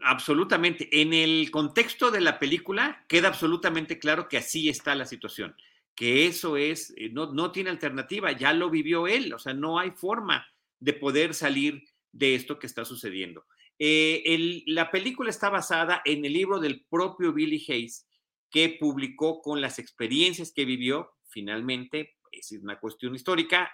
Absolutamente. 0.01 0.87
En 1.01 1.13
el 1.13 1.51
contexto 1.51 2.09
de 2.09 2.21
la 2.21 2.39
película 2.39 3.03
queda 3.07 3.27
absolutamente 3.27 3.99
claro 3.99 4.29
que 4.29 4.37
así 4.37 4.69
está 4.69 4.95
la 4.95 5.05
situación 5.05 5.55
que 5.95 6.25
eso 6.25 6.57
es, 6.57 6.93
eh, 6.97 7.09
no, 7.09 7.33
no 7.33 7.51
tiene 7.51 7.69
alternativa, 7.69 8.31
ya 8.31 8.53
lo 8.53 8.69
vivió 8.69 9.07
él, 9.07 9.33
o 9.33 9.39
sea, 9.39 9.53
no 9.53 9.79
hay 9.79 9.91
forma 9.91 10.47
de 10.79 10.93
poder 10.93 11.33
salir 11.33 11.83
de 12.11 12.35
esto 12.35 12.59
que 12.59 12.67
está 12.67 12.85
sucediendo. 12.85 13.45
Eh, 13.79 14.63
la 14.67 14.91
película 14.91 15.29
está 15.29 15.49
basada 15.49 16.01
en 16.05 16.23
el 16.25 16.33
libro 16.33 16.59
del 16.59 16.85
propio 16.89 17.33
Billy 17.33 17.63
Hayes, 17.67 18.07
que 18.49 18.77
publicó 18.79 19.41
con 19.41 19.61
las 19.61 19.79
experiencias 19.79 20.51
que 20.53 20.65
vivió. 20.65 21.11
Finalmente, 21.27 22.17
es 22.31 22.51
una 22.51 22.79
cuestión 22.79 23.15
histórica, 23.15 23.71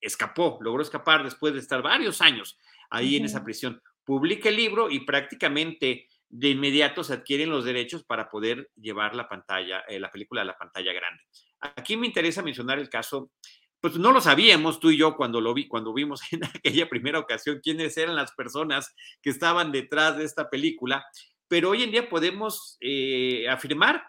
escapó, 0.00 0.58
logró 0.60 0.82
escapar 0.82 1.24
después 1.24 1.52
de 1.52 1.60
estar 1.60 1.82
varios 1.82 2.20
años 2.20 2.58
ahí 2.88 3.16
en 3.16 3.24
esa 3.24 3.42
prisión. 3.42 3.82
Publica 4.04 4.48
el 4.48 4.56
libro 4.56 4.90
y 4.90 5.00
prácticamente 5.00 6.06
de 6.30 6.50
inmediato 6.50 7.02
se 7.02 7.12
adquieren 7.12 7.50
los 7.50 7.64
derechos 7.64 8.04
para 8.04 8.30
poder 8.30 8.70
llevar 8.76 9.16
la 9.16 9.28
pantalla, 9.28 9.80
eh, 9.88 9.98
la 9.98 10.10
película 10.10 10.42
a 10.42 10.44
la 10.44 10.56
pantalla 10.56 10.92
grande. 10.92 11.22
Aquí 11.60 11.96
me 11.96 12.06
interesa 12.06 12.42
mencionar 12.42 12.78
el 12.78 12.88
caso, 12.88 13.32
pues 13.80 13.96
no 13.96 14.12
lo 14.12 14.20
sabíamos 14.20 14.78
tú 14.78 14.90
y 14.90 14.96
yo 14.96 15.16
cuando 15.16 15.40
lo 15.40 15.52
vi, 15.52 15.66
cuando 15.66 15.92
vimos 15.92 16.20
en 16.32 16.44
aquella 16.44 16.88
primera 16.88 17.18
ocasión 17.18 17.60
quiénes 17.62 17.96
eran 17.96 18.14
las 18.14 18.32
personas 18.32 18.94
que 19.20 19.30
estaban 19.30 19.72
detrás 19.72 20.16
de 20.16 20.24
esta 20.24 20.48
película, 20.48 21.04
pero 21.48 21.70
hoy 21.70 21.82
en 21.82 21.90
día 21.90 22.08
podemos 22.08 22.78
eh, 22.80 23.48
afirmar, 23.48 24.04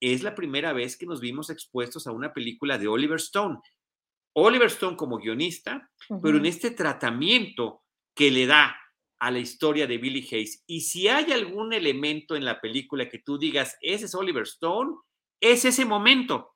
es 0.00 0.24
la 0.24 0.34
primera 0.34 0.72
vez 0.72 0.96
que 0.96 1.06
nos 1.06 1.20
vimos 1.20 1.50
expuestos 1.50 2.08
a 2.08 2.12
una 2.12 2.32
película 2.34 2.78
de 2.78 2.88
Oliver 2.88 3.18
Stone. 3.18 3.58
Oliver 4.34 4.66
Stone 4.66 4.96
como 4.96 5.18
guionista, 5.18 5.88
pero 6.20 6.38
en 6.38 6.46
este 6.46 6.72
tratamiento 6.72 7.84
que 8.14 8.32
le 8.32 8.46
da 8.46 8.76
a 9.24 9.30
la 9.30 9.38
historia 9.38 9.86
de 9.86 9.96
Billy 9.96 10.20
Hayes. 10.30 10.62
Y 10.66 10.82
si 10.82 11.08
hay 11.08 11.32
algún 11.32 11.72
elemento 11.72 12.36
en 12.36 12.44
la 12.44 12.60
película 12.60 13.08
que 13.08 13.20
tú 13.20 13.38
digas, 13.38 13.74
ese 13.80 14.04
es 14.04 14.14
Oliver 14.14 14.42
Stone, 14.42 14.96
es 15.40 15.64
ese 15.64 15.86
momento, 15.86 16.52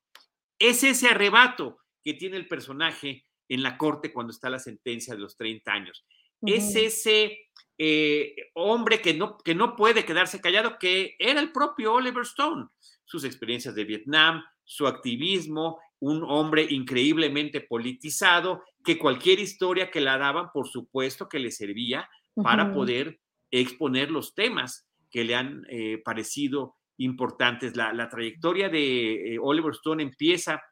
es 0.59 0.85
ese 0.85 1.09
arrebato 1.09 1.79
que 2.05 2.13
tiene 2.13 2.37
el 2.37 2.47
personaje 2.47 3.25
en 3.49 3.63
la 3.63 3.79
corte 3.79 4.13
cuando 4.13 4.33
está 4.33 4.51
la 4.51 4.59
sentencia 4.59 5.15
de 5.15 5.21
los 5.21 5.35
30 5.39 5.73
años. 5.73 6.05
Es 6.43 6.77
ese 6.77 7.39
eh, 7.79 8.37
hombre 8.53 9.01
que 9.01 9.15
no, 9.15 9.39
que 9.39 9.55
no 9.55 9.75
puede 9.75 10.05
quedarse 10.05 10.43
callado, 10.43 10.79
que 10.79 11.17
era 11.19 11.41
el 11.41 11.53
propio 11.53 11.95
Oliver 11.95 12.25
Stone. 12.25 12.67
Sus 13.07 13.25
experiencias 13.25 13.75
de 13.75 13.85
Vietnam, 13.85 14.45
su 14.63 14.87
activismo, 14.87 15.81
un 16.01 16.23
hombre 16.23 16.67
increíblemente 16.69 17.63
politizado, 17.63 18.63
que 18.85 18.99
cualquier 18.99 19.41
historia 19.41 19.91
que 19.91 20.03
la 20.03 20.19
daban, 20.19 20.53
por 20.53 20.69
supuesto 20.69 21.31
que 21.31 21.39
le 21.39 21.51
servía 21.51 22.07
para 22.43 22.73
poder 22.73 23.21
exponer 23.51 24.11
los 24.11 24.35
temas 24.35 24.87
que 25.11 25.25
le 25.25 25.35
han 25.35 25.65
eh, 25.69 26.01
parecido 26.05 26.77
importantes. 26.99 27.77
La, 27.77 28.09
trayectoria 28.09 28.69
de 28.69 29.35
eh, 29.35 29.39
Oliver 29.41 29.73
Stone 29.73 30.03
empieza 30.03 30.63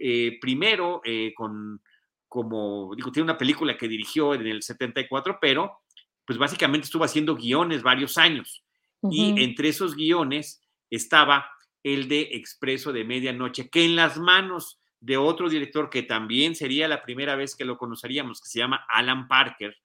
eh, 0.00 0.38
primero 0.40 1.00
con, 1.36 1.80
como 2.28 2.94
digo, 2.96 3.12
tiene 3.12 3.24
una 3.24 3.38
película 3.38 3.76
que 3.76 3.88
dirigió 3.88 4.34
en 4.34 4.46
el 4.46 4.62
74, 4.62 5.38
pero 5.40 5.80
pues 6.26 6.38
básicamente 6.38 6.86
estuvo 6.86 7.04
haciendo 7.04 7.36
guiones 7.36 7.82
varios 7.82 8.18
años. 8.18 8.64
Y 9.10 9.42
entre 9.42 9.68
esos 9.68 9.94
guiones 9.94 10.62
estaba 10.88 11.46
el 11.82 12.08
de 12.08 12.22
Expreso 12.32 12.90
de 12.92 13.04
Medianoche, 13.04 13.68
que 13.68 13.84
en 13.84 13.96
las 13.96 14.16
manos 14.16 14.80
de 15.00 15.18
otro 15.18 15.50
director 15.50 15.90
que 15.90 16.02
también 16.02 16.54
sería 16.54 16.88
la 16.88 17.02
primera 17.02 17.36
vez 17.36 17.54
que 17.54 17.66
lo 17.66 17.76
conoceríamos, 17.76 18.40
que 18.40 18.48
se 18.48 18.58
llama 18.58 18.86
Alan 18.88 19.28
Parker, 19.28 19.76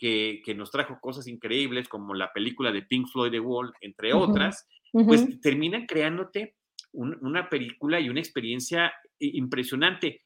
que, 0.00 0.54
nos 0.56 0.70
trajo 0.70 0.98
cosas 0.98 1.26
increíbles 1.28 1.88
como 1.88 2.14
la 2.14 2.32
película 2.32 2.72
de 2.72 2.82
Pink 2.82 3.06
Floyd 3.08 3.30
The 3.30 3.40
Wall, 3.40 3.72
entre 3.82 4.14
otras, 4.14 4.66
pues 4.92 5.40
terminan 5.40 5.86
creándote 5.86 6.56
una 6.92 7.48
película 7.48 8.00
y 8.00 8.08
una 8.08 8.20
experiencia 8.20 8.92
impresionante. 9.18 10.22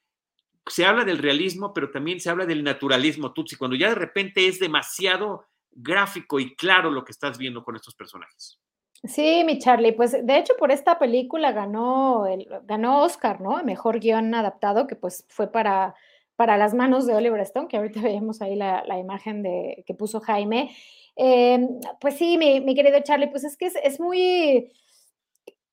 Se 0.67 0.87
habla 0.87 1.05
del 1.05 1.19
realismo, 1.19 1.75
pero 1.75 1.91
también 1.91 2.21
se 2.21 2.31
habla 2.31 2.47
del 2.47 2.63
naturalismo, 2.63 3.33
Tutsi, 3.33 3.57
cuando 3.57 3.77
ya 3.77 3.89
de 3.89 3.97
repente 3.97 4.47
es 4.47 4.61
demasiado 4.61 5.47
gráfico 5.73 6.39
y 6.39 6.55
claro 6.55 6.91
lo 6.91 7.05
que 7.05 7.13
estás 7.13 7.37
viendo 7.37 7.65
con 7.65 7.75
estos 7.75 7.95
personajes. 7.95 8.61
Sí, 9.03 9.43
mi 9.45 9.59
Charlie, 9.59 9.93
pues 9.93 10.13
de 10.13 10.39
hecho 10.39 10.55
por 10.57 10.71
esta 10.71 10.99
película 10.99 11.53
ganó, 11.53 12.27
el, 12.27 12.49
ganó 12.63 13.03
Oscar, 13.03 13.41
¿no? 13.41 13.63
Mejor 13.63 13.99
guion 13.99 14.35
adaptado, 14.35 14.87
que 14.87 14.97
pues 14.97 15.27
fue 15.29 15.51
para, 15.53 15.95
para 16.37 16.57
las 16.57 16.75
manos 16.75 17.07
de 17.07 17.15
Oliver 17.15 17.41
Stone, 17.41 17.69
que 17.69 17.77
ahorita 17.77 18.01
veíamos 18.03 18.43
ahí 18.43 18.57
la, 18.57 18.99
imagen 18.99 19.43
de, 19.43 19.85
que 19.87 19.95
puso 19.95 20.21
Jaime. 20.21 20.75
Em, 21.17 21.69
pues 22.01 22.17
sí, 22.17 22.39
mi, 22.39 22.75
querido 22.75 22.99
Charlie, 23.03 23.29
pues 23.29 23.45
es 23.45 23.57
que 23.57 23.67
es, 23.67 24.01
muy, 24.01 24.73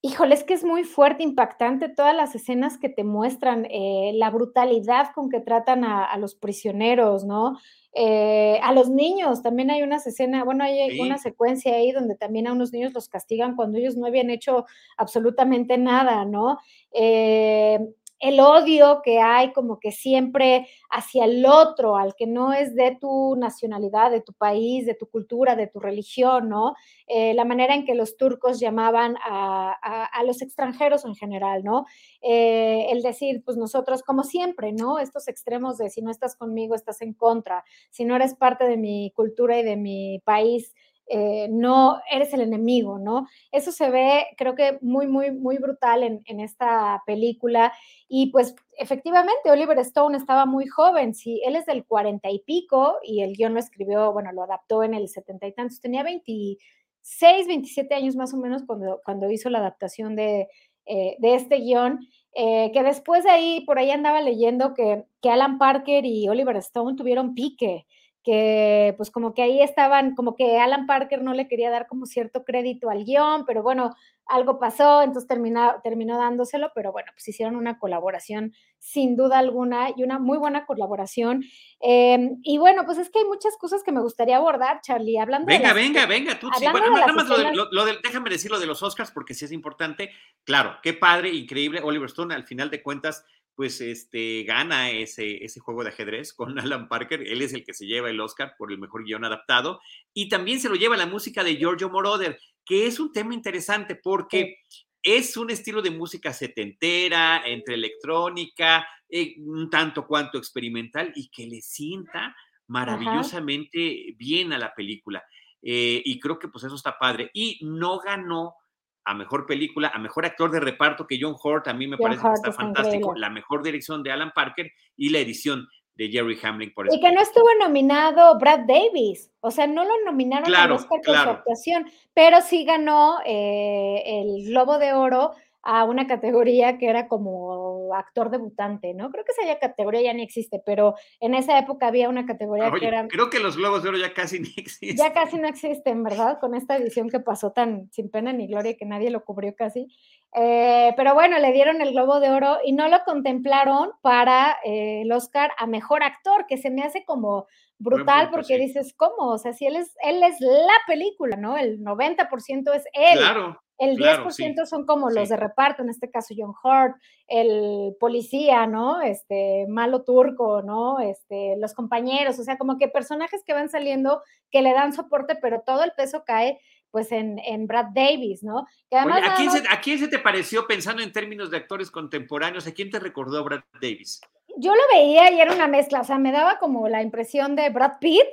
híjole, 0.01 0.35
es 0.35 0.43
que 0.43 0.53
es 0.53 0.63
muy 0.63 0.83
fuerte, 0.83 1.23
impactante 1.23 1.89
todas 1.89 2.15
las 2.15 2.35
escenas 2.35 2.77
que 2.77 2.89
te 2.89 3.03
muestran, 3.03 3.65
eh, 3.69 4.11
la 4.15 4.29
brutalidad 4.29 5.11
con 5.13 5.29
que 5.29 5.39
tratan 5.39 5.83
a, 5.83 6.05
a 6.05 6.17
los 6.17 6.35
prisioneros, 6.35 7.25
¿no? 7.25 7.57
Eh, 7.93 8.57
a 8.63 8.71
los 8.73 8.89
niños 8.89 9.41
también 9.41 9.69
hay 9.69 9.81
una 9.83 9.97
escena, 9.97 10.45
bueno, 10.45 10.63
hay 10.63 10.97
una 11.01 11.17
secuencia 11.17 11.75
ahí 11.75 11.91
donde 11.91 12.15
también 12.15 12.47
a 12.47 12.53
unos 12.53 12.71
niños 12.71 12.93
los 12.93 13.09
castigan 13.09 13.55
cuando 13.57 13.77
ellos 13.77 13.97
no 13.97 14.05
habían 14.07 14.29
hecho 14.29 14.65
absolutamente 14.95 15.77
nada, 15.77 16.23
¿no? 16.23 16.57
Eh, 16.93 17.79
el 18.21 18.39
odio 18.39 19.01
que 19.03 19.19
hay 19.19 19.51
como 19.51 19.79
que 19.79 19.91
siempre 19.91 20.67
hacia 20.89 21.25
el 21.25 21.45
otro, 21.45 21.97
al 21.97 22.15
que 22.15 22.27
no 22.27 22.53
es 22.53 22.75
de 22.75 22.95
tu 23.01 23.35
nacionalidad, 23.35 24.11
de 24.11 24.21
tu 24.21 24.33
país, 24.33 24.85
de 24.85 24.93
tu 24.93 25.07
cultura, 25.07 25.55
de 25.55 25.67
tu 25.67 25.79
religión, 25.79 26.47
¿no? 26.47 26.75
Eh, 27.07 27.33
la 27.33 27.45
manera 27.45 27.73
en 27.73 27.83
que 27.83 27.95
los 27.95 28.17
turcos 28.17 28.59
llamaban 28.59 29.15
a, 29.23 29.77
los 30.25 30.43
extranjeros 30.43 31.03
en 31.03 31.15
general, 31.15 31.63
¿no? 31.63 31.85
Eh, 32.21 32.85
el 32.91 33.01
decir, 33.01 33.41
pues 33.43 33.57
nosotros, 33.57 34.03
como 34.03 34.23
siempre, 34.23 34.71
¿no? 34.71 34.99
Estos 34.99 35.27
extremos 35.27 35.79
de 35.79 35.89
si 35.89 36.03
no 36.03 36.11
estás 36.11 36.35
conmigo, 36.35 36.75
estás 36.75 37.01
en 37.01 37.13
contra, 37.13 37.63
si 37.89 38.05
no 38.05 38.15
eres 38.15 38.35
parte 38.35 38.65
de 38.65 38.77
mi 38.77 39.11
cultura 39.15 39.57
y 39.57 39.63
de 39.63 39.77
mi 39.77 40.19
país, 40.23 40.75
eh, 41.13 41.49
no 41.49 41.99
eres 42.09 42.33
el 42.33 42.39
enemigo, 42.39 42.97
¿no? 42.97 43.27
Eso 43.51 43.73
se 43.73 43.89
ve, 43.89 44.27
creo 44.37 44.55
que 44.55 44.77
muy, 44.79 45.07
muy, 45.07 45.29
muy 45.29 45.57
brutal 45.57 46.03
en, 46.03 46.39
esta 46.39 47.03
película. 47.05 47.73
Y 48.07 48.31
pues 48.31 48.55
efectivamente, 48.77 49.51
Oliver 49.51 49.77
Stone 49.79 50.17
estaba 50.17 50.45
muy 50.45 50.67
joven, 50.67 51.13
sí, 51.13 51.41
él 51.45 51.57
es 51.57 51.65
del 51.65 51.83
cuarenta 51.85 52.29
y 52.29 52.39
pico 52.39 52.95
y 53.03 53.23
el 53.23 53.35
guion 53.35 53.53
lo 53.53 53.59
escribió, 53.59 54.13
bueno, 54.13 54.31
lo 54.31 54.43
adaptó 54.43 54.83
en 54.83 54.93
el 54.93 55.09
setenta 55.09 55.47
y 55.47 55.51
tantos, 55.51 55.81
tenía 55.81 56.03
26, 56.03 57.45
27 57.45 57.93
años 57.93 58.15
más 58.15 58.33
o 58.33 58.37
menos 58.37 58.63
cuando, 58.65 59.01
cuando 59.03 59.29
hizo 59.29 59.49
la 59.49 59.59
adaptación 59.59 60.15
de, 60.15 60.47
eh, 60.85 61.17
este 61.21 61.57
guion. 61.57 61.99
Eh, 62.33 62.71
que 62.71 62.83
después 62.83 63.25
de 63.25 63.31
ahí, 63.31 63.65
por 63.65 63.77
ahí 63.79 63.91
andaba 63.91 64.21
leyendo 64.21 64.73
que, 64.73 65.03
que 65.21 65.29
Alan 65.29 65.57
Parker 65.57 66.05
y 66.05 66.29
Oliver 66.29 66.55
Stone 66.55 66.95
tuvieron 66.95 67.33
pique, 67.35 67.85
que 68.23 68.93
pues 68.97 69.09
como 69.09 69.33
que 69.33 69.41
ahí 69.41 69.61
estaban, 69.61 70.15
como 70.15 70.35
que 70.35 70.59
Alan 70.59 70.85
Parker 70.85 71.23
no 71.23 71.33
le 71.33 71.47
quería 71.47 71.71
dar 71.71 71.87
como 71.87 72.05
cierto 72.05 72.43
crédito 72.43 72.89
al 72.89 73.03
guion, 73.03 73.45
pero 73.45 73.63
bueno, 73.63 73.95
algo 74.27 74.59
pasó, 74.59 75.01
entonces 75.01 75.27
terminó, 75.27 75.75
terminó 75.83 76.17
dándoselo, 76.17 76.71
pero 76.73 76.91
bueno, 76.91 77.11
pues 77.13 77.27
hicieron 77.27 77.55
una 77.55 77.79
colaboración 77.79 78.53
sin 78.77 79.15
duda 79.15 79.39
alguna 79.39 79.89
y 79.95 80.03
una 80.03 80.19
muy 80.19 80.37
buena 80.37 80.65
colaboración. 80.65 81.43
Em, 81.79 82.39
y 82.43 82.57
bueno, 82.57 82.85
pues 82.85 82.97
es 82.97 83.09
que 83.09 83.19
hay 83.19 83.25
muchas 83.25 83.57
cosas 83.57 83.83
que 83.83 83.91
me 83.91 84.01
gustaría 84.01 84.37
abordar, 84.37 84.81
Charlie, 84.81 85.19
hablando 85.19 85.47
venga, 85.47 85.73
Venga, 85.73 86.05
venga, 86.05 86.39
tú 86.39 86.49
sí. 86.57 86.65
Bueno, 86.71 86.91
nada 86.91 87.13
más 87.13 87.27
lo, 87.27 87.85
déjame 88.03 88.29
decir 88.29 88.51
lo 88.51 88.59
de 88.59 88.67
los 88.67 88.81
Oscars 88.83 89.11
porque 89.11 89.33
sí 89.33 89.45
es 89.45 89.51
importante. 89.51 90.11
Claro, 90.43 90.77
qué 90.81 90.93
padre, 90.93 91.29
increíble. 91.29 91.81
Oliver 91.83 92.07
Stone, 92.07 92.33
al 92.33 92.45
final 92.45 92.69
de 92.69 92.81
cuentas, 92.81 93.25
pues 93.61 93.79
este, 93.79 94.41
gana 94.41 94.89
ese, 94.89 95.45
ese 95.45 95.59
juego 95.59 95.83
de 95.83 95.89
ajedrez 95.89 96.33
con 96.33 96.57
Alan 96.59 96.87
Parker. 96.87 97.21
Él 97.21 97.43
es 97.43 97.53
el 97.53 97.63
que 97.63 97.75
se 97.75 97.85
lleva 97.85 98.09
el 98.09 98.19
Oscar 98.19 98.55
por 98.57 98.71
el 98.71 98.79
mejor 98.79 99.03
guion 99.03 99.23
adaptado. 99.23 99.79
Y 100.15 100.29
también 100.29 100.59
se 100.59 100.67
lo 100.67 100.73
lleva 100.73 100.97
la 100.97 101.05
música 101.05 101.43
de 101.43 101.57
Giorgio 101.57 101.87
Moroder, 101.91 102.39
que 102.65 102.87
es 102.87 102.99
un 102.99 103.11
tema 103.11 103.35
interesante 103.35 103.93
porque 103.93 104.61
es 105.03 105.37
un 105.37 105.51
estilo 105.51 105.83
de 105.83 105.91
música 105.91 106.33
setentera, 106.33 107.43
entre 107.45 107.75
electrónica, 107.75 108.87
eh, 109.07 109.35
un 109.37 109.69
tanto 109.69 110.07
cuanto 110.07 110.39
experimental 110.39 111.13
y 111.15 111.29
que 111.29 111.45
le 111.45 111.61
sienta 111.61 112.35
maravillosamente 112.65 114.15
bien 114.17 114.53
a 114.53 114.57
la 114.57 114.73
película. 114.73 115.23
Eh, 115.61 116.01
y 116.03 116.19
creo 116.19 116.39
que 116.39 116.47
pues 116.47 116.63
eso 116.63 116.73
está 116.73 116.97
padre. 116.97 117.29
Y 117.31 117.59
no 117.61 117.99
ganó 117.99 118.55
a 119.03 119.13
mejor 119.13 119.45
película, 119.45 119.91
a 119.93 119.99
mejor 119.99 120.25
actor 120.25 120.51
de 120.51 120.59
reparto, 120.59 121.07
que 121.07 121.17
John 121.19 121.35
Hurt 121.41 121.67
a 121.67 121.73
mí 121.73 121.87
me 121.87 121.97
parece 121.97 122.21
que 122.21 122.33
está 122.33 122.51
fantástico, 122.51 123.13
la 123.15 123.29
mejor 123.29 123.63
dirección 123.63 124.03
de 124.03 124.11
Alan 124.11 124.31
Parker 124.33 124.71
y 124.95 125.09
la 125.09 125.19
edición 125.19 125.67
de 125.95 126.09
Jerry 126.09 126.37
Hamlin. 126.43 126.73
Por 126.73 126.93
y 126.93 126.99
que 126.99 127.11
no 127.11 127.21
estuvo 127.21 127.47
nominado 127.59 128.37
Brad 128.37 128.61
Davis, 128.67 129.31
o 129.39 129.51
sea, 129.51 129.67
no 129.67 129.83
lo 129.83 130.03
nominaron 130.05 130.45
claro, 130.45 130.75
Oscar 130.75 131.01
por 131.03 131.15
su 131.15 131.29
actuación, 131.29 131.91
pero 132.13 132.41
sí 132.41 132.63
ganó 132.63 133.19
eh, 133.25 134.03
el 134.05 134.45
Globo 134.49 134.77
de 134.77 134.93
Oro 134.93 135.31
a 135.63 135.83
una 135.83 136.07
categoría 136.07 136.77
que 136.77 136.89
era 136.89 137.07
como 137.07 137.93
actor 137.93 138.31
debutante, 138.31 138.93
¿no? 138.93 139.11
Creo 139.11 139.23
que 139.23 139.31
esa 139.31 139.59
categoría 139.59 140.01
ya 140.01 140.13
ni 140.13 140.23
existe, 140.23 140.61
pero 140.65 140.95
en 141.19 141.35
esa 141.35 141.59
época 141.59 141.87
había 141.87 142.09
una 142.09 142.25
categoría 142.25 142.71
que 142.71 142.87
era... 142.87 143.07
Creo 143.07 143.29
que 143.29 143.39
los 143.39 143.57
Globos 143.57 143.83
de 143.83 143.89
Oro 143.89 143.97
ya 143.97 144.13
casi 144.13 144.39
ni 144.41 144.53
existen. 144.57 144.97
Ya 144.97 145.13
casi 145.13 145.37
no 145.37 145.47
existen, 145.47 146.03
¿verdad? 146.03 146.39
Con 146.39 146.55
esta 146.55 146.77
edición 146.77 147.09
que 147.09 147.19
pasó 147.19 147.51
tan 147.51 147.91
sin 147.91 148.09
pena 148.09 148.33
ni 148.33 148.47
gloria 148.47 148.75
que 148.75 148.85
nadie 148.85 149.11
lo 149.11 149.23
cubrió 149.23 149.55
casi. 149.55 149.87
Eh, 150.33 150.93
pero 150.95 151.13
bueno, 151.13 151.37
le 151.39 151.51
dieron 151.51 151.81
el 151.81 151.91
Globo 151.91 152.19
de 152.19 152.29
Oro 152.29 152.57
y 152.63 152.71
no 152.71 152.87
lo 152.87 153.03
contemplaron 153.03 153.91
para 154.01 154.57
eh, 154.63 155.01
el 155.01 155.11
Oscar 155.11 155.51
a 155.57 155.67
Mejor 155.67 156.03
Actor, 156.03 156.45
que 156.47 156.57
se 156.57 156.69
me 156.69 156.83
hace 156.83 157.03
como 157.05 157.47
brutal 157.77 158.29
porque 158.31 158.57
dices, 158.57 158.93
¿cómo? 158.95 159.31
O 159.31 159.37
sea, 159.37 159.53
si 159.53 159.65
él 159.65 159.75
es, 159.75 159.95
él 160.03 160.23
es 160.23 160.39
la 160.39 160.75
película, 160.87 161.35
¿no? 161.35 161.57
El 161.57 161.79
90% 161.81 162.73
es 162.75 162.83
él. 162.93 163.17
Claro. 163.17 163.61
El 163.81 163.97
10% 163.97 164.67
son 164.67 164.85
como 164.85 165.09
los 165.09 165.29
de 165.29 165.37
reparto, 165.37 165.81
en 165.81 165.89
este 165.89 166.11
caso 166.11 166.35
John 166.37 166.53
Hurt, 166.63 167.01
el 167.27 167.95
policía, 167.99 168.67
¿no? 168.67 169.01
Este, 169.01 169.65
malo 169.67 170.03
turco, 170.03 170.61
¿no? 170.61 170.99
Este, 170.99 171.55
los 171.57 171.73
compañeros, 171.73 172.37
o 172.37 172.43
sea, 172.43 172.59
como 172.59 172.77
que 172.77 172.89
personajes 172.89 173.41
que 173.43 173.53
van 173.53 173.69
saliendo 173.69 174.21
que 174.51 174.61
le 174.61 174.73
dan 174.73 174.93
soporte, 174.93 175.35
pero 175.35 175.63
todo 175.65 175.83
el 175.83 175.93
peso 175.97 176.23
cae 176.23 176.59
pues 176.91 177.11
en, 177.11 177.39
Brad 177.65 177.87
Davis, 177.95 178.43
¿no? 178.43 178.67
¿a, 178.91 179.35
quién 179.35 179.49
se, 179.49 179.63
¿a, 179.67 179.81
quién 179.81 179.97
se, 179.97 180.09
te 180.09 180.19
pareció, 180.19 180.67
pensando 180.67 181.01
en 181.01 181.11
términos 181.11 181.49
de 181.49 181.57
actores 181.57 181.89
contemporáneos, 181.89 182.67
a 182.67 182.73
quién 182.73 182.91
te 182.91 182.99
recordó 182.99 183.43
Brad 183.43 183.61
Davis? 183.81 184.21
Yo 184.57 184.75
lo 184.75 184.81
veía 184.93 185.31
y 185.31 185.41
era 185.41 185.55
una 185.55 185.67
mezcla, 185.67 186.01
o 186.01 186.03
sea, 186.03 186.19
me 186.19 186.31
daba 186.31 186.59
como 186.59 186.87
la 186.87 187.01
impresión 187.01 187.55
de 187.55 187.69
Brad 187.69 187.93
Pitt, 187.99 188.27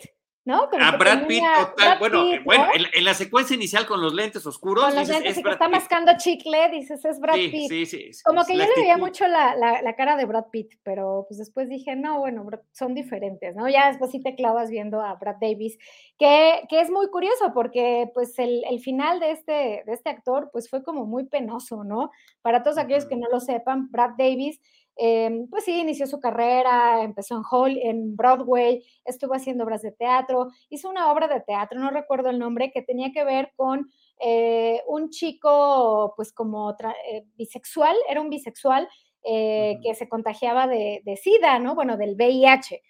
¿no? 0.49 0.67
a 0.81 0.97
Brad 0.97 1.27
Pitt, 1.27 1.43
total. 1.43 1.99
bueno, 1.99 2.25
bueno 2.43 2.69
en, 2.73 3.05
la 3.05 3.13
secuencia 3.13 3.55
inicial 3.55 3.85
con 3.85 4.01
los 4.01 4.15
lentes 4.15 4.47
oscuros. 4.47 4.83
Con 4.83 4.97
los 4.97 5.07
lentes 5.07 5.37
y 5.37 5.43
que 5.43 5.51
está 5.51 5.69
mascando 5.69 6.13
chicle, 6.17 6.71
dices, 6.71 7.05
es 7.05 7.21
Brad 7.21 7.35
Pitt. 7.35 7.69
Sí, 7.69 7.85
sí, 7.85 8.11
Como 8.25 8.43
que 8.47 8.57
yo 8.57 8.65
le 8.65 8.81
veía 8.81 8.97
mucho 8.97 9.29
la, 9.29 9.55
la, 9.55 9.95
cara 9.95 10.17
de 10.17 10.25
Brad 10.25 10.47
Pitt, 10.51 10.73
pero 10.83 11.27
pues 11.29 11.37
después 11.37 11.69
dije, 11.69 11.97
no, 11.97 12.21
bueno, 12.21 12.49
son 12.73 12.95
diferentes, 12.95 13.55
¿no? 13.57 13.69
Ya 13.69 13.89
después 13.89 14.11
sí 14.11 14.23
te 14.23 14.35
clavas 14.35 14.71
viendo 14.71 15.03
a 15.03 15.17
Brad 15.17 15.37
Davis, 15.39 15.77
que, 16.19 16.63
que 16.71 16.81
es 16.81 16.91
muy 16.91 17.11
curioso 17.11 17.53
porque 17.53 18.11
pues 18.15 18.39
el, 18.39 18.65
el, 18.71 18.81
final 18.81 19.21
de 19.21 19.33
este, 19.33 19.83
de 19.85 19.93
este 19.93 20.09
actor 20.09 20.49
pues 20.51 20.71
fue 20.71 20.83
como 20.83 21.05
muy 21.05 21.27
penoso, 21.27 21.85
¿no? 21.85 22.11
Para 22.41 22.63
todos 22.63 22.79
aquellos 22.79 23.05
que 23.05 23.17
no 23.17 23.29
lo 23.31 23.41
sepan, 23.41 23.91
Brad 23.91 24.13
Davis 24.17 24.59
Em, 25.01 25.47
pues 25.49 25.65
sí, 25.65 25.79
inició 25.79 26.09
su 26.09 26.19
carrera, 26.19 27.05
empezó 27.05 27.37
en, 27.37 27.43
Hall, 27.49 27.79
en 27.81 28.17
Broadway, 28.17 28.85
estuvo 29.05 29.33
haciendo 29.33 29.63
obras 29.63 29.81
de 29.83 29.93
teatro, 29.93 30.49
hizo 30.71 30.91
una 30.91 31.13
obra 31.13 31.29
de 31.29 31.41
teatro, 31.41 31.79
no 31.79 31.91
recuerdo 31.91 32.31
el 32.31 32.39
nombre, 32.41 32.73
que 32.73 32.83
tenía 32.83 33.13
que 33.13 33.23
ver 33.23 33.53
con 33.55 33.89
eh, 34.21 34.83
un 34.89 35.11
chico, 35.11 36.15
pues 36.17 36.33
como 36.33 36.73
eh, 36.73 37.25
bisexual, 37.37 37.97
era 38.09 38.21
un 38.21 38.29
bisexual 38.29 38.89
eh, 39.23 39.79
que 39.85 39.95
se 39.95 40.09
contagiaba 40.09 40.67
de, 40.67 41.01
de, 41.05 41.17
SIDA, 41.17 41.61
¿no? 41.61 41.77
Bueno, 41.77 41.97
del 41.97 42.17
VIH. 42.17 42.83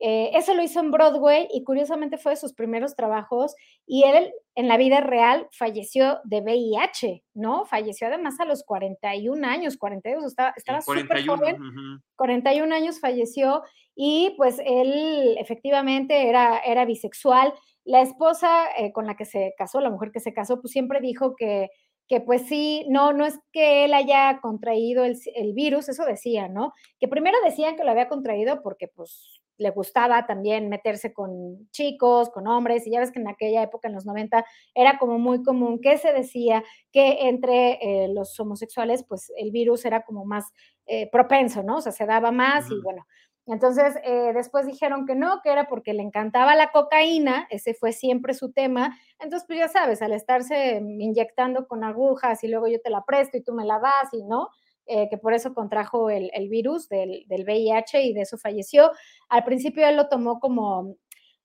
Eh, 0.00 0.30
eso 0.34 0.54
lo 0.54 0.62
hizo 0.62 0.80
en 0.80 0.90
Broadway 0.90 1.48
y 1.52 1.62
curiosamente 1.62 2.18
fue 2.18 2.32
de 2.32 2.36
sus 2.36 2.52
primeros 2.52 2.96
trabajos 2.96 3.54
y 3.86 4.04
él 4.04 4.32
en 4.56 4.68
la 4.68 4.76
vida 4.76 5.00
real 5.00 5.48
falleció 5.52 6.18
de 6.24 6.40
VIH, 6.40 7.22
¿no? 7.34 7.64
Falleció 7.64 8.08
además 8.08 8.40
a 8.40 8.44
los 8.44 8.64
41 8.64 9.46
años, 9.46 9.76
42, 9.76 10.24
estaba, 10.24 10.52
estaba 10.56 10.80
súper 10.80 11.26
joven, 11.26 11.56
41 12.16 12.74
años 12.74 13.00
falleció 13.00 13.62
y 13.94 14.34
pues 14.36 14.60
él 14.64 15.36
efectivamente 15.38 16.28
era, 16.28 16.58
era 16.58 16.84
bisexual, 16.84 17.54
la 17.84 18.02
esposa 18.02 18.66
eh, 18.76 18.92
con 18.92 19.06
la 19.06 19.14
que 19.16 19.24
se 19.24 19.54
casó, 19.56 19.80
la 19.80 19.90
mujer 19.90 20.10
que 20.10 20.20
se 20.20 20.34
casó, 20.34 20.60
pues 20.60 20.72
siempre 20.72 21.00
dijo 21.00 21.36
que, 21.36 21.70
que 22.08 22.20
pues 22.20 22.46
sí, 22.46 22.84
no, 22.88 23.12
no 23.12 23.24
es 23.24 23.38
que 23.52 23.84
él 23.84 23.94
haya 23.94 24.40
contraído 24.40 25.04
el, 25.04 25.16
el 25.34 25.52
virus, 25.52 25.88
eso 25.88 26.04
decía, 26.04 26.48
¿no? 26.48 26.72
Que 26.98 27.08
primero 27.08 27.38
decían 27.44 27.76
que 27.76 27.84
lo 27.84 27.90
había 27.90 28.08
contraído 28.08 28.60
porque 28.62 28.88
pues 28.88 29.33
le 29.56 29.70
gustaba 29.70 30.26
también 30.26 30.68
meterse 30.68 31.12
con 31.12 31.68
chicos, 31.70 32.30
con 32.30 32.46
hombres, 32.46 32.86
y 32.86 32.90
ya 32.90 33.00
ves 33.00 33.12
que 33.12 33.20
en 33.20 33.28
aquella 33.28 33.62
época, 33.62 33.88
en 33.88 33.94
los 33.94 34.06
90, 34.06 34.44
era 34.74 34.98
como 34.98 35.18
muy 35.18 35.42
común 35.42 35.80
que 35.80 35.98
se 35.98 36.12
decía 36.12 36.64
que 36.92 37.28
entre 37.28 37.78
eh, 37.82 38.08
los 38.08 38.38
homosexuales, 38.38 39.04
pues 39.08 39.32
el 39.36 39.50
virus 39.50 39.84
era 39.84 40.02
como 40.04 40.24
más 40.24 40.46
eh, 40.86 41.08
propenso, 41.10 41.62
¿no? 41.62 41.76
O 41.76 41.80
sea, 41.80 41.92
se 41.92 42.06
daba 42.06 42.30
más 42.30 42.70
y 42.70 42.80
bueno. 42.82 43.06
Entonces, 43.46 43.96
eh, 44.04 44.32
después 44.34 44.66
dijeron 44.66 45.04
que 45.06 45.14
no, 45.14 45.40
que 45.42 45.50
era 45.50 45.68
porque 45.68 45.92
le 45.92 46.02
encantaba 46.02 46.54
la 46.54 46.72
cocaína, 46.72 47.46
ese 47.50 47.74
fue 47.74 47.92
siempre 47.92 48.32
su 48.32 48.52
tema. 48.52 48.96
Entonces, 49.18 49.46
pues 49.46 49.58
ya 49.58 49.68
sabes, 49.68 50.00
al 50.00 50.12
estarse 50.12 50.76
inyectando 50.78 51.66
con 51.68 51.84
agujas 51.84 52.42
y 52.42 52.48
luego 52.48 52.68
yo 52.68 52.80
te 52.80 52.88
la 52.88 53.04
presto 53.04 53.36
y 53.36 53.42
tú 53.42 53.52
me 53.52 53.66
la 53.66 53.78
das 53.80 54.12
y 54.12 54.24
no, 54.24 54.48
eh, 54.86 55.08
que 55.08 55.16
por 55.16 55.32
eso 55.32 55.54
contrajo 55.54 56.10
el, 56.10 56.30
virus 56.48 56.88
del, 56.88 57.24
VIH 57.28 58.02
y 58.02 58.12
de 58.12 58.22
eso 58.22 58.36
falleció. 58.36 58.90
Al 59.28 59.44
principio 59.44 59.86
él 59.86 59.96
lo 59.96 60.08
tomó 60.08 60.40
como, 60.40 60.96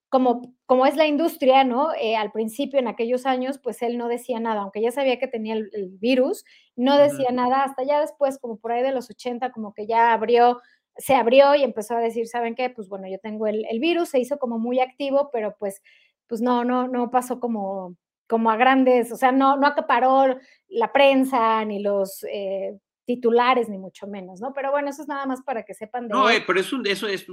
como, 0.10 0.42
como 0.66 0.86
es 0.86 0.98
la 0.98 1.08
industria, 1.08 1.64
¿no? 1.64 1.94
Eh, 1.94 2.16
al 2.18 2.32
principio, 2.32 2.80
en 2.80 2.88
aquellos 2.88 3.26
años, 3.26 3.60
pues 3.60 3.82
él 3.82 3.98
no 3.98 4.08
decía 4.10 4.40
nada, 4.40 4.62
aunque 4.62 4.82
ya 4.82 4.92
sabía 4.92 5.20
que 5.20 5.28
tenía 5.28 5.56
el, 5.56 5.70
virus, 6.00 6.44
no 6.76 6.98
decía 6.98 7.32
nada, 7.32 7.64
hasta 7.64 7.84
ya 7.84 8.02
después, 8.02 8.40
como 8.40 8.58
por 8.58 8.74
ahí 8.74 8.84
de 8.84 8.92
los 8.92 9.10
80, 9.10 9.52
como 9.52 9.74
que 9.74 9.88
ya 9.88 10.12
abrió, 10.12 10.60
se 10.98 11.16
abrió 11.16 11.56
y 11.56 11.64
empezó 11.64 11.96
a 11.96 12.02
decir, 12.02 12.28
¿saben 12.28 12.56
qué? 12.56 12.70
Pues 12.70 12.90
bueno, 12.90 13.08
yo 13.08 13.20
tengo 13.20 13.48
el, 13.48 13.66
virus, 13.80 14.10
se 14.10 14.20
hizo 14.20 14.38
como 14.38 14.60
muy 14.60 14.80
activo, 14.82 15.30
pero 15.32 15.56
pues, 15.60 15.82
pues 16.28 16.42
no, 16.42 16.66
no, 16.66 16.88
no 16.88 17.10
pasó 17.12 17.40
como 17.40 17.96
como 18.30 18.52
a 18.52 18.58
grandes, 18.58 19.12
o 19.12 19.18
sea, 19.18 19.32
no, 19.32 19.58
no 19.58 19.66
acaparó 19.66 20.38
la 20.68 20.94
prensa 20.94 21.66
ni 21.66 21.80
los 21.82 22.24
eh, 22.32 22.78
titulares, 23.10 23.70
ni 23.70 23.80
mucho 23.80 24.06
menos, 24.06 24.40
¿no? 24.40 24.54
Pero 24.54 24.70
bueno, 24.70 24.92
eso 24.92 25.02
es 25.02 25.08
nada 25.08 25.26
más 25.26 25.42
para 25.42 25.64
que 25.64 25.74
sepan 25.74 26.08
de 26.08 26.14
No, 26.14 26.30
eh, 26.30 26.44
pero 26.46 26.60
es 26.60 26.72
un, 26.72 26.86
eso 26.86 27.08
es, 27.08 27.26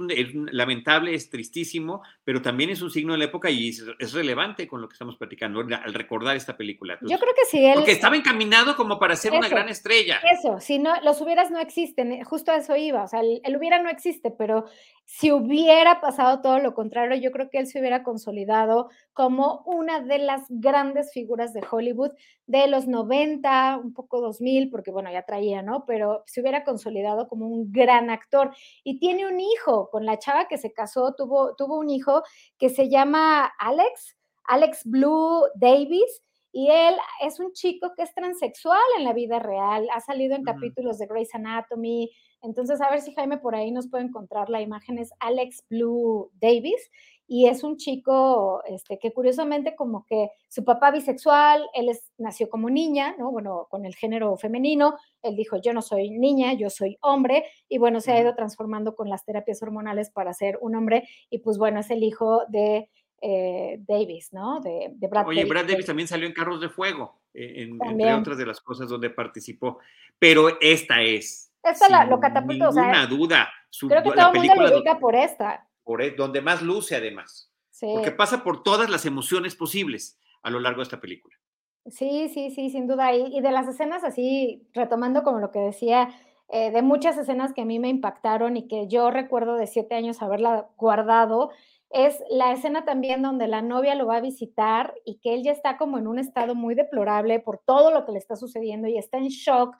lamentable, 0.51 1.13
es 1.13 1.29
tristísimo, 1.29 2.01
pero 2.23 2.41
también 2.41 2.71
es 2.71 2.81
un 2.81 2.89
signo 2.89 3.13
de 3.13 3.19
la 3.19 3.25
época 3.25 3.51
y 3.51 3.69
es, 3.69 4.13
relevante 4.13 4.67
con 4.67 4.81
lo 4.81 4.89
que 4.89 4.93
estamos 4.93 5.17
platicando 5.17 5.59
al 5.59 5.93
recordar 5.93 6.35
esta 6.35 6.57
película. 6.57 6.97
Yo 7.01 7.19
creo 7.19 7.35
que 7.35 7.45
sí. 7.45 7.63
Él, 7.63 7.75
porque 7.75 7.91
estaba 7.91 8.15
encaminado 8.15 8.75
como 8.75 8.97
para 8.97 9.15
ser 9.15 9.33
una 9.33 9.49
gran 9.49 9.69
estrella. 9.69 10.19
Eso, 10.31 10.59
si 10.59 10.79
no, 10.79 10.95
los 11.03 11.21
hubieras 11.21 11.51
no 11.51 11.59
existen, 11.59 12.11
eh, 12.11 12.23
justo 12.23 12.51
a 12.51 12.55
eso 12.55 12.75
iba, 12.75 13.03
o 13.03 13.07
sea, 13.07 13.19
el 13.21 13.55
hubiera 13.55 13.79
no 13.79 13.91
existe, 13.91 14.31
pero 14.31 14.65
si 15.05 15.31
hubiera 15.31 16.01
pasado 16.01 16.41
todo 16.41 16.57
lo 16.57 16.73
contrario, 16.73 17.21
yo 17.21 17.31
creo 17.31 17.51
que 17.51 17.59
él 17.59 17.67
se 17.67 17.79
hubiera 17.79 18.01
consolidado 18.01 18.89
como 19.17 19.63
una 19.65 19.99
de 19.99 20.19
las 20.19 20.43
grandes 20.47 21.11
figuras 21.11 21.51
de 21.51 21.65
Hollywood 21.67 22.11
de 22.45 22.67
los 22.67 22.87
90, 22.87 23.79
un 23.83 23.91
poco 23.91 24.21
2000, 24.21 24.69
porque 24.69 24.91
bueno, 24.91 25.11
ya 25.11 25.23
traía, 25.23 25.63
¿no? 25.63 25.85
Pero 25.87 26.21
se 26.27 26.39
hubiera 26.39 26.63
consolidado 26.63 27.27
como 27.27 27.47
un 27.47 27.71
gran 27.71 28.11
actor. 28.11 28.55
Y 28.83 28.99
tiene 28.99 29.25
un 29.25 29.39
hijo 29.39 29.89
con 29.89 30.05
la 30.05 30.19
chava 30.19 30.47
que 30.47 30.59
se 30.59 30.71
casó, 30.71 31.15
tuvo, 31.15 31.55
tuvo 31.55 31.79
un 31.79 31.89
hijo 31.89 32.21
que 32.59 32.69
se 32.69 32.89
llama 32.89 33.51
Alex, 33.57 34.15
Alex 34.43 34.83
Blue 34.85 35.45
Davis. 35.55 36.21
Y 36.51 36.69
él 36.69 36.95
es 37.23 37.39
un 37.39 37.53
chico 37.53 37.93
que 37.95 38.03
es 38.03 38.13
transexual 38.13 38.79
en 38.99 39.03
la 39.03 39.13
vida 39.13 39.39
real, 39.39 39.87
ha 39.95 39.99
salido 39.99 40.35
en 40.35 40.43
capítulos 40.43 40.99
de 40.99 41.07
Grey's 41.07 41.33
Anatomy, 41.33 42.11
entonces, 42.41 42.81
a 42.81 42.89
ver 42.89 43.01
si 43.01 43.13
Jaime 43.13 43.37
por 43.37 43.55
ahí 43.55 43.71
nos 43.71 43.89
puede 43.89 44.03
encontrar 44.05 44.49
la 44.49 44.61
imagen, 44.61 44.99
es 44.99 45.11
Alex 45.19 45.63
Blue 45.69 46.31
Davis 46.39 46.89
y 47.27 47.47
es 47.47 47.63
un 47.63 47.75
chico 47.75 48.63
este, 48.65 48.97
que 48.97 49.11
curiosamente 49.11 49.75
como 49.75 50.05
que 50.05 50.31
su 50.47 50.63
papá 50.63 50.91
bisexual, 50.91 51.67
él 51.73 51.91
nació 52.17 52.49
como 52.49 52.69
niña, 52.69 53.15
¿no? 53.19 53.31
Bueno, 53.31 53.67
con 53.69 53.85
el 53.85 53.95
género 53.95 54.37
femenino, 54.37 54.97
él 55.21 55.35
dijo, 55.35 55.57
yo 55.61 55.73
no 55.73 55.81
soy 55.81 56.09
niña, 56.09 56.53
yo 56.53 56.69
soy 56.69 56.97
hombre, 57.01 57.43
y 57.67 57.77
bueno, 57.77 57.99
se 57.99 58.13
ha 58.13 58.21
ido 58.21 58.33
transformando 58.33 58.95
con 58.95 59.09
las 59.09 59.25
terapias 59.25 59.61
hormonales 59.61 60.09
para 60.09 60.33
ser 60.33 60.57
un 60.61 60.75
hombre, 60.75 61.07
y 61.29 61.39
pues 61.39 61.57
bueno, 61.57 61.81
es 61.81 61.89
el 61.91 62.03
hijo 62.03 62.43
de 62.47 62.89
eh, 63.21 63.77
Davis, 63.85 64.31
¿no? 64.31 64.61
De, 64.61 64.93
Brad 65.09 65.27
Oye, 65.27 65.43
Brad 65.43 65.65
Davis 65.65 65.85
también 65.85 66.07
salió 66.07 66.27
en 66.27 66.33
Carros 66.33 66.61
de 66.61 66.69
Fuego, 66.69 67.19
eh, 67.33 67.67
entre 67.69 68.13
otras 68.13 68.37
de 68.37 68.45
las 68.45 68.61
cosas 68.61 68.87
donde 68.87 69.09
participó, 69.09 69.79
pero 70.17 70.59
esta 70.61 71.01
es 71.01 71.47
esta 71.63 71.89
la, 71.89 72.05
lo 72.05 72.19
catapulta, 72.19 72.69
o 72.69 72.71
sea. 72.71 73.05
duda. 73.07 73.49
creo 73.87 74.03
que 74.03 74.11
todo 74.11 74.31
el 74.31 74.39
mundo 74.39 74.55
lo 74.55 74.77
ubica 74.77 74.99
por 74.99 75.15
esta. 75.15 75.66
Por 75.87 76.01
e, 76.01 76.11
donde 76.11 76.41
más 76.41 76.61
luce, 76.61 76.97
además. 76.97 77.49
Sí. 77.69 77.87
Porque 77.93 78.11
pasa 78.11 78.43
por 78.43 78.61
todas 78.61 78.89
las 78.89 79.05
emociones 79.05 79.55
posibles 79.55 80.19
a 80.43 80.49
lo 80.49 80.59
largo 80.59 80.79
de 80.79 80.83
esta 80.83 80.99
película. 80.99 81.37
Sí, 81.85 82.27
sí, 82.33 82.51
sí, 82.51 82.69
sin 82.69 82.87
duda. 82.87 83.15
Y, 83.15 83.39
de 83.39 83.51
las 83.51 83.69
escenas 83.69 84.03
así, 84.03 84.67
retomando 84.73 85.23
como 85.23 85.39
lo 85.39 85.51
que 85.51 85.59
decía, 85.59 86.09
eh, 86.49 86.71
de 86.71 86.81
muchas 86.81 87.17
escenas 87.17 87.53
que 87.53 87.61
a 87.61 87.65
mí 87.65 87.79
me 87.79 87.87
impactaron 87.87 88.57
y 88.57 88.67
que 88.67 88.89
yo 88.89 89.11
recuerdo 89.11 89.55
de 89.55 89.67
siete 89.67 89.95
años 89.95 90.21
haberla 90.21 90.67
guardado, 90.75 91.51
es 91.89 92.21
la 92.29 92.51
escena 92.51 92.83
también 92.83 93.21
donde 93.21 93.47
la 93.47 93.61
novia 93.61 93.95
lo 93.95 94.07
va 94.07 94.17
a 94.17 94.21
visitar 94.21 94.93
y 95.05 95.19
que 95.19 95.33
él 95.33 95.43
ya 95.43 95.53
está 95.53 95.77
como 95.77 95.97
en 95.97 96.07
un 96.07 96.19
estado 96.19 96.53
muy 96.53 96.75
deplorable 96.75 97.39
por 97.39 97.59
todo 97.59 97.91
lo 97.91 98.05
que 98.05 98.11
le 98.11 98.17
está 98.17 98.35
sucediendo 98.35 98.89
y 98.89 98.97
está 98.97 99.17
en 99.17 99.27
shock 99.27 99.77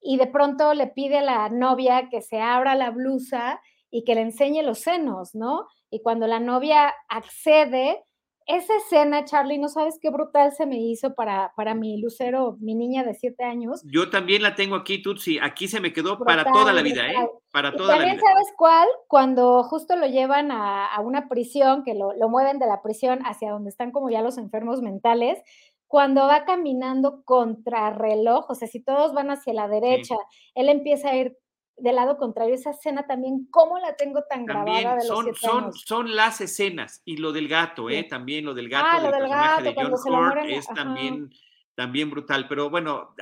y 0.00 0.16
de 0.16 0.26
pronto 0.26 0.72
le 0.72 0.86
pide 0.86 1.18
a 1.18 1.22
la 1.22 1.48
novia 1.50 2.08
que 2.08 2.22
se 2.22 2.40
abra 2.40 2.74
la 2.74 2.90
blusa 2.90 3.60
y 3.90 4.04
que 4.04 4.14
le 4.14 4.22
enseñe 4.22 4.62
los 4.62 4.80
senos, 4.80 5.34
¿no? 5.34 5.66
Y 5.90 6.00
cuando 6.02 6.26
la 6.26 6.40
novia 6.40 6.94
accede, 7.08 8.04
esa 8.46 8.76
escena, 8.76 9.24
Charlie, 9.24 9.58
no 9.58 9.68
sabes 9.68 9.98
qué 10.00 10.10
brutal 10.10 10.52
se 10.52 10.66
me 10.66 10.80
hizo 10.80 11.14
para, 11.14 11.52
para 11.56 11.74
mi 11.74 12.00
Lucero, 12.00 12.56
mi 12.60 12.74
niña 12.74 13.04
de 13.04 13.14
siete 13.14 13.44
años. 13.44 13.82
Yo 13.84 14.10
también 14.10 14.42
la 14.42 14.54
tengo 14.54 14.74
aquí, 14.74 15.02
Tutsi. 15.02 15.38
Aquí 15.40 15.68
se 15.68 15.80
me 15.80 15.92
quedó 15.92 16.18
para 16.18 16.44
toda 16.44 16.72
la 16.72 16.82
vida, 16.82 17.08
¿eh? 17.08 17.30
Para 17.52 17.72
toda 17.72 17.96
la 17.96 18.02
vida. 18.02 18.06
También 18.06 18.20
sabes 18.20 18.48
cuál, 18.56 18.88
cuando 19.06 19.62
justo 19.64 19.96
lo 19.96 20.06
llevan 20.06 20.50
a, 20.50 20.98
una 21.00 21.28
prisión, 21.28 21.84
que 21.84 21.94
lo, 21.94 22.12
lo, 22.14 22.28
mueven 22.28 22.58
de 22.58 22.66
la 22.66 22.82
prisión 22.82 23.20
hacia 23.24 23.52
donde 23.52 23.70
están 23.70 23.92
como 23.92 24.10
ya 24.10 24.22
los 24.22 24.36
enfermos 24.36 24.82
mentales, 24.82 25.38
cuando 25.86 26.26
va 26.26 26.44
caminando 26.44 27.22
contra 27.24 27.90
reloj, 27.90 28.48
o 28.48 28.54
sea, 28.54 28.68
si 28.68 28.80
todos 28.80 29.12
van 29.12 29.30
hacia 29.30 29.52
la 29.52 29.68
derecha, 29.68 30.14
él 30.54 30.68
empieza 30.68 31.10
a 31.10 31.16
ir 31.16 31.36
del 31.80 31.96
lado 31.96 32.16
contrario, 32.16 32.54
esa 32.54 32.70
escena 32.70 33.06
también, 33.06 33.46
¿cómo 33.50 33.78
la 33.78 33.96
tengo 33.96 34.22
tan 34.28 34.44
grabada 34.44 34.96
de 34.96 35.00
son, 35.02 35.34
son, 35.34 35.72
son 35.72 36.14
las 36.14 36.40
escenas, 36.40 37.02
y 37.04 37.16
lo 37.16 37.32
del 37.32 37.48
gato, 37.48 37.90
¿eh? 37.90 38.04
También 38.04 38.44
lo 38.44 38.54
del 38.54 38.68
gato, 38.68 38.88
ah, 38.90 39.00
del, 39.00 39.10
personaje 39.10 39.62
de 39.62 39.74
John 39.74 39.98
Ford 39.98 40.38
es 40.46 40.66
también, 40.68 41.30
también 41.74 42.10
brutal. 42.10 42.46
Pero 42.48 42.70
bueno, 42.70 43.14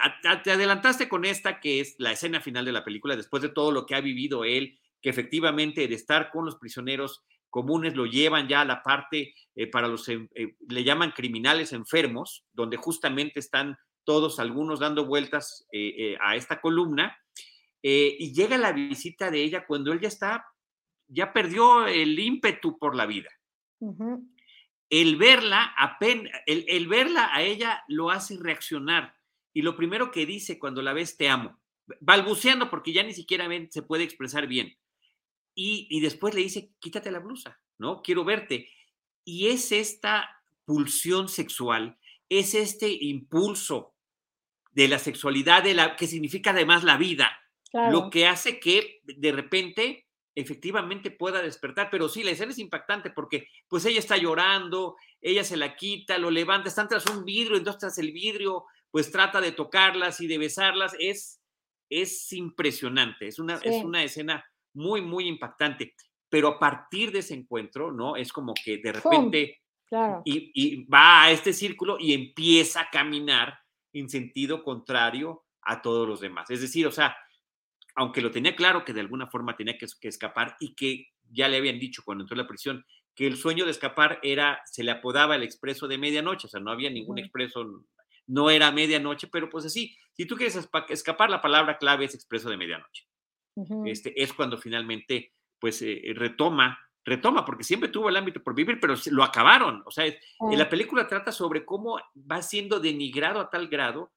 te 0.45 0.51
adelantaste 0.51 1.09
con 1.09 1.25
esta, 1.25 1.61
que 1.61 1.81
es 1.81 1.95
la 1.99 2.13
escena 2.13 2.41
final 2.41 2.65
de 2.65 2.73
la 2.73 2.85
película, 2.85 3.17
después 3.17 3.43
de 3.43 3.49
todo 3.49 3.73
lo 3.73 3.87
que 3.87 3.95
ha 3.95 4.01
vivido 4.01 4.45
él, 4.45 4.79
que 5.01 5.11
efectivamente 5.11 5.87
de 5.87 5.95
estar 5.95 6.31
con 6.31 6.45
los 6.45 6.57
prisioneros 6.57 7.25
comunes 7.51 7.95
lo 7.95 8.07
llevan 8.07 8.49
ya 8.49 8.61
a 8.61 8.65
la 8.65 8.83
parte 8.83 9.35
eh, 9.55 9.67
para 9.67 9.89
los, 9.89 10.09
eh, 10.09 10.29
le 10.69 10.85
llaman 10.85 11.13
criminales 11.13 11.73
enfermos, 11.73 12.45
donde 12.53 12.77
justamente 12.77 13.41
están 13.41 13.77
todos, 14.05 14.39
algunos 14.39 14.81
dando 14.81 15.05
vueltas 15.05 15.67
eh, 15.73 16.17
a 16.21 16.35
esta 16.35 16.61
columna, 16.61 17.17
y 17.83 18.33
llega 18.33 18.59
la 18.59 18.73
visita 18.73 19.31
de 19.31 19.43
ella 19.43 19.67
cuando 19.67 19.93
él 19.93 20.01
ya 20.01 20.09
está, 20.09 20.47
ya 21.07 21.33
perdió 21.33 21.87
el 21.87 22.19
ímpetu 22.19 22.79
por 22.79 22.95
la 22.95 23.07
vida. 23.07 23.31
El 24.91 25.17
verla, 25.17 25.75
apenas, 25.77 26.33
el, 26.47 26.65
el 26.69 26.89
verla 26.89 27.35
a 27.35 27.43
ella 27.43 27.85
lo 27.89 28.11
hace 28.11 28.37
reaccionar. 28.39 29.15
Y 29.53 29.63
lo 29.63 29.77
primero 29.77 30.11
que 30.11 30.27
dice 30.27 30.59
cuando 30.59 30.83
la 30.83 30.93
ves, 30.93 31.17
te 31.17 31.29
amo. 31.29 31.61
Balbuceando, 32.01 32.69
porque 32.69 32.93
ya 32.93 33.03
ni 33.03 33.15
siquiera 33.15 33.49
se 33.71 33.83
puede 33.83 34.05
expresar 34.05 34.47
bien 34.47 34.77
y, 35.61 36.01
después 36.01 36.35
le 36.35 36.43
dice, 36.43 36.73
quítate 36.79 37.11
la 37.11 37.19
blusa, 37.19 37.61
¿no? 37.79 38.01
Quiero 38.01 38.25
verte. 38.25 38.71
Y 39.25 39.49
es 39.49 39.73
esta 39.73 40.31
pulsión 40.65 41.29
sexual, 41.29 41.99
es 42.29 42.55
este 42.55 42.89
impulso 42.89 43.97
de 44.71 44.87
la 44.87 45.01
sexualidad, 45.01 45.65
de 45.65 45.75
la, 45.75 45.97
que 45.97 46.07
significa 46.07 46.51
además 46.51 46.85
la 46.85 46.97
vida, 46.97 47.41
lo 47.73 48.11
que 48.11 48.27
hace 48.27 48.59
que 48.59 49.01
de 49.05 49.33
repente 49.33 50.07
efectivamente 50.35 51.11
pueda 51.11 51.43
despertar. 51.43 51.89
Pero 51.91 52.09
sí, 52.09 52.23
la 52.23 52.31
escena 52.31 52.53
es 52.53 52.59
impactante 52.59 53.11
porque 53.11 53.49
pues 53.69 53.85
ella 53.85 53.99
está 53.99 54.17
llorando, 54.17 54.97
ella 55.21 55.45
se 55.45 55.57
la 55.57 55.77
quita, 55.77 56.19
lo 56.19 56.31
levanta, 56.31 56.69
están 56.69 56.89
tras 56.89 57.07
un 57.07 57.25
vidrio, 57.25 57.57
entonces 57.57 57.81
tras 57.81 57.99
el 57.99 58.13
vidrio 58.13 58.65
pues 58.91 59.11
trata 59.11 59.41
de 59.41 59.53
tocarlas 59.53 60.21
y 60.21 60.27
de 60.27 60.39
besarlas. 60.39 60.95
Es, 60.99 61.41
es 61.91 62.33
impresionante, 62.33 63.27
es 63.27 63.39
una, 63.39 63.57
es 63.57 63.85
una 63.85 64.03
escena 64.03 64.45
muy, 64.75 65.01
muy 65.01 65.27
impactante. 65.27 65.95
Pero 66.31 66.49
a 66.49 66.59
partir 66.59 67.11
de 67.11 67.21
ese 67.21 67.35
encuentro, 67.35 67.91
¿no? 67.91 68.15
Es 68.15 68.33
como 68.33 68.53
que 68.55 68.79
de 68.79 68.93
repente 68.93 69.59
y, 70.25 70.85
va 70.85 71.25
a 71.25 71.31
este 71.31 71.53
círculo 71.53 71.97
y 71.99 72.13
empieza 72.13 72.83
a 72.83 72.91
caminar 72.91 73.59
en 73.93 74.09
sentido 74.09 74.63
contrario 74.63 75.45
a 75.63 75.83
todos 75.83 76.07
los 76.07 76.21
demás. 76.21 76.51
Es 76.51 76.61
decir, 76.61 76.87
o 76.87 76.93
sea, 76.93 77.17
aunque 77.99 78.21
lo 78.21 78.31
tenía 78.31 78.55
claro 78.55 78.85
que 78.85 78.93
de 78.93 79.01
alguna 79.01 79.27
forma 79.27 79.57
tenía 79.57 79.77
que, 79.77 79.87
escapar 80.03 80.57
y 80.61 80.77
que 80.77 81.09
ya 81.33 81.49
le 81.49 81.57
habían 81.57 81.81
dicho 81.81 82.03
cuando 82.05 82.23
entró 82.23 82.37
a 82.37 82.43
la 82.43 82.47
prisión 82.47 82.87
que 83.13 83.27
el 83.27 83.37
sueño 83.37 83.65
de 83.65 83.73
escapar 83.73 84.21
era, 84.23 84.63
se 84.67 84.85
le 84.85 84.93
apodaba 84.93 85.35
el 85.35 85.43
expreso 85.43 85.89
de 85.89 85.99
medianoche, 85.99 86.47
o 86.47 86.51
sea, 86.51 86.61
no 86.61 86.71
había 86.71 86.91
ningún 86.91 87.19
expreso, 87.19 87.85
no 88.29 88.51
era 88.51 88.71
medianoche, 88.71 89.27
pero 89.27 89.51
pues 89.51 89.67
así, 89.67 89.97
si 90.13 90.27
tú 90.27 90.37
quieres 90.37 90.57
escapar, 90.91 91.29
la 91.29 91.43
palabra 91.43 91.77
clave 91.77 92.05
es 92.05 92.15
expreso 92.15 92.49
de 92.49 92.57
medianoche. 92.57 93.09
este, 93.85 94.23
es 94.23 94.33
cuando 94.33 94.57
finalmente, 94.59 95.33
pues, 95.59 95.83
eh, 95.83 96.01
retoma, 96.15 96.79
retoma, 97.05 97.45
porque 97.45 97.65
siempre 97.65 97.89
tuvo 97.89 98.09
el 98.09 98.17
ámbito 98.17 98.41
por 98.41 98.55
vivir, 98.55 98.79
pero 98.81 98.95
lo 99.11 99.25
acabaron. 99.25 99.83
O 99.85 99.91
sea, 99.91 100.05
la 100.53 100.69
película 100.69 101.09
trata 101.09 101.33
sobre 101.33 101.65
cómo 101.65 101.99
va 102.31 102.43
siendo 102.43 102.79
denigrado 102.79 103.41
a 103.41 103.51
tal 103.51 103.67
grado 103.67 104.13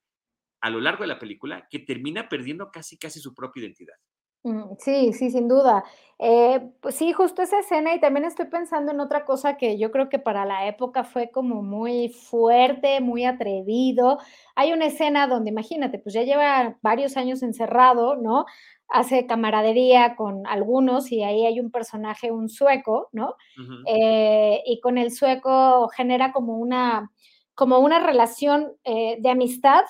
a 0.62 0.70
lo 0.70 0.80
largo 0.82 1.04
de 1.04 1.08
la 1.08 1.20
película 1.20 1.68
que 1.70 1.80
termina 1.80 2.30
perdiendo 2.30 2.72
casi, 2.72 2.98
casi 2.98 3.20
su 3.20 3.34
propia 3.34 3.62
identidad. 3.64 3.96
Mm, 4.44 4.74
sí, 4.80 5.14
sí, 5.14 5.30
sin 5.30 5.48
duda. 5.48 5.84
Eh, 6.18 6.72
pues 6.82 6.96
sí, 6.96 7.14
justo 7.14 7.44
esa 7.44 7.60
escena 7.60 7.94
y 7.94 8.00
también 8.00 8.26
estoy 8.26 8.46
pensando 8.48 8.92
en 8.92 9.00
otra 9.00 9.24
cosa 9.26 9.56
que 9.58 9.78
yo 9.78 9.92
creo 9.92 10.10
que 10.10 10.18
para 10.20 10.46
la 10.46 10.68
época 10.68 11.04
fue 11.04 11.30
como 11.32 11.62
muy 11.62 12.10
fuerte, 12.10 13.02
muy 13.02 13.24
atrevido. 13.26 14.18
Hay 14.56 14.74
una 14.74 14.86
escena 14.88 15.28
donde, 15.28 15.52
imagínate, 15.52 16.00
pues 16.00 16.16
ya 16.16 16.24
lleva 16.24 16.78
varios 16.82 17.18
años 17.18 17.44
encerrado, 17.44 18.16
¿no? 18.16 18.46
Hace 18.88 19.28
camaradería 19.28 20.16
con 20.16 20.46
algunos 20.48 21.12
y 21.12 21.24
ahí 21.24 21.46
hay 21.46 21.60
un 21.60 21.70
personaje, 21.72 22.32
un 22.32 22.50
sueco, 22.50 23.10
¿no? 23.12 23.36
Eh, 23.86 24.62
y 24.66 24.80
con 24.82 24.98
el 24.98 25.12
sueco 25.12 25.88
genera 25.90 26.32
como 26.34 26.58
una, 26.58 27.12
como 27.54 27.80
una 27.80 28.00
relación 28.00 28.74
eh, 28.84 29.18
de 29.22 29.30
amistad 29.30 29.84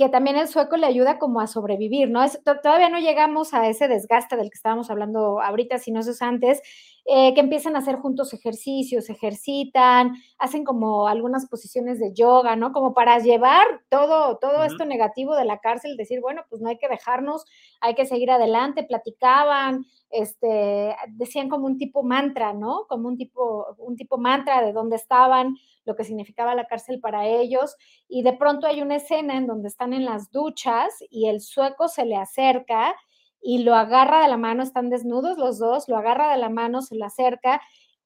que 0.00 0.08
también 0.08 0.38
el 0.38 0.48
sueco 0.48 0.78
le 0.78 0.86
ayuda 0.86 1.18
como 1.18 1.42
a 1.42 1.46
sobrevivir, 1.46 2.08
¿no? 2.08 2.24
todavía 2.62 2.88
no 2.88 2.98
llegamos 2.98 3.52
a 3.52 3.68
ese 3.68 3.86
desgaste 3.86 4.34
del 4.34 4.48
que 4.48 4.54
estábamos 4.54 4.90
hablando 4.90 5.42
ahorita, 5.42 5.76
sino 5.76 6.00
eso 6.00 6.12
es 6.12 6.22
antes, 6.22 6.62
eh, 7.12 7.34
que 7.34 7.40
empiezan 7.40 7.74
a 7.74 7.80
hacer 7.80 7.96
juntos 7.96 8.32
ejercicios, 8.32 9.10
ejercitan, 9.10 10.14
hacen 10.38 10.62
como 10.62 11.08
algunas 11.08 11.48
posiciones 11.48 11.98
de 11.98 12.12
yoga, 12.14 12.54
¿no? 12.54 12.70
Como 12.70 12.94
para 12.94 13.18
llevar 13.18 13.66
todo, 13.88 14.38
todo 14.38 14.62
esto 14.62 14.84
negativo 14.84 15.34
de 15.34 15.44
la 15.44 15.58
cárcel, 15.58 15.96
decir, 15.96 16.20
bueno, 16.20 16.44
pues 16.48 16.62
no 16.62 16.68
hay 16.68 16.78
que 16.78 16.86
dejarnos, 16.86 17.44
hay 17.80 17.96
que 17.96 18.06
seguir 18.06 18.30
adelante, 18.30 18.84
platicaban, 18.84 19.86
este, 20.08 20.94
decían 21.08 21.48
como 21.48 21.66
un 21.66 21.78
tipo 21.78 22.04
mantra, 22.04 22.52
¿no? 22.52 22.86
Como 22.88 23.08
un 23.08 23.16
tipo, 23.16 23.74
un 23.78 23.96
tipo 23.96 24.16
mantra 24.16 24.62
de 24.64 24.72
dónde 24.72 24.94
estaban, 24.94 25.56
lo 25.84 25.96
que 25.96 26.04
significaba 26.04 26.54
la 26.54 26.68
cárcel 26.68 27.00
para 27.00 27.26
ellos. 27.26 27.74
Y 28.08 28.22
de 28.22 28.34
pronto 28.34 28.68
hay 28.68 28.82
una 28.82 28.94
escena 28.94 29.36
en 29.36 29.48
donde 29.48 29.66
están 29.66 29.94
en 29.94 30.04
las 30.04 30.30
duchas 30.30 30.94
y 31.10 31.26
el 31.26 31.40
sueco 31.40 31.88
se 31.88 32.04
le 32.04 32.14
acerca 32.14 32.94
y 33.42 33.62
lo 33.64 33.74
agarra 33.74 34.22
de 34.22 34.28
la 34.28 34.36
mano, 34.36 34.62
están 34.62 34.90
desnudos 34.90 35.38
los 35.38 35.58
dos, 35.58 35.88
lo 35.88 35.96
agarra 35.96 36.30
de 36.32 36.38
la 36.38 36.50
mano, 36.50 36.82
se 36.82 36.94
le 36.94 37.04
acerca 37.04 37.60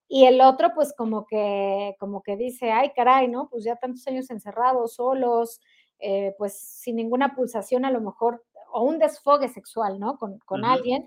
y 0.09 0.27
el 0.27 0.41
otro 0.41 0.73
pues 0.75 0.93
como 0.97 1.27
que, 1.27 1.97
como 1.99 2.23
que 2.23 2.37
dice, 2.37 2.71
ay 2.71 2.93
caray, 2.95 3.29
¿no? 3.29 3.49
Pues 3.49 3.65
ya 3.65 3.77
tantos 3.77 4.07
años 4.07 4.31
encerrados, 4.31 4.95
solos, 4.95 5.61
eh, 5.99 6.35
pues 6.39 6.59
sin 6.59 6.97
ninguna 6.97 7.35
pulsación 7.35 7.85
a 7.85 7.91
lo 7.91 8.01
mejor, 8.01 8.45
o 8.73 8.83
un 8.85 8.99
desfogue 8.99 9.49
sexual, 9.49 9.99
¿no? 9.99 10.19
Con, 10.19 10.39
con 10.41 10.65
alguien. 10.65 11.05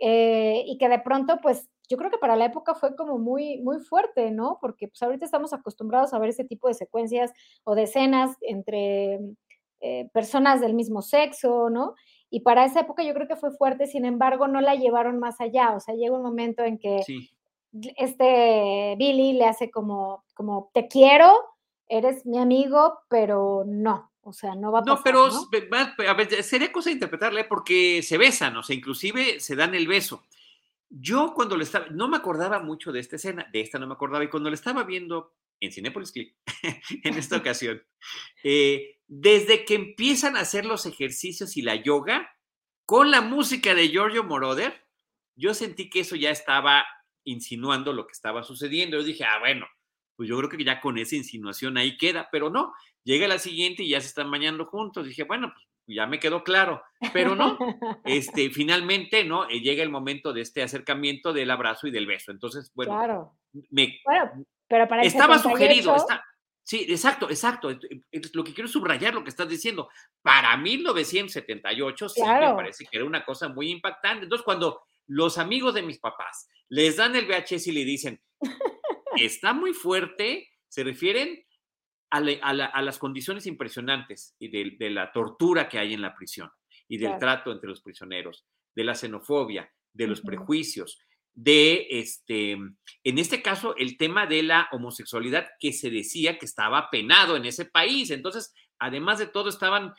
Eh, 0.00 0.62
y 0.66 0.78
que 0.78 0.88
de 0.88 1.00
pronto, 1.00 1.38
pues 1.42 1.68
yo 1.88 1.96
creo 1.96 2.10
que 2.10 2.18
para 2.18 2.36
la 2.36 2.46
época 2.46 2.74
fue 2.74 2.94
como 2.96 3.18
muy, 3.18 3.58
muy 3.60 3.80
fuerte, 3.80 4.30
¿no? 4.30 4.58
Porque 4.60 4.88
pues 4.88 5.02
ahorita 5.02 5.24
estamos 5.24 5.52
acostumbrados 5.52 6.12
a 6.14 6.18
ver 6.18 6.30
ese 6.30 6.44
tipo 6.44 6.68
de 6.68 6.74
secuencias 6.74 7.32
o 7.64 7.74
de 7.74 7.84
escenas 7.84 8.36
entre 8.42 9.18
eh, 9.80 10.08
personas 10.12 10.60
del 10.60 10.74
mismo 10.74 11.02
sexo, 11.02 11.70
¿no? 11.70 11.94
Y 12.30 12.40
para 12.40 12.64
esa 12.64 12.80
época 12.80 13.02
yo 13.02 13.14
creo 13.14 13.26
que 13.26 13.36
fue 13.36 13.50
fuerte, 13.50 13.86
sin 13.86 14.04
embargo, 14.04 14.48
no 14.48 14.60
la 14.60 14.74
llevaron 14.74 15.18
más 15.18 15.40
allá, 15.40 15.72
o 15.74 15.80
sea, 15.80 15.94
llega 15.94 16.16
un 16.16 16.22
momento 16.22 16.62
en 16.62 16.78
que 16.78 17.00
este 17.96 18.94
Billy 18.98 19.32
le 19.34 19.46
hace 19.46 19.70
como, 19.70 20.24
como, 20.34 20.70
te 20.74 20.88
quiero, 20.88 21.32
eres 21.86 22.26
mi 22.26 22.38
amigo, 22.38 23.00
pero 23.08 23.64
no, 23.66 24.12
o 24.22 24.32
sea, 24.32 24.54
no 24.54 24.70
va 24.70 24.80
a 24.80 24.82
pasar. 24.82 25.14
No, 25.14 25.48
pero 25.50 26.08
a 26.08 26.14
ver, 26.14 26.42
sería 26.42 26.70
cosa 26.70 26.90
de 26.90 26.94
interpretarle 26.94 27.44
porque 27.44 28.02
se 28.02 28.18
besan, 28.18 28.56
o 28.56 28.62
sea, 28.62 28.76
inclusive 28.76 29.40
se 29.40 29.56
dan 29.56 29.74
el 29.74 29.88
beso. 29.88 30.24
Yo 30.90 31.32
cuando 31.34 31.56
le 31.56 31.64
estaba, 31.64 31.86
no 31.90 32.08
me 32.08 32.16
acordaba 32.16 32.60
mucho 32.60 32.92
de 32.92 33.00
esta 33.00 33.16
escena, 33.16 33.46
de 33.52 33.60
esta 33.60 33.78
no 33.78 33.86
me 33.86 33.94
acordaba, 33.94 34.24
y 34.24 34.30
cuando 34.30 34.50
le 34.50 34.54
estaba 34.54 34.84
viendo 34.84 35.32
en 35.60 35.72
Cinepolis 35.72 36.12
Click, 36.12 36.36
en 37.04 37.18
esta 37.18 37.36
ocasión, 37.36 37.82
eh, 38.44 39.00
desde 39.06 39.64
que 39.64 39.74
empiezan 39.74 40.36
a 40.36 40.40
hacer 40.40 40.64
los 40.64 40.86
ejercicios 40.86 41.56
y 41.56 41.62
la 41.62 41.76
yoga, 41.76 42.30
con 42.84 43.10
la 43.10 43.20
música 43.20 43.74
de 43.74 43.88
Giorgio 43.88 44.24
Moroder, 44.24 44.86
yo 45.36 45.54
sentí 45.54 45.90
que 45.90 46.00
eso 46.00 46.16
ya 46.16 46.30
estaba 46.30 46.86
insinuando 47.24 47.92
lo 47.92 48.06
que 48.06 48.12
estaba 48.12 48.42
sucediendo. 48.42 48.96
Yo 48.96 49.04
dije, 49.04 49.24
ah, 49.24 49.38
bueno, 49.40 49.66
pues 50.16 50.28
yo 50.28 50.38
creo 50.38 50.48
que 50.48 50.64
ya 50.64 50.80
con 50.80 50.98
esa 50.98 51.14
insinuación 51.14 51.76
ahí 51.76 51.98
queda, 51.98 52.28
pero 52.32 52.48
no, 52.50 52.72
Llega 53.08 53.26
la 53.26 53.38
siguiente 53.38 53.82
y 53.82 53.88
ya 53.88 54.02
se 54.02 54.08
están 54.08 54.30
bañando 54.30 54.66
juntos. 54.66 55.06
Dije, 55.06 55.24
bueno, 55.24 55.50
pues 55.54 55.96
ya 55.96 56.06
me 56.06 56.20
quedó 56.20 56.44
claro, 56.44 56.82
pero 57.14 57.34
no, 57.34 57.56
este, 58.04 58.50
finalmente, 58.50 59.24
¿no? 59.24 59.48
Eh, 59.48 59.60
llega 59.60 59.82
el 59.82 59.88
momento 59.88 60.34
de 60.34 60.42
este 60.42 60.62
acercamiento 60.62 61.32
del 61.32 61.50
abrazo 61.50 61.86
y 61.86 61.90
del 61.90 62.06
beso. 62.06 62.32
Entonces, 62.32 62.70
bueno, 62.74 62.92
claro. 62.92 63.32
me, 63.70 63.98
pero 64.68 64.86
para 64.86 65.02
estaba 65.02 65.38
sugerido, 65.38 65.96
está, 65.96 66.22
sí, 66.62 66.86
exacto, 66.88 67.30
exacto. 67.30 67.70
Lo 68.34 68.44
que 68.44 68.54
quiero 68.54 68.68
subrayar 68.68 69.14
lo 69.14 69.24
que 69.24 69.30
estás 69.30 69.48
diciendo. 69.48 69.88
Para 70.22 70.56
1978, 70.56 72.08
sí, 72.08 72.22
me 72.22 72.54
parece 72.54 72.84
que 72.84 72.96
era 72.98 73.06
una 73.06 73.24
cosa 73.24 73.48
muy 73.48 73.70
impactante. 73.70 74.24
Entonces, 74.24 74.44
cuando 74.44 74.82
los 75.06 75.38
amigos 75.38 75.74
de 75.74 75.82
mis 75.82 75.98
papás 75.98 76.48
les 76.68 76.96
dan 76.96 77.16
el 77.16 77.26
VHS 77.26 77.68
y 77.68 77.72
le 77.72 77.84
dicen, 77.84 78.22
está 79.16 79.52
muy 79.52 79.72
fuerte, 79.72 80.48
se 80.68 80.84
refieren 80.84 81.42
a, 82.10 82.82
las 82.82 82.98
condiciones 82.98 83.46
impresionantes 83.46 84.34
y 84.38 84.48
de, 84.48 84.90
la 84.90 85.12
tortura 85.12 85.68
que 85.68 85.78
hay 85.78 85.94
en 85.94 86.02
la 86.02 86.14
prisión 86.14 86.50
y 86.88 86.98
del 86.98 87.18
trato 87.18 87.52
entre 87.52 87.68
los 87.68 87.82
prisioneros, 87.82 88.46
de 88.74 88.84
la 88.84 88.94
xenofobia, 88.94 89.70
de 89.92 90.06
los 90.06 90.20
prejuicios, 90.20 91.00
de 91.34 91.86
este, 91.90 92.52
en 92.52 93.18
este 93.18 93.42
caso, 93.42 93.76
el 93.76 93.96
tema 93.96 94.26
de 94.26 94.42
la 94.42 94.68
homosexualidad 94.72 95.48
que 95.60 95.72
se 95.72 95.90
decía 95.90 96.38
que 96.38 96.46
estaba 96.46 96.90
penado 96.90 97.36
en 97.36 97.46
ese 97.46 97.64
país. 97.64 98.10
Entonces, 98.10 98.52
además 98.78 99.18
de 99.18 99.26
todo, 99.26 99.48
estaban 99.48 99.94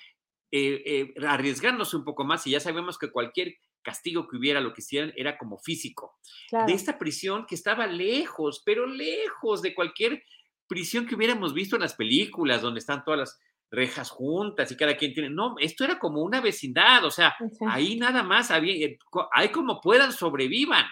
eh, 0.52 0.84
eh, 0.86 1.14
arriesgándose 1.26 1.96
un 1.96 2.04
poco 2.04 2.24
más 2.24 2.46
y 2.48 2.52
ya 2.52 2.60
sabemos 2.60 2.98
que 2.98 3.12
cualquier 3.12 3.56
castigo 3.82 4.28
que 4.28 4.38
hubiera, 4.38 4.62
lo 4.62 4.74
que 4.74 4.82
hicieran, 4.82 5.14
era 5.16 5.38
como 5.38 5.58
físico. 5.58 6.18
De 6.66 6.74
esta 6.74 6.98
prisión 6.98 7.46
que 7.46 7.56
estaba 7.56 7.88
lejos, 7.88 8.62
pero 8.66 8.86
lejos 8.86 9.62
de 9.62 9.74
cualquier 9.74 10.24
prisión 10.68 11.06
que 11.06 11.16
hubiéramos 11.16 11.54
visto 11.54 11.76
en 11.76 11.82
las 11.82 11.96
películas, 11.96 12.62
donde 12.62 12.80
están 12.80 13.04
todas 13.04 13.20
las 13.20 13.40
rejas 13.72 14.10
juntas 14.10 14.72
y 14.72 14.78
cada 14.78 14.98
quien 14.98 15.14
tiene. 15.14 15.30
No, 15.30 15.56
esto 15.60 15.84
era 15.84 16.00
como 16.00 16.22
una 16.22 16.42
vecindad, 16.42 17.06
o 17.06 17.12
sea, 17.12 17.36
ahí 17.68 17.98
nada 17.98 18.24
más 18.24 18.52
había, 18.52 18.88
eh, 18.88 18.98
ahí 19.34 19.50
como 19.50 19.80
puedan 19.82 20.12
sobrevivan. 20.12 20.86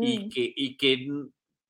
Y, 0.00 0.28
que, 0.28 0.52
y 0.54 0.76
que, 0.76 1.08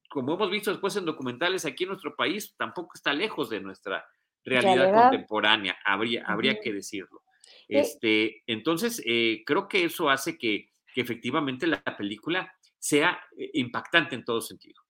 como 0.08 0.34
hemos 0.34 0.50
visto 0.50 0.70
después 0.70 0.96
en 0.96 1.04
documentales, 1.04 1.64
aquí 1.64 1.84
en 1.84 1.90
nuestro 1.90 2.14
país 2.16 2.54
tampoco 2.56 2.92
está 2.94 3.12
lejos 3.12 3.50
de 3.50 3.60
nuestra 3.60 4.04
realidad, 4.44 4.92
contemporánea, 4.92 5.76
habría, 5.84 6.24
habría 6.26 6.60
que 6.60 6.72
decirlo. 6.72 7.22
Este, 7.68 8.42
entonces, 8.46 9.02
eh, 9.06 9.42
creo 9.46 9.68
que 9.68 9.84
eso 9.84 10.10
hace 10.10 10.36
que, 10.36 10.70
que 10.94 11.00
efectivamente 11.00 11.66
la 11.66 11.82
película 11.96 12.52
sea 12.78 13.18
eh, 13.36 13.50
impactante 13.54 14.14
en 14.14 14.24
todo 14.24 14.40
sentido. 14.40 14.82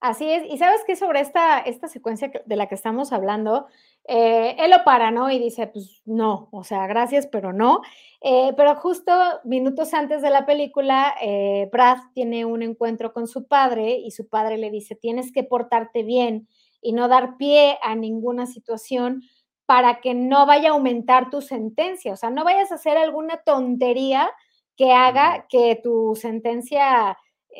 Así 0.00 0.30
es, 0.30 0.44
y 0.50 0.56
sabes 0.56 0.82
que 0.86 0.96
sobre 0.96 1.20
esta, 1.20 1.58
esta 1.58 1.86
secuencia 1.86 2.32
de 2.46 2.56
la 2.56 2.68
que 2.68 2.74
estamos 2.74 3.12
hablando, 3.12 3.66
eh, 4.08 4.56
él 4.58 4.70
lo 4.70 4.82
para, 4.82 5.10
¿no? 5.10 5.30
Y 5.30 5.38
dice, 5.38 5.66
pues 5.66 6.00
no, 6.06 6.48
o 6.52 6.64
sea, 6.64 6.86
gracias, 6.86 7.26
pero 7.26 7.52
no. 7.52 7.82
Eh, 8.22 8.54
pero 8.56 8.74
justo 8.76 9.12
minutos 9.44 9.92
antes 9.92 10.22
de 10.22 10.30
la 10.30 10.46
película, 10.46 11.14
eh, 11.20 11.68
Brad 11.70 11.98
tiene 12.14 12.46
un 12.46 12.62
encuentro 12.62 13.12
con 13.12 13.26
su 13.26 13.46
padre 13.46 13.92
y 13.98 14.10
su 14.12 14.26
padre 14.26 14.56
le 14.56 14.70
dice, 14.70 14.94
tienes 14.94 15.32
que 15.32 15.44
portarte 15.44 16.02
bien 16.02 16.48
y 16.80 16.92
no 16.94 17.08
dar 17.08 17.36
pie 17.36 17.78
a 17.82 17.94
ninguna 17.94 18.46
situación 18.46 19.22
para 19.66 20.00
que 20.00 20.14
no 20.14 20.46
vaya 20.46 20.70
a 20.70 20.72
aumentar 20.72 21.28
tu 21.28 21.42
sentencia, 21.42 22.14
o 22.14 22.16
sea, 22.16 22.30
no 22.30 22.42
vayas 22.42 22.72
a 22.72 22.76
hacer 22.76 22.96
alguna 22.96 23.36
tontería 23.44 24.30
que 24.76 24.92
haga 24.92 25.46
que 25.48 25.78
tu 25.82 26.16
sentencia 26.16 27.18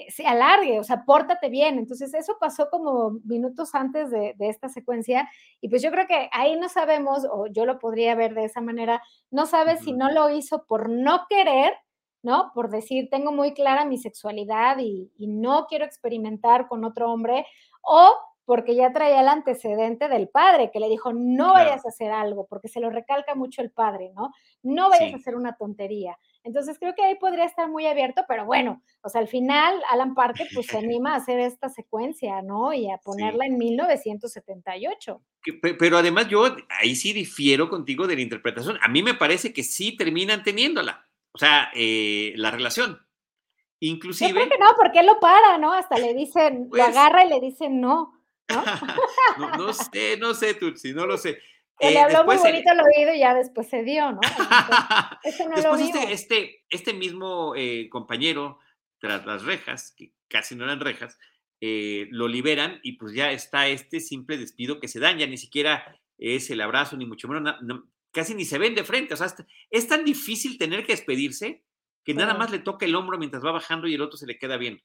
se 0.08 0.26
alargue, 0.26 0.78
o 0.80 0.84
sea, 0.84 1.04
pórtate 1.04 1.48
bien. 1.48 1.78
Entonces, 1.78 2.14
eso 2.14 2.36
pasó 2.40 2.68
como 2.70 3.12
minutos 3.24 3.74
antes 3.74 4.10
de, 4.10 4.34
esta 4.40 4.68
secuencia 4.68 5.28
y 5.60 5.68
pues 5.68 5.82
yo 5.82 5.90
creo 5.90 6.06
que 6.06 6.28
ahí 6.32 6.58
no 6.58 6.68
sabemos, 6.68 7.26
o 7.30 7.46
yo 7.46 7.66
lo 7.66 7.78
podría 7.78 8.14
ver 8.14 8.34
de 8.34 8.44
esa 8.44 8.60
manera, 8.60 9.02
no 9.30 9.46
sabes 9.46 9.80
si 9.80 9.92
no 9.92 10.10
lo 10.10 10.30
hizo 10.30 10.64
por 10.66 10.88
no 10.88 11.26
querer, 11.28 11.74
¿no? 12.22 12.50
Por 12.54 12.70
decir, 12.70 13.08
tengo 13.10 13.32
muy 13.32 13.54
clara 13.54 13.84
mi 13.84 13.98
sexualidad 13.98 14.78
y, 14.78 15.10
no 15.18 15.66
quiero 15.68 15.84
experimentar 15.84 16.68
con 16.68 16.84
otro 16.84 17.10
hombre, 17.12 17.46
o 17.82 18.12
porque 18.44 18.74
ya 18.74 18.92
traía 18.92 19.20
el 19.20 19.28
antecedente 19.28 20.08
del 20.08 20.28
padre 20.28 20.70
que 20.72 20.80
le 20.80 20.88
dijo, 20.88 21.12
no 21.12 21.52
vayas 21.52 21.84
a 21.84 21.90
hacer 21.90 22.10
algo, 22.10 22.46
porque 22.48 22.68
se 22.68 22.80
lo 22.80 22.90
recalca 22.90 23.34
mucho 23.34 23.62
el 23.62 23.70
padre, 23.70 24.10
¿no? 24.14 24.32
No 24.62 24.90
vayas 24.90 25.14
a 25.14 25.16
hacer 25.16 25.36
una 25.36 25.56
tontería. 25.56 26.18
Entonces 26.42 26.78
creo 26.78 26.94
que 26.94 27.04
ahí 27.04 27.16
podría 27.16 27.44
estar 27.44 27.68
muy 27.68 27.86
abierto, 27.86 28.24
pero 28.26 28.46
bueno, 28.46 28.82
o 29.02 29.08
sea, 29.08 29.20
al 29.20 29.28
final 29.28 29.80
Alan 29.90 30.14
Parker 30.14 30.48
pues 30.54 30.66
se 30.66 30.78
anima 30.78 31.14
a 31.14 31.16
hacer 31.16 31.38
esta 31.40 31.68
secuencia, 31.68 32.42
¿no? 32.42 32.72
Y 32.72 32.90
a 32.90 32.98
ponerla 32.98 33.46
en 33.46 33.58
1978. 33.58 35.22
Pero 35.78 35.98
además 35.98 36.28
yo 36.28 36.44
ahí 36.68 36.94
sí 36.94 37.12
difiero 37.12 37.68
contigo 37.68 38.06
de 38.06 38.16
la 38.16 38.22
interpretación. 38.22 38.78
A 38.82 38.88
mí 38.88 39.02
me 39.02 39.14
parece 39.14 39.52
que 39.52 39.62
sí 39.62 39.96
terminan 39.96 40.42
teniéndola, 40.42 41.08
o 41.32 41.38
sea, 41.38 41.70
eh, 41.74 42.32
la 42.36 42.50
relación. 42.50 42.98
Inclusive... 43.80 44.30
Yo 44.30 44.36
creo 44.36 44.48
que 44.48 44.58
no, 44.58 44.66
porque 44.76 45.00
él 45.00 45.06
lo 45.06 45.18
para, 45.18 45.56
¿no? 45.56 45.72
Hasta 45.72 45.98
le 45.98 46.14
dicen, 46.14 46.64
lo 46.64 46.70
pues 46.70 46.82
agarra 46.82 47.24
y 47.24 47.28
le 47.28 47.40
dicen 47.40 47.80
no. 47.80 48.19
¿No? 49.38 49.56
no, 49.56 49.72
sé, 49.72 50.16
no 50.18 50.34
sé, 50.34 50.54
Tutsi, 50.54 50.92
no 50.92 51.06
lo 51.06 51.16
sé. 51.16 51.40
le 51.80 51.92
eh, 51.92 51.98
habló 51.98 52.24
muy 52.24 52.36
bonito 52.36 52.70
al 52.70 52.80
oído 52.80 53.14
y 53.14 53.20
ya 53.20 53.34
después 53.34 53.68
se 53.68 53.82
dio, 53.82 54.12
¿no? 54.12 54.20
después 55.24 55.80
este, 55.80 56.12
este, 56.12 56.64
este, 56.68 56.94
mismo 56.94 57.54
eh, 57.56 57.88
compañero, 57.90 58.58
tras 58.98 59.24
las 59.26 59.44
rejas, 59.44 59.94
que 59.96 60.12
casi 60.28 60.54
no 60.54 60.64
eran 60.64 60.80
rejas, 60.80 61.18
eh, 61.60 62.08
lo 62.10 62.28
liberan 62.28 62.80
y 62.82 62.92
pues 62.92 63.14
ya 63.14 63.32
está 63.32 63.68
este 63.68 64.00
simple 64.00 64.38
despido 64.38 64.80
que 64.80 64.88
se 64.88 65.00
dan, 65.00 65.18
ya 65.18 65.26
ni 65.26 65.36
siquiera 65.36 66.00
es 66.18 66.50
el 66.50 66.60
abrazo, 66.60 66.96
ni 66.96 67.06
mucho 67.06 67.28
menos, 67.28 67.56
casi 68.12 68.34
ni 68.34 68.44
se 68.44 68.58
ven 68.58 68.74
de 68.74 68.84
frente, 68.84 69.14
o 69.14 69.16
sea, 69.16 69.28
es 69.70 69.88
tan 69.88 70.04
difícil 70.04 70.58
tener 70.58 70.84
que 70.84 70.92
despedirse 70.92 71.64
que 72.04 72.14
nada 72.14 72.34
más 72.34 72.50
le 72.50 72.58
toca 72.58 72.86
el 72.86 72.94
hombro 72.94 73.18
mientras 73.18 73.44
va 73.44 73.52
bajando 73.52 73.86
y 73.86 73.94
el 73.94 74.02
otro 74.02 74.16
se 74.16 74.26
le 74.26 74.38
queda 74.38 74.56
bien. 74.56 74.82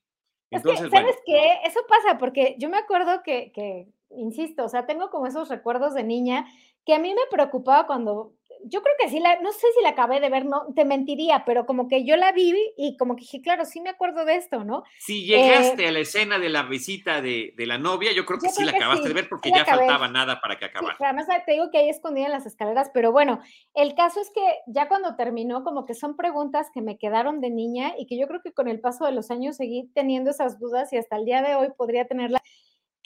Entonces, 0.52 0.90
¿sabes 0.90 1.18
qué? 1.26 1.60
Eso 1.66 1.80
pasa 1.88 2.18
porque 2.18 2.56
yo 2.60 2.70
me 2.70 2.78
acuerdo 2.78 3.24
que, 3.24 3.52
que, 3.52 3.88
insisto, 4.10 4.66
o 4.66 4.70
sea, 4.70 4.86
tengo 4.86 5.10
como 5.10 5.28
esos 5.28 5.50
recuerdos 5.50 5.94
de 5.94 6.04
niña 6.04 6.46
que 6.86 6.94
a 6.94 7.00
mí 7.00 7.14
me 7.14 7.26
preocupaba 7.32 7.88
cuando 7.88 8.34
yo 8.68 8.82
creo 8.82 8.96
que 9.00 9.10
sí, 9.10 9.20
la, 9.20 9.40
no 9.42 9.52
sé 9.52 9.68
si 9.76 9.84
la 9.84 9.90
acabé 9.90 10.20
de 10.20 10.30
ver, 10.30 10.46
no 10.46 10.66
te 10.76 10.86
mentiría, 10.86 11.44
pero 11.46 11.66
como 11.66 11.88
que 11.88 12.04
yo 12.04 12.16
la 12.16 12.32
vi 12.32 12.54
y 12.78 12.98
como 12.98 13.16
que 13.16 13.22
dije, 13.22 13.42
claro, 13.42 13.64
sí 13.64 13.80
me 13.80 13.90
acuerdo 13.90 14.26
de 14.26 14.36
esto, 14.36 14.64
¿no? 14.64 14.84
Si 15.00 15.24
llegaste 15.26 15.84
eh, 15.84 15.88
a 15.88 15.92
la 15.92 16.00
escena 16.00 16.40
de 16.40 16.50
la 16.50 16.64
visita 16.64 17.22
de, 17.22 17.54
la 17.58 17.78
novia, 17.78 18.12
yo 18.12 18.26
creo 18.26 18.40
que 18.40 18.50
sí 18.50 18.64
la 18.64 18.72
acabaste 18.72 19.08
de 19.08 19.14
ver 19.14 19.30
porque 19.30 19.52
ya 19.52 19.66
faltaba 19.66 20.08
nada 20.08 20.42
para 20.42 20.58
que 20.58 20.66
acabara. 20.66 20.96
Sí, 20.98 21.04
además 21.04 21.28
te 21.46 21.52
digo 21.52 21.70
que 21.72 21.78
ahí 21.78 21.90
escondida 21.90 22.26
en 22.26 22.32
las 22.32 22.46
escaleras, 22.46 22.90
pero 22.94 23.12
bueno, 23.12 23.40
el 23.74 23.94
caso 23.96 24.20
es 24.20 24.32
que 24.34 24.42
ya 24.68 24.88
cuando 24.88 25.16
terminó, 25.16 25.64
como 25.64 25.86
que 25.86 25.94
son 25.94 26.16
preguntas 26.16 26.68
que 26.74 26.82
me 26.82 26.98
quedaron 26.98 27.42
de 27.42 27.52
niña 27.52 27.94
y 27.98 28.08
que 28.08 28.18
yo 28.18 28.28
creo 28.28 28.42
que 28.42 28.52
con 28.52 28.68
el 28.68 28.80
paso 28.80 29.06
de 29.06 29.12
los 29.12 29.30
años 29.32 29.58
seguí 29.58 29.92
teniendo 29.94 30.32
esas 30.32 30.60
dudas 30.60 30.92
y 30.92 30.98
hasta 30.98 31.18
el 31.18 31.26
día 31.26 31.42
de 31.42 31.56
hoy 31.56 31.70
podría 31.78 32.06
tenerla 32.08 32.42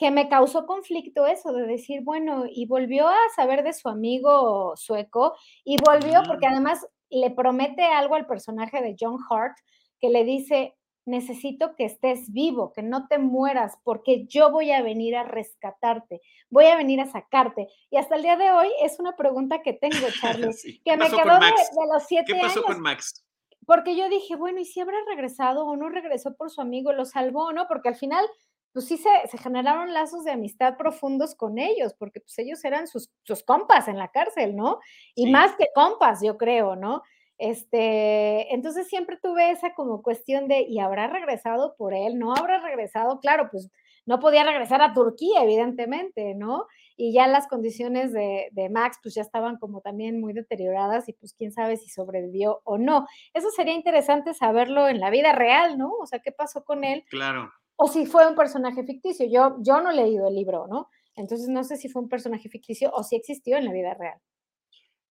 que 0.00 0.10
me 0.10 0.30
causó 0.30 0.64
conflicto 0.64 1.26
eso 1.26 1.52
de 1.52 1.66
decir, 1.66 2.00
bueno, 2.02 2.44
y 2.50 2.64
volvió 2.64 3.06
a 3.06 3.18
saber 3.36 3.62
de 3.62 3.74
su 3.74 3.86
amigo 3.86 4.72
sueco 4.74 5.36
y 5.62 5.76
volvió 5.76 6.22
porque 6.26 6.46
además 6.46 6.88
le 7.10 7.30
promete 7.30 7.84
algo 7.84 8.14
al 8.14 8.26
personaje 8.26 8.80
de 8.80 8.96
John 8.98 9.18
Hart 9.28 9.58
que 10.00 10.08
le 10.08 10.24
dice, 10.24 10.74
necesito 11.04 11.76
que 11.76 11.84
estés 11.84 12.32
vivo, 12.32 12.72
que 12.72 12.82
no 12.82 13.08
te 13.08 13.18
mueras, 13.18 13.76
porque 13.84 14.24
yo 14.26 14.50
voy 14.50 14.72
a 14.72 14.80
venir 14.80 15.16
a 15.16 15.24
rescatarte, 15.24 16.22
voy 16.48 16.64
a 16.64 16.76
venir 16.76 17.02
a 17.02 17.06
sacarte. 17.06 17.68
Y 17.90 17.98
hasta 17.98 18.16
el 18.16 18.22
día 18.22 18.38
de 18.38 18.52
hoy 18.52 18.68
es 18.80 18.98
una 19.00 19.16
pregunta 19.16 19.60
que 19.60 19.74
tengo, 19.74 19.96
Charlie, 20.22 20.80
que 20.82 20.96
me 20.96 21.10
quedó 21.10 21.38
de, 21.40 21.50
los 21.92 22.04
siete 22.08 22.32
años. 22.32 22.42
¿Qué 22.42 22.48
pasó 22.48 22.62
con 22.62 22.80
Max? 22.80 23.22
Porque 23.66 23.94
yo 23.94 24.08
dije, 24.08 24.34
bueno, 24.34 24.60
¿y 24.60 24.64
si 24.64 24.80
habrá 24.80 24.96
regresado 25.06 25.66
o 25.66 25.76
no 25.76 25.90
regresó 25.90 26.34
por 26.36 26.50
su 26.50 26.62
amigo, 26.62 26.94
lo 26.94 27.04
salvó 27.04 27.52
no? 27.52 27.68
Porque 27.68 27.90
al 27.90 27.96
final 27.96 28.24
pues 28.72 28.86
sí 28.86 28.96
se, 28.96 29.38
generaron 29.38 29.92
lazos 29.92 30.24
de 30.24 30.30
amistad 30.30 30.76
profundos 30.76 31.34
con 31.34 31.58
ellos, 31.58 31.94
porque 31.98 32.20
pues 32.20 32.38
ellos 32.38 32.64
eran 32.64 32.86
sus, 32.86 33.10
sus 33.24 33.42
compas 33.42 33.88
en 33.88 33.98
la 33.98 34.08
cárcel, 34.08 34.54
¿no? 34.54 34.78
Y 35.14 35.30
más 35.30 35.54
que 35.56 35.66
compas, 35.74 36.20
yo 36.22 36.36
creo, 36.36 36.76
¿no? 36.76 37.02
Este, 37.38 38.54
entonces 38.54 38.86
siempre 38.88 39.16
tuve 39.16 39.50
esa 39.50 39.74
como 39.74 40.02
cuestión 40.02 40.46
de, 40.46 40.60
¿y 40.62 40.78
habrá 40.78 41.06
regresado 41.06 41.74
por 41.76 41.94
él? 41.94 42.18
¿No 42.18 42.34
habrá 42.34 42.60
regresado? 42.60 43.18
Claro, 43.18 43.48
pues 43.50 43.70
no 44.06 44.20
podía 44.20 44.44
regresar 44.44 44.82
a 44.82 44.92
Turquía, 44.92 45.42
evidentemente, 45.42 46.34
¿no? 46.34 46.66
Y 46.96 47.14
ya 47.14 47.26
las 47.26 47.48
condiciones 47.48 48.12
de, 48.12 48.48
de, 48.52 48.68
Max, 48.68 48.98
pues 49.02 49.14
ya 49.14 49.22
estaban 49.22 49.56
como 49.56 49.80
también 49.80 50.20
muy 50.20 50.32
deterioradas 50.34 51.08
y 51.08 51.14
pues 51.14 51.32
quién 51.32 51.50
sabe 51.50 51.76
si 51.76 51.88
sobrevivió 51.88 52.60
o 52.64 52.76
no. 52.76 53.06
Eso 53.32 53.50
sería 53.50 53.74
interesante 53.74 54.34
saberlo 54.34 54.88
en 54.88 55.00
la 55.00 55.10
vida 55.10 55.32
real, 55.32 55.78
¿no? 55.78 55.92
O 55.94 56.06
sea, 56.06 56.18
¿qué 56.20 56.32
pasó 56.32 56.64
con 56.64 56.84
él? 56.84 57.04
Claro 57.08 57.50
o 57.82 57.88
si 57.88 58.04
fue 58.04 58.28
un 58.28 58.34
personaje 58.34 58.84
ficticio. 58.84 59.26
Yo, 59.26 59.56
yo 59.60 59.80
no 59.80 59.90
he 59.90 59.96
leído 59.96 60.28
el 60.28 60.34
libro, 60.34 60.66
¿no? 60.68 60.90
Entonces 61.16 61.48
no 61.48 61.64
sé 61.64 61.78
si 61.78 61.88
fue 61.88 62.02
un 62.02 62.10
personaje 62.10 62.50
ficticio 62.50 62.90
o 62.92 63.02
si 63.02 63.16
existió 63.16 63.56
en 63.56 63.64
la 63.64 63.72
vida 63.72 63.94
real. 63.94 64.18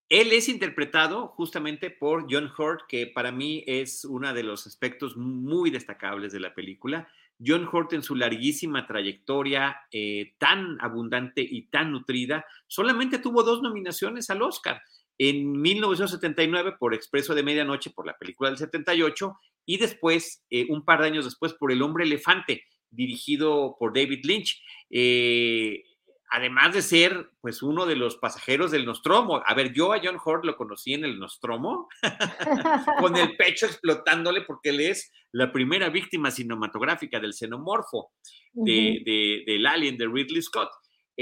Él 0.08 0.32
es 0.34 0.48
interpretado 0.50 1.30
justamente 1.30 1.90
por 1.90 2.28
John 2.30 2.52
Hurt, 2.56 2.82
que 2.88 3.08
para 3.08 3.32
mí 3.32 3.64
es 3.66 4.06
uno 4.06 4.32
de 4.36 4.44
los 4.44 4.68
aspectos 4.68 5.18
muy 5.18 5.72
destacables 5.72 6.32
de 6.32 6.42
la 6.42 6.54
película. 6.54 7.08
John 7.44 7.68
Hurt 7.72 7.94
en 7.94 8.04
su 8.04 8.16
larguísima 8.16 8.86
trayectoria 8.86 9.76
eh, 9.92 10.36
tan 10.38 10.78
abundante 10.80 11.42
y 11.42 11.70
tan 11.70 11.92
nutrida, 11.92 12.46
solamente 12.68 13.18
tuvo 13.18 13.42
dos 13.42 13.64
nominaciones 13.64 14.30
al 14.30 14.44
Oscar. 14.44 14.80
En 15.20 15.52
1979 15.62 16.78
por 16.80 16.94
Expreso 16.94 17.36
de 17.36 17.44
Medianoche, 17.44 17.90
por 17.90 18.08
la 18.08 18.18
película 18.18 18.50
del 18.50 18.58
78, 18.58 19.38
y 19.66 19.78
después, 19.78 20.46
eh, 20.50 20.66
un 20.70 20.86
par 20.86 21.02
de 21.02 21.08
años 21.08 21.26
después, 21.26 21.54
por 21.54 21.74
El 21.74 21.82
hombre 21.82 22.06
elefante, 22.06 22.64
dirigido 22.90 23.76
por 23.78 23.94
David 23.94 24.22
Lynch. 24.24 24.64
Eh, 24.90 25.84
además 26.32 26.74
de 26.74 26.82
ser, 26.82 27.32
pues, 27.42 27.62
uno 27.62 27.86
de 27.86 27.98
los 27.98 28.16
pasajeros 28.16 28.72
del 28.72 28.86
Nostromo. 28.86 29.44
A 29.46 29.54
ver, 29.54 29.74
yo 29.74 29.92
a 29.92 30.00
John 30.02 30.18
Hort 30.24 30.46
lo 30.46 30.56
conocí 30.56 30.94
en 30.94 31.04
el 31.04 31.20
Nostromo, 31.20 31.90
con 33.00 33.18
el 33.18 33.36
pecho 33.36 33.66
explotándole, 33.66 34.42
porque 34.44 34.70
él 34.70 34.80
es 34.80 35.12
la 35.34 35.52
primera 35.52 35.90
víctima 35.90 36.32
cinematográfica 36.32 37.20
del 37.20 37.34
xenomorfo 37.34 38.12
de, 38.54 39.44
del 39.46 39.66
Alien 39.66 39.98
de 39.98 40.08
Ridley 40.08 40.42
Scott. 40.42 40.70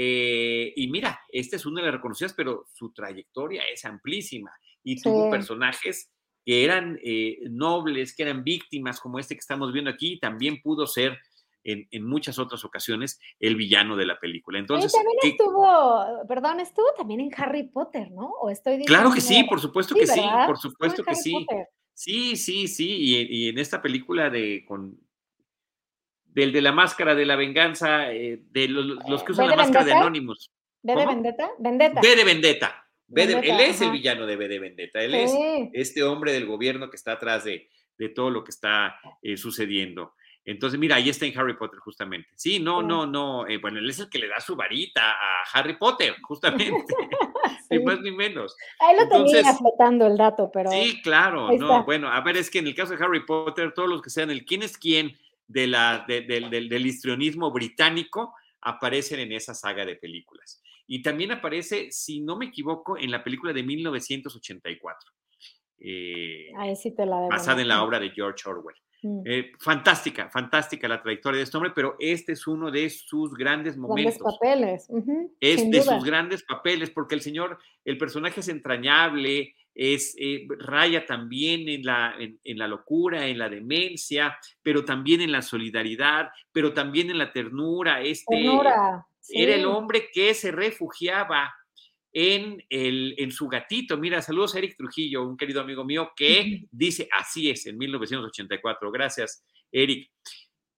Eh, 0.00 0.72
y 0.76 0.86
mira, 0.86 1.20
esta 1.28 1.56
es 1.56 1.66
una 1.66 1.80
de 1.80 1.86
las 1.86 1.96
reconocidas, 1.96 2.32
pero 2.32 2.66
su 2.72 2.92
trayectoria 2.92 3.64
es 3.64 3.84
amplísima 3.84 4.52
y 4.84 5.02
tuvo 5.02 5.28
personajes 5.28 6.12
que 6.44 6.64
eran 6.64 7.00
eh, 7.02 7.38
nobles, 7.50 8.14
que 8.14 8.22
eran 8.22 8.44
víctimas, 8.44 9.00
como 9.00 9.18
este 9.18 9.34
que 9.34 9.40
estamos 9.40 9.72
viendo 9.72 9.90
aquí, 9.90 10.20
también 10.20 10.62
pudo 10.62 10.86
ser 10.86 11.18
en, 11.64 11.88
muchas 12.04 12.38
otras 12.38 12.64
ocasiones 12.64 13.18
el 13.40 13.56
villano 13.56 13.96
de 13.96 14.06
la 14.06 14.20
película. 14.20 14.60
Entonces, 14.60 14.92
también 14.92 15.18
estuvo, 15.24 16.26
perdón, 16.28 16.60
estuvo 16.60 16.86
también 16.96 17.18
en 17.18 17.30
Harry 17.36 17.64
Potter, 17.64 18.12
¿no? 18.12 18.30
¿O 18.40 18.50
estoy 18.50 18.84
claro 18.84 19.10
que 19.10 19.20
sí, 19.20 19.42
por 19.50 19.60
supuesto 19.60 19.96
que 19.96 20.06
sí, 20.06 20.22
por 20.46 20.58
supuesto 20.58 21.02
que 21.02 21.16
sí. 21.16 21.44
Sí, 21.92 22.36
sí, 22.36 22.68
sí, 22.68 23.26
y, 23.28 23.48
en 23.48 23.58
esta 23.58 23.82
película 23.82 24.30
de 24.30 24.64
con 24.64 24.96
del 26.38 26.52
de 26.52 26.62
la 26.62 26.70
máscara 26.70 27.16
de 27.16 27.26
la 27.26 27.34
venganza, 27.34 28.12
eh, 28.12 28.40
de 28.50 28.68
los, 28.68 29.24
que 29.24 29.32
usan 29.32 29.48
la 29.48 29.56
máscara 29.56 29.84
de 29.84 29.92
Anónimos. 29.92 30.52
¿B 30.82 30.94
de 30.94 31.04
Vendetta? 31.04 31.50
Vendetta. 31.58 32.00
B 32.00 32.08
de 32.08 32.24
Vendetta 32.24 32.84
él 33.08 33.60
es 33.60 33.80
el 33.80 33.90
villano 33.90 34.24
de 34.24 34.36
B 34.36 34.46
de 34.46 34.58
Vendetta, 34.60 35.02
él 35.02 35.14
es 35.16 35.32
este 35.72 36.04
hombre 36.04 36.32
del 36.32 36.46
gobierno 36.46 36.90
que 36.90 36.96
está 36.96 37.12
atrás 37.12 37.44
de, 37.44 37.68
todo 38.14 38.30
lo 38.30 38.44
que 38.44 38.52
está 38.52 39.00
eh, 39.20 39.36
sucediendo. 39.36 40.14
Entonces, 40.44 40.78
mira, 40.78 40.96
ahí 40.96 41.08
está 41.08 41.26
en 41.26 41.36
Harry 41.36 41.56
Potter 41.56 41.80
justamente. 41.80 42.28
Sí, 42.36 42.60
no, 42.60 42.82
no, 42.82 43.04
no. 43.04 43.46
Eh, 43.46 43.58
bueno, 43.58 43.80
él 43.80 43.90
es 43.90 43.98
el 43.98 44.08
que 44.08 44.18
le 44.18 44.28
da 44.28 44.40
su 44.40 44.54
varita 44.54 45.02
a 45.02 45.42
Harry 45.52 45.76
Potter, 45.76 46.14
justamente. 46.22 46.94
Ni 47.68 47.80
más 47.80 48.00
ni 48.00 48.12
menos. 48.12 48.56
Ahí 48.78 48.96
lo 48.96 49.08
tenía 49.08 49.54
flotando 49.54 50.06
el 50.06 50.16
dato, 50.16 50.50
pero. 50.52 50.70
Sí, 50.70 51.02
claro. 51.02 51.50
No, 51.52 51.84
bueno, 51.84 52.08
a 52.10 52.20
ver, 52.20 52.36
es 52.36 52.48
que 52.48 52.60
en 52.60 52.68
el 52.68 52.74
caso 52.74 52.96
de 52.96 53.04
Harry 53.04 53.26
Potter, 53.26 53.74
todos 53.74 53.88
los 53.88 54.00
que 54.00 54.10
sean 54.10 54.30
el 54.30 54.44
quién 54.44 54.62
es 54.62 54.78
quién 54.78 55.18
de 55.48 55.66
la, 55.66 56.04
del, 56.06 56.50
del 56.50 56.86
histrionismo 56.86 57.50
británico 57.50 58.34
aparecen 58.60 59.20
en 59.20 59.32
esa 59.32 59.54
saga 59.54 59.84
de 59.84 59.96
películas. 59.96 60.62
Y 60.86 61.02
también 61.02 61.32
aparece, 61.32 61.90
si 61.90 62.20
no 62.20 62.36
me 62.36 62.46
equivoco, 62.46 62.96
en 62.96 63.10
la 63.10 63.22
película 63.24 63.52
de 63.52 63.62
1984. 63.62 65.12
Eh, 65.80 66.50
sí 66.76 66.94
te 66.94 67.06
la 67.06 67.28
basada 67.28 67.62
en 67.62 67.68
la 67.68 67.82
obra 67.84 68.00
de 68.00 68.10
George 68.10 68.48
Orwell. 68.48 68.76
Mm. 69.02 69.20
Eh, 69.26 69.52
fantástica, 69.60 70.28
fantástica 70.28 70.88
la 70.88 71.00
trayectoria 71.00 71.38
de 71.38 71.44
este 71.44 71.56
hombre, 71.56 71.72
pero 71.74 71.94
este 72.00 72.32
es 72.32 72.46
uno 72.48 72.70
de 72.70 72.90
sus 72.90 73.32
grandes 73.34 73.76
momentos. 73.76 74.18
Grandes 74.18 74.88
papeles. 74.88 74.88
es 75.40 75.70
de 75.70 75.82
sus 75.82 76.04
grandes 76.04 76.42
papeles, 76.42 76.90
porque 76.90 77.14
el 77.14 77.20
señor, 77.20 77.58
el 77.84 77.96
personaje 77.96 78.40
es 78.40 78.48
entrañable, 78.48 79.54
es, 79.78 80.16
eh, 80.18 80.48
raya 80.58 81.06
también 81.06 81.68
en 81.68 81.84
la, 81.84 82.12
en, 82.18 82.58
la 82.58 82.66
locura, 82.66 83.28
en 83.28 83.38
la 83.38 83.48
demencia, 83.48 84.36
pero 84.60 84.84
también 84.84 85.20
en 85.20 85.30
la 85.30 85.40
solidaridad, 85.40 86.30
pero 86.50 86.74
también 86.74 87.10
en 87.10 87.18
la 87.18 87.32
ternura. 87.32 88.02
Este, 88.02 88.34
ternura. 88.34 89.06
Era 89.28 89.54
el 89.54 89.66
hombre 89.66 90.08
que 90.12 90.34
se 90.34 90.50
refugiaba 90.50 91.54
en, 92.12 92.64
el, 92.68 93.14
en 93.18 93.30
su 93.30 93.46
gatito. 93.46 93.96
Mira, 93.96 94.20
saludos 94.20 94.56
a 94.56 94.58
Eric 94.58 94.76
Trujillo, 94.76 95.22
un 95.22 95.36
querido 95.36 95.60
amigo 95.60 95.84
mío, 95.84 96.10
que 96.16 96.64
dice 96.72 97.08
así 97.12 97.48
es 97.48 97.64
en 97.66 97.78
1984. 97.78 98.90
Gracias, 98.90 99.44
Eric. 99.70 100.10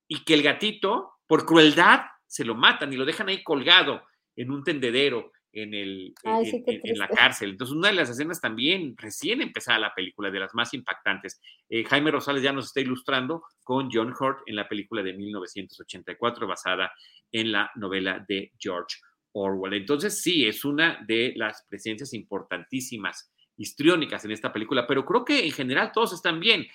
Y 0.09 0.24
que 0.24 0.34
el 0.34 0.42
gatito, 0.42 1.12
por 1.26 1.46
crueldad, 1.46 2.03
se 2.26 2.44
lo 2.44 2.55
matan 2.55 2.92
y 2.92 2.96
lo 2.96 3.07
dejan 3.07 3.30
ahí 3.30 3.42
colgado 3.42 4.03
en 4.36 4.51
un 4.51 4.62
tendedero 4.62 5.32
en, 5.53 5.74
el, 5.74 6.14
en, 6.22 6.98
la 6.98 7.09
cárcel. 7.09 7.51
Entonces, 7.51 7.76
una 7.76 7.88
de 7.88 7.94
las 7.94 8.11
escenas 8.11 8.40
también 8.40 8.94
recién 8.96 9.40
empezada 9.40 9.78
la 9.78 9.94
película, 9.94 10.30
de 10.30 10.40
las 10.40 10.55
más 10.55 10.72
impactantes. 10.74 11.40
Eh, 11.68 11.84
Jaime 11.84 12.11
Rosales 12.11 12.42
ya 12.42 12.53
nos 12.53 12.66
está 12.66 12.80
ilustrando 12.80 13.42
con 13.62 13.88
John 13.92 14.14
Hurt 14.18 14.40
en 14.46 14.57
la 14.57 14.68
película 14.68 15.03
de 15.03 15.12
1984, 15.12 16.46
basada 16.46 16.92
en 17.32 17.53
la 17.53 17.70
novela 17.74 18.24
de 18.28 18.53
George 18.59 18.98
Orwell. 19.32 19.74
Entonces, 19.74 20.22
sí, 20.22 20.46
es 20.46 20.64
una 20.64 21.03
de 21.07 21.32
las 21.36 21.64
presencias 21.68 22.12
importantísimas, 22.14 23.32
histriónicas 23.57 24.24
en 24.24 24.32
esta 24.32 24.53
película, 24.53 24.86
pero 24.86 25.05
creo 25.05 25.24
que 25.24 25.44
en 25.44 25.53
general 25.53 25.92
todos 25.92 26.12
están 26.12 26.40
bien. 26.40 26.66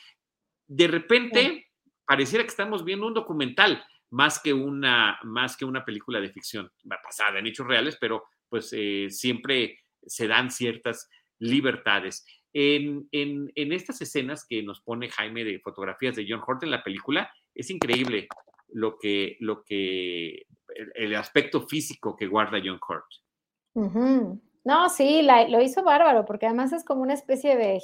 De 0.68 0.88
repente, 0.88 1.72
pareciera 2.06 2.44
que 2.44 2.50
estamos 2.50 2.84
viendo 2.84 3.08
un 3.08 3.14
documental 3.14 3.84
más 4.12 4.40
que 4.40 4.54
una, 4.54 5.20
más 5.24 5.58
que 5.58 5.66
una 5.66 5.84
película 5.84 6.20
de 6.20 6.30
ficción 6.30 6.72
basada 6.84 7.40
en 7.40 7.48
hechos 7.48 7.68
reales, 7.68 7.98
pero 8.00 8.24
pues 8.56 8.72
eh, 8.72 9.08
siempre 9.10 9.80
se 10.06 10.30
dan 10.30 10.50
ciertas 10.50 11.10
libertades. 11.40 12.26
En, 12.54 13.10
estas 13.54 14.02
escenas 14.02 14.46
que 14.48 14.64
nos 14.64 14.80
pone 14.80 15.10
Jaime 15.10 15.44
de 15.44 15.60
fotografías 15.60 16.16
de 16.16 16.26
John 16.26 16.40
Hurt 16.48 16.64
en 16.64 16.72
la 16.72 16.82
película, 16.82 17.30
es 17.54 17.70
increíble 17.70 18.30
lo 18.70 18.98
que, 18.98 19.36
lo 19.42 19.66
que, 19.66 20.46
el, 20.94 21.16
aspecto 21.16 21.68
físico 21.68 22.16
que 22.16 22.28
guarda 22.28 22.62
John 22.64 22.80
Hurt. 22.80 24.40
No, 24.64 24.88
sí, 24.88 25.28
lo 25.50 25.62
hizo 25.62 25.84
bárbaro, 25.84 26.24
porque 26.24 26.46
además 26.46 26.72
es 26.72 26.86
como 26.86 27.02
una 27.02 27.14
especie 27.14 27.58
de 27.58 27.82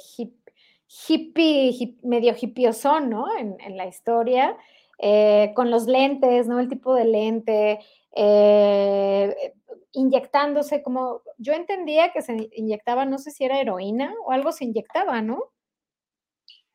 hippie, 1.06 1.98
medio 2.02 2.34
hippiosón, 2.40 3.10
¿no? 3.10 3.26
En, 3.36 3.58
en 3.60 3.76
la 3.76 3.86
historia, 3.86 4.56
eh, 4.96 5.52
con 5.54 5.70
los 5.70 5.84
lentes, 5.84 6.48
¿no? 6.48 6.60
El 6.60 6.70
tipo 6.70 6.94
de 6.94 7.04
lente, 7.04 7.78
eh, 8.14 9.52
inyectándose 9.92 10.82
como, 10.82 11.22
yo 11.38 11.52
entendía 11.52 12.12
que 12.12 12.22
se 12.22 12.50
inyectaba, 12.52 13.04
no 13.04 13.18
sé 13.18 13.30
si 13.30 13.44
era 13.44 13.60
heroína 13.60 14.14
o 14.24 14.32
algo 14.32 14.52
se 14.52 14.64
inyectaba, 14.64 15.22
¿no? 15.22 15.52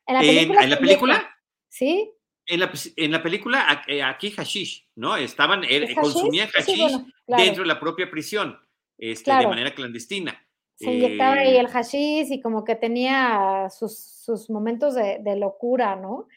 En 0.06 0.14
la 0.14 0.20
película. 0.20 0.62
¿En, 0.62 0.70
la 0.70 0.78
película? 0.78 1.36
Sí. 1.68 2.12
En 2.46 2.60
la, 2.60 2.72
en 2.96 3.12
la, 3.12 3.22
película, 3.22 3.82
eh, 3.86 4.02
aquí 4.02 4.30
hashish, 4.30 4.88
¿no? 4.96 5.16
Estaban, 5.16 5.64
eh, 5.64 5.94
consumían 5.94 6.48
hashish 6.48 6.96
dentro 7.26 7.62
de 7.62 7.68
la 7.68 7.78
propia 7.78 8.10
prisión, 8.10 8.58
este, 8.96 9.30
de 9.34 9.46
manera 9.46 9.74
clandestina. 9.74 10.42
Se 10.76 10.92
inyectaba 10.92 11.34
ahí 11.40 11.56
el 11.56 11.68
hashish 11.68 12.32
y 12.32 12.40
como 12.40 12.64
que 12.64 12.76
tenía 12.76 13.68
sus, 13.68 13.98
sus 13.98 14.48
momentos 14.48 14.94
de, 14.94 15.18
de 15.20 15.36
locura, 15.36 15.96
¿no? 15.96 16.28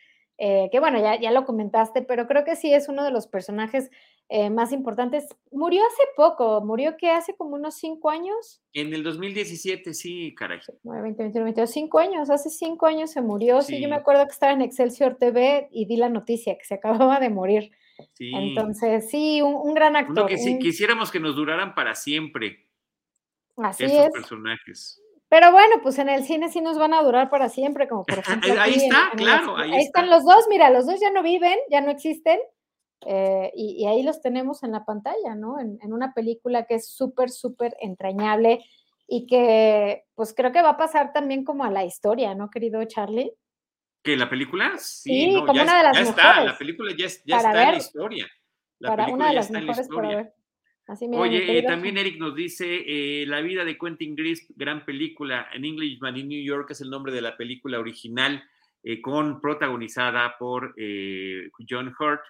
Eh, 0.43 0.69
que 0.71 0.79
bueno, 0.79 0.99
ya, 0.99 1.19
ya 1.19 1.29
lo 1.29 1.45
comentaste, 1.45 2.01
pero 2.01 2.25
creo 2.25 2.43
que 2.43 2.55
sí 2.55 2.73
es 2.73 2.89
uno 2.89 3.03
de 3.03 3.11
los 3.11 3.27
personajes 3.27 3.91
eh, 4.33 4.49
más 4.49 4.71
importantes. 4.71 5.27
Murió 5.51 5.83
hace 5.85 6.03
poco, 6.15 6.61
murió 6.61 6.95
que 6.95 7.09
hace 7.09 7.35
como 7.35 7.55
unos 7.55 7.75
cinco 7.75 8.09
años. 8.09 8.63
En 8.71 8.93
el 8.93 9.03
2017, 9.03 9.93
sí, 9.93 10.33
caray. 10.35 10.59
20, 10.83 11.21
20, 11.21 11.43
20, 11.43 11.67
cinco 11.67 11.99
años, 11.99 12.29
hace 12.29 12.49
cinco 12.49 12.85
años 12.85 13.11
se 13.11 13.21
murió. 13.21 13.61
Sí. 13.61 13.81
yo 13.81 13.89
me 13.89 13.95
acuerdo 13.95 14.25
que 14.25 14.31
estaba 14.31 14.53
en 14.53 14.61
Excelsior 14.61 15.17
TV 15.17 15.67
y 15.69 15.85
di 15.85 15.97
la 15.97 16.07
noticia 16.07 16.57
que 16.57 16.63
se 16.63 16.75
acababa 16.75 17.19
de 17.19 17.29
morir. 17.29 17.71
Sí. 18.13 18.31
Entonces, 18.33 19.09
sí, 19.09 19.41
un, 19.41 19.73
gran 19.73 19.97
actor. 19.97 20.27
que 20.27 20.37
sí, 20.37 20.57
quisiéramos 20.59 21.11
que 21.11 21.19
nos 21.19 21.35
duraran 21.35 21.75
para 21.75 21.93
siempre. 21.93 22.69
Así 23.57 23.83
estos 23.83 24.05
es. 24.05 24.11
personajes. 24.13 25.01
Pero 25.27 25.51
bueno, 25.51 25.81
pues 25.83 25.99
en 25.99 26.07
el 26.07 26.23
cine 26.23 26.49
sí 26.49 26.61
nos 26.61 26.77
van 26.77 26.93
a 26.93 27.03
durar 27.03 27.29
para 27.29 27.49
siempre, 27.49 27.89
como 27.89 28.05
por 28.05 28.19
ejemplo. 28.19 28.53
ahí 28.61 28.75
está, 28.75 29.11
claro. 29.17 29.57
ahí, 29.57 29.75
están 29.75 30.09
los 30.09 30.23
dos, 30.23 30.45
mira, 30.49 30.69
los 30.69 30.85
dos 30.85 31.01
ya 31.01 31.11
no 31.11 31.21
viven, 31.21 31.57
ya 31.69 31.81
no 31.81 31.91
existen. 31.91 32.39
Eh, 33.05 33.51
y, 33.55 33.85
ahí 33.87 34.03
los 34.03 34.21
tenemos 34.21 34.63
en 34.63 34.71
la 34.71 34.85
pantalla, 34.85 35.35
¿no? 35.35 35.59
En, 35.59 35.93
una 35.93 36.13
película 36.13 36.65
que 36.65 36.75
es 36.75 36.89
súper, 36.89 37.29
súper 37.29 37.75
entrañable 37.81 38.63
y 39.07 39.25
que 39.25 40.03
pues 40.15 40.33
creo 40.35 40.51
que 40.51 40.61
va 40.61 40.71
a 40.71 40.77
pasar 40.77 41.11
también 41.11 41.43
como 41.43 41.63
a 41.63 41.71
la 41.71 41.83
historia, 41.83 42.35
¿no, 42.35 42.49
querido 42.49 42.83
Charlie? 42.85 43.33
¿Que 44.03 44.15
la 44.15 44.29
película? 44.29 44.73
Sí, 44.77 45.33
como 45.45 45.61
una 45.61 45.77
de 45.77 45.83
las 45.83 45.97
ya 45.97 46.03
mejores. 46.03 46.09
está, 46.09 46.43
la 46.43 46.57
película 46.57 46.91
ya, 46.97 47.07
ya 47.25 47.37
está 47.37 47.63
en 47.63 47.71
la 47.71 47.77
historia. 47.77 48.27
La 48.79 48.89
para 48.89 49.07
una 49.07 49.29
de 49.29 49.33
las 49.33 49.51
mejores 49.51 49.87
para 49.87 50.07
ver. 50.07 50.33
Oye, 51.13 51.59
eh, 51.59 51.63
también 51.63 51.97
Eric 51.97 52.17
nos 52.19 52.35
dice 52.35 52.83
eh, 52.85 53.25
La 53.25 53.41
vida 53.41 53.63
de 53.63 53.77
Quentin 53.77 54.15
Grisp, 54.15 54.51
gran 54.55 54.83
película. 54.83 55.47
En 55.53 55.63
Englishman 55.63 56.17
in 56.17 56.27
New 56.27 56.43
York 56.43 56.71
es 56.71 56.81
el 56.81 56.89
nombre 56.89 57.13
de 57.13 57.21
la 57.21 57.37
película 57.37 57.79
original, 57.79 58.43
eh, 58.83 58.99
con 59.01 59.39
protagonizada 59.39 60.35
por 60.37 60.75
John 61.69 61.93
Hurt. 61.97 62.21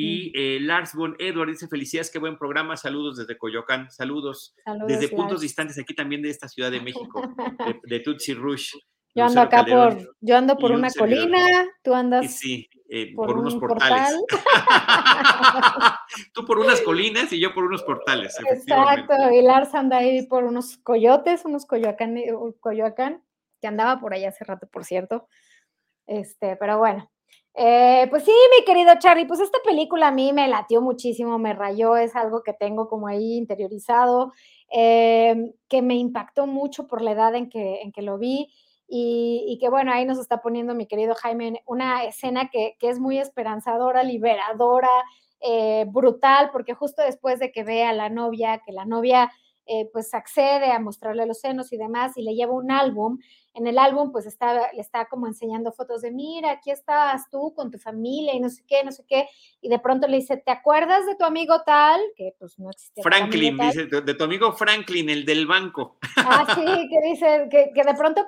Y 0.00 0.60
mm. 0.60 0.66
Lars 0.66 0.94
von 0.94 1.16
Edward 1.18 1.50
dice: 1.50 1.68
Felicidades, 1.68 2.10
qué 2.10 2.18
buen 2.18 2.38
programa. 2.38 2.76
Saludos 2.76 3.18
desde 3.18 3.36
Coyoacán. 3.36 3.90
Saludos, 3.90 4.54
desde 4.86 5.08
puntos 5.08 5.40
distantes 5.40 5.78
aquí 5.78 5.94
también 5.94 6.22
de 6.22 6.30
esta 6.30 6.48
Ciudad 6.48 6.70
de 6.70 6.80
México, 6.80 7.22
de, 7.66 7.80
de 7.82 8.00
Tutsi 8.04 8.34
Rush. 8.34 8.74
Yo 9.14 9.24
ando 9.24 9.40
acá 9.40 9.64
por, 9.64 10.14
yo 10.20 10.36
ando 10.36 10.56
por 10.56 10.70
una 10.70 10.88
colina, 10.90 11.68
tú 11.82 11.94
andas 11.94 12.38
sí, 12.38 12.68
eh, 12.88 13.12
por, 13.14 13.36
unos 13.36 13.56
portales. 13.56 14.24
tú 16.32 16.44
por 16.44 16.60
unas 16.60 16.80
colinas 16.82 17.32
y 17.32 17.40
yo 17.40 17.52
por 17.52 17.64
unos 17.64 17.82
portales. 17.82 18.38
Exacto, 18.38 19.14
y 19.32 19.42
Lars 19.42 19.74
anda 19.74 19.98
ahí 19.98 20.26
por 20.26 20.44
unos 20.44 20.78
coyotes, 20.78 21.44
unos 21.44 21.66
coyoacán, 21.66 22.18
eh, 22.18 22.32
coyoacán, 22.60 23.24
que 23.60 23.66
andaba 23.66 24.00
por 24.00 24.14
ahí 24.14 24.24
hace 24.24 24.44
rato, 24.44 24.68
por 24.68 24.84
cierto. 24.84 25.28
Este, 26.06 26.56
pero 26.56 26.78
bueno. 26.78 27.10
Eh, 27.54 28.06
pues 28.10 28.24
sí, 28.24 28.32
mi 28.58 28.64
querido 28.64 28.92
Charlie, 28.98 29.26
pues 29.26 29.40
esta 29.40 29.58
película 29.64 30.08
a 30.08 30.12
mí 30.12 30.32
me 30.32 30.48
latió 30.48 30.80
muchísimo, 30.80 31.38
me 31.38 31.52
rayó, 31.52 31.96
es 31.96 32.14
algo 32.16 32.42
que 32.42 32.52
tengo 32.52 32.88
como 32.88 33.08
ahí 33.08 33.34
interiorizado, 33.36 34.32
que 34.70 35.82
me 35.82 35.96
impactó 35.96 36.46
mucho 36.46 36.86
por 36.86 37.02
la 37.02 37.12
edad 37.12 37.34
en 37.34 37.50
que, 37.50 37.82
en 37.82 37.92
que 37.92 38.02
lo 38.02 38.18
vi 38.18 38.48
y, 38.92 39.56
que 39.60 39.68
bueno, 39.68 39.92
ahí 39.92 40.04
nos 40.04 40.18
está 40.18 40.42
poniendo 40.42 40.74
mi 40.74 40.86
querido 40.86 41.14
Jaime 41.14 41.62
una 41.64 42.04
escena 42.04 42.50
que, 42.50 42.76
es 42.80 42.98
muy 42.98 43.18
esperanzadora, 43.18 44.02
liberadora, 44.02 44.90
eh, 45.40 45.86
brutal, 45.88 46.50
porque 46.52 46.74
justo 46.74 47.00
después 47.00 47.38
de 47.38 47.52
que 47.52 47.62
ve 47.62 47.84
a 47.84 47.92
la 47.92 48.08
novia, 48.10 48.60
que 48.66 48.72
la 48.72 48.84
novia 48.84 49.30
eh, 49.66 49.88
pues 49.92 50.14
accede 50.14 50.72
a 50.72 50.78
mostrarle 50.78 51.26
los 51.26 51.40
senos 51.40 51.72
y 51.72 51.76
demás 51.76 52.16
y 52.16 52.22
le 52.22 52.34
lleva 52.34 52.52
un 52.52 52.70
álbum, 52.70 53.18
en 53.54 53.66
el 53.66 53.78
álbum 53.78 54.12
pues 54.12 54.26
está, 54.26 54.72
le 54.72 54.80
está 54.80 55.06
como 55.06 55.26
enseñando 55.26 55.72
fotos 55.72 56.02
de, 56.02 56.10
mira, 56.10 56.52
aquí 56.52 56.70
estás 56.70 57.28
tú 57.30 57.52
con 57.54 57.70
tu 57.70 57.78
familia 57.78 58.34
y 58.34 58.40
no 58.40 58.48
sé 58.48 58.62
qué, 58.66 58.84
no 58.84 58.92
sé 58.92 59.04
qué, 59.08 59.28
y 59.60 59.68
de 59.68 59.78
pronto 59.78 60.06
le 60.06 60.18
dice, 60.18 60.36
¿te 60.36 60.50
acuerdas 60.50 61.06
de 61.06 61.16
tu 61.16 61.24
amigo 61.24 61.62
tal? 61.64 62.00
Que 62.16 62.34
pues 62.38 62.58
no 62.58 62.70
existe. 62.70 63.02
Franklin, 63.02 63.56
dice, 63.58 63.86
de 63.86 64.14
tu 64.14 64.24
amigo 64.24 64.52
Franklin, 64.52 65.10
el 65.10 65.24
del 65.24 65.46
banco. 65.46 65.98
Ah, 66.16 66.46
sí, 66.54 66.64
que 66.90 67.08
dice, 67.08 67.48
que, 67.50 67.70
que 67.74 67.84
de 67.84 67.94
pronto, 67.94 68.26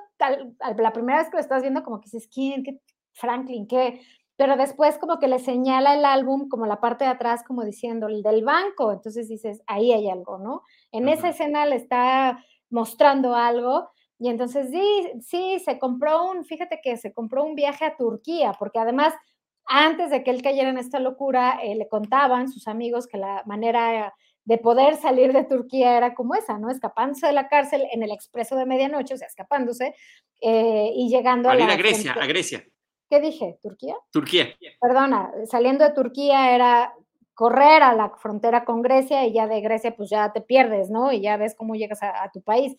la 0.78 0.92
primera 0.92 1.18
vez 1.18 1.30
que 1.30 1.36
lo 1.36 1.40
estás 1.40 1.62
viendo, 1.62 1.82
como 1.82 2.00
que 2.00 2.10
dices, 2.10 2.28
¿quién? 2.32 2.62
¿Qué? 2.62 2.80
Franklin, 3.14 3.66
¿qué? 3.66 4.00
Pero 4.42 4.56
después 4.56 4.98
como 4.98 5.20
que 5.20 5.28
le 5.28 5.38
señala 5.38 5.94
el 5.94 6.04
álbum 6.04 6.48
como 6.48 6.66
la 6.66 6.80
parte 6.80 7.04
de 7.04 7.10
atrás, 7.10 7.44
como 7.46 7.62
diciendo, 7.62 8.08
el 8.08 8.24
del 8.24 8.42
banco, 8.42 8.90
entonces 8.90 9.28
dices, 9.28 9.62
ahí 9.68 9.92
hay 9.92 10.10
algo, 10.10 10.38
¿no? 10.38 10.62
En 10.90 11.08
esa 11.08 11.28
escena 11.28 11.64
le 11.64 11.76
está 11.76 12.44
mostrando 12.68 13.36
algo 13.36 13.88
y 14.18 14.30
entonces 14.30 14.68
sí, 14.72 15.12
sí, 15.20 15.60
se 15.64 15.78
compró 15.78 16.28
un, 16.28 16.44
fíjate 16.44 16.80
que 16.82 16.96
se 16.96 17.12
compró 17.12 17.44
un 17.44 17.54
viaje 17.54 17.84
a 17.84 17.96
Turquía, 17.96 18.52
porque 18.58 18.80
además 18.80 19.14
antes 19.66 20.10
de 20.10 20.24
que 20.24 20.32
él 20.32 20.42
cayera 20.42 20.70
en 20.70 20.78
esta 20.78 20.98
locura, 20.98 21.60
eh, 21.62 21.76
le 21.76 21.86
contaban 21.86 22.50
sus 22.50 22.66
amigos 22.66 23.06
que 23.06 23.18
la 23.18 23.44
manera 23.46 24.12
de 24.44 24.58
poder 24.58 24.96
salir 24.96 25.32
de 25.32 25.44
Turquía 25.44 25.96
era 25.96 26.14
como 26.14 26.34
esa, 26.34 26.58
¿no? 26.58 26.68
Escapándose 26.68 27.28
de 27.28 27.32
la 27.32 27.46
cárcel 27.46 27.86
en 27.92 28.02
el 28.02 28.10
expreso 28.10 28.56
de 28.56 28.66
medianoche, 28.66 29.14
o 29.14 29.16
sea, 29.16 29.28
escapándose 29.28 29.94
eh, 30.40 30.90
y 30.96 31.08
llegando 31.10 31.48
a, 31.48 31.52
a 31.52 31.76
Grecia, 31.76 32.14
a 32.14 32.26
Grecia. 32.26 32.66
¿Qué 33.12 33.20
dije? 33.20 33.58
¿Turquía? 33.60 33.94
Turquía. 34.10 34.54
Perdona, 34.80 35.30
saliendo 35.44 35.84
de 35.84 35.92
Turquía 35.92 36.54
era 36.54 36.94
correr 37.34 37.82
a 37.82 37.94
la 37.94 38.08
frontera 38.08 38.64
con 38.64 38.80
Grecia 38.80 39.26
y 39.26 39.34
ya 39.34 39.46
de 39.46 39.60
Grecia 39.60 39.94
pues 39.94 40.08
ya 40.08 40.32
te 40.32 40.40
pierdes, 40.40 40.88
¿no? 40.88 41.12
Y 41.12 41.20
ya 41.20 41.36
ves 41.36 41.54
cómo 41.54 41.74
llegas 41.74 42.02
a 42.02 42.30
tu 42.32 42.40
país. 42.40 42.74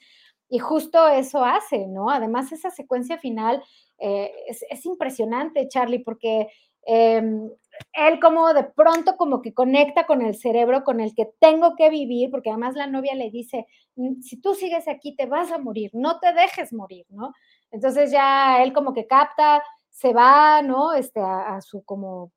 Y 0.50 0.58
justo 0.58 1.08
eso 1.08 1.46
hace, 1.46 1.86
¿no? 1.86 2.10
Además, 2.10 2.52
esa 2.52 2.72
secuencia 2.72 3.20
final 3.20 3.64
eh, 4.00 4.32
es, 4.48 4.86
impresionante, 4.88 5.68
Charlie, 5.68 6.04
porque 6.04 6.48
em, 6.88 7.52
él 7.94 8.20
como 8.20 8.56
de 8.56 8.64
pronto 8.64 9.18
como 9.18 9.40
que 9.44 9.54
conecta 9.54 10.08
con 10.08 10.24
el 10.24 10.34
cerebro 10.34 10.84
con 10.84 11.00
el 11.00 11.14
que 11.14 11.30
tengo 11.40 11.76
que 11.76 11.92
vivir, 11.92 12.32
porque 12.32 12.50
además 12.50 12.74
la 12.74 12.88
novia 12.88 13.14
le 13.14 13.30
dice, 13.30 13.68
mm, 13.98 14.22
si 14.22 14.42
tú 14.42 14.56
sigues 14.56 14.88
aquí 14.88 15.16
te 15.16 15.28
vas 15.28 15.52
a 15.52 15.60
morir, 15.60 15.92
no 15.94 16.20
te 16.20 16.34
dejes 16.34 16.74
morir, 16.74 17.06
¿no? 17.10 17.34
Entonces 17.70 18.12
ya 18.12 18.64
él 18.64 18.74
como 18.74 18.96
que 18.96 19.06
capta, 19.06 19.62
se 19.94 20.12
va, 20.12 20.62
¿no? 20.62 20.94
Este, 20.94 21.22
a, 21.22 21.62
su 21.62 21.84
como, 21.84 22.32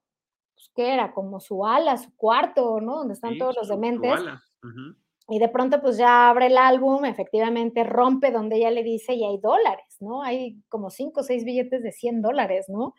pues, 0.54 0.70
¿qué 0.76 0.92
era? 0.92 1.12
Como 1.12 1.40
su 1.40 1.66
ala, 1.66 1.96
su 1.96 2.14
cuarto, 2.14 2.80
¿no? 2.80 2.98
Donde 2.98 3.14
están 3.14 3.38
todos 3.38 3.56
los 3.56 3.68
dementes. 3.68 4.20
Y 5.28 5.40
de 5.40 5.48
pronto 5.48 5.80
pues 5.80 5.96
ya 5.96 6.28
abre 6.30 6.46
el 6.46 6.56
álbum, 6.56 7.04
efectivamente 7.04 7.82
rompe 7.82 8.30
donde 8.30 8.58
ella 8.58 8.70
le 8.70 8.84
dice 8.84 9.14
y 9.14 9.24
hay 9.24 9.38
dólares, 9.38 9.96
¿no? 9.98 10.22
Hay 10.22 10.62
como 10.68 10.88
cinco 10.88 11.20
o 11.20 11.24
seis 11.24 11.44
billetes 11.44 11.82
de 11.82 11.90
100 11.90 12.22
dólares, 12.22 12.66
¿no? 12.68 12.94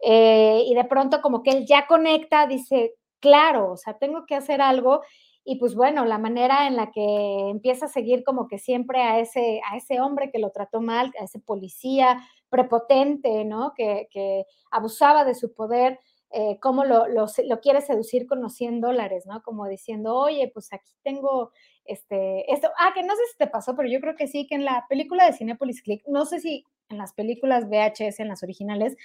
Eh, 0.00 0.62
y 0.66 0.74
de 0.74 0.84
pronto 0.84 1.20
como 1.20 1.42
que 1.42 1.50
él 1.50 1.66
ya 1.66 1.86
conecta, 1.86 2.46
dice, 2.46 2.94
claro, 3.20 3.72
o 3.72 3.76
sea, 3.76 3.98
tengo 3.98 4.24
que 4.24 4.34
hacer 4.34 4.62
algo 4.62 5.02
y 5.44 5.56
pues 5.56 5.74
bueno, 5.74 6.06
la 6.06 6.16
manera 6.16 6.66
en 6.66 6.76
la 6.76 6.90
que 6.90 7.50
empieza 7.50 7.86
a 7.86 7.90
seguir 7.90 8.24
como 8.24 8.48
que 8.48 8.58
siempre 8.58 9.02
a 9.02 9.20
ese, 9.20 9.60
a 9.70 9.76
ese 9.76 10.00
hombre 10.00 10.30
que 10.30 10.38
lo 10.38 10.50
trató 10.50 10.80
mal, 10.80 11.12
a 11.20 11.24
ese 11.24 11.40
policía 11.40 12.20
prepotente, 12.48 13.44
¿no? 13.44 13.72
Que, 13.74 14.46
abusaba 14.70 15.24
de 15.24 15.34
su 15.34 15.54
poder, 15.54 15.98
eh, 16.30 16.58
cómo 16.60 16.84
lo, 16.84 17.06
lo, 17.08 17.26
quiere 17.60 17.80
seducir 17.80 18.26
con 18.26 18.42
los 18.42 18.54
100 18.54 18.80
dólares, 18.80 19.26
¿no? 19.26 19.42
Como 19.42 19.66
diciendo, 19.68 20.14
oye, 20.16 20.50
pues 20.52 20.72
aquí 20.72 20.92
tengo 21.02 21.52
este, 21.84 22.52
esto, 22.52 22.68
ah, 22.78 22.92
que 22.94 23.02
no 23.02 23.14
sé 23.14 23.22
si 23.30 23.38
te 23.38 23.46
pasó, 23.46 23.76
pero 23.76 23.88
yo 23.88 24.00
creo 24.00 24.16
que 24.16 24.26
sí, 24.26 24.46
que 24.46 24.56
en 24.56 24.64
la 24.64 24.86
película 24.88 25.26
de 25.26 25.32
Cinepolis 25.32 25.82
Click, 25.82 26.02
no 26.08 26.26
sé 26.26 26.40
si 26.40 26.64
en 26.88 26.98
las 26.98 27.12
películas 27.14 27.68
VHS, 27.68 28.20
en 28.20 28.28
las 28.28 28.42
originales, 28.42 28.96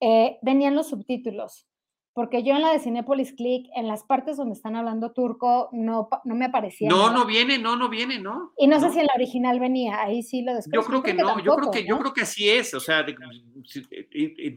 eh, 0.00 0.38
venían 0.42 0.74
los 0.74 0.88
subtítulos 0.88 1.66
porque 2.12 2.42
yo 2.42 2.54
en 2.54 2.62
la 2.62 2.72
de 2.72 2.80
Cinepolis 2.80 3.32
Click, 3.34 3.68
en 3.76 3.86
las 3.86 4.04
partes 4.04 4.36
donde 4.36 4.54
están 4.54 4.74
hablando 4.74 5.12
turco, 5.12 5.68
no, 5.72 6.08
no 6.24 6.34
me 6.34 6.46
aparecía. 6.46 6.88
No, 6.88 7.10
no 7.10 7.24
viene, 7.24 7.58
no, 7.58 7.76
no 7.76 7.88
viene, 7.88 8.18
¿no. 8.18 8.52
Y 8.58 8.66
no, 8.66 8.80
sé 8.80 8.90
si 8.90 8.98
en 8.98 9.06
la 9.06 9.12
original 9.14 9.60
venía, 9.60 10.00
ahí 10.02 10.22
sí 10.22 10.42
lo 10.42 10.54
descubrí. 10.54 10.76
Yo 10.76 10.86
creo 10.86 11.02
que 11.02 11.14
no, 11.14 11.38
yo 11.40 11.54
creo 11.54 11.70
que, 11.70 11.84
yo 11.84 11.98
creo 11.98 12.12
que 12.12 12.22
así 12.22 12.50
es, 12.50 12.74
o 12.74 12.80
sea, 12.80 13.06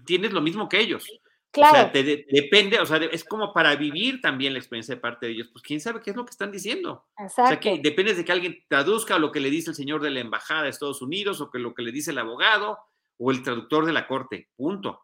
tienes 0.05 0.33
lo 0.33 0.41
mismo 0.41 0.67
que 0.67 0.79
ellos. 0.79 1.05
Claro. 1.51 1.87
O 1.87 1.91
sea, 1.91 2.03
depende, 2.31 2.79
o 2.79 2.85
sea, 2.87 2.97
es 2.97 3.23
como 3.23 3.53
para 3.53 3.75
vivir 3.75 4.21
también 4.21 4.53
la 4.53 4.59
experiencia 4.59 4.95
de 4.95 5.01
parte 5.01 5.27
de 5.27 5.33
ellos. 5.33 5.49
Pues 5.53 5.61
quién 5.61 5.79
sabe 5.79 6.01
qué 6.01 6.09
es 6.09 6.15
lo 6.15 6.25
que 6.25 6.31
están 6.31 6.51
diciendo. 6.51 7.05
Exacto. 7.19 7.43
O 7.43 7.47
sea, 7.49 7.59
que 7.59 7.79
depende 7.79 8.15
de 8.15 8.25
que 8.25 8.31
alguien 8.31 8.57
traduzca 8.67 9.19
lo 9.19 9.31
que 9.31 9.39
le 9.39 9.51
dice 9.51 9.69
el 9.69 9.75
señor 9.75 10.01
de 10.01 10.09
la 10.09 10.21
embajada 10.21 10.63
de 10.63 10.69
Estados 10.69 11.03
Unidos 11.03 11.41
o 11.41 11.51
que 11.51 11.59
lo 11.59 11.75
que 11.75 11.83
le 11.83 11.91
dice 11.91 12.09
el 12.09 12.17
abogado 12.17 12.79
o 13.17 13.29
el 13.29 13.43
traductor 13.43 13.85
de 13.85 13.93
la 13.93 14.07
corte. 14.07 14.49
Punto. 14.55 15.01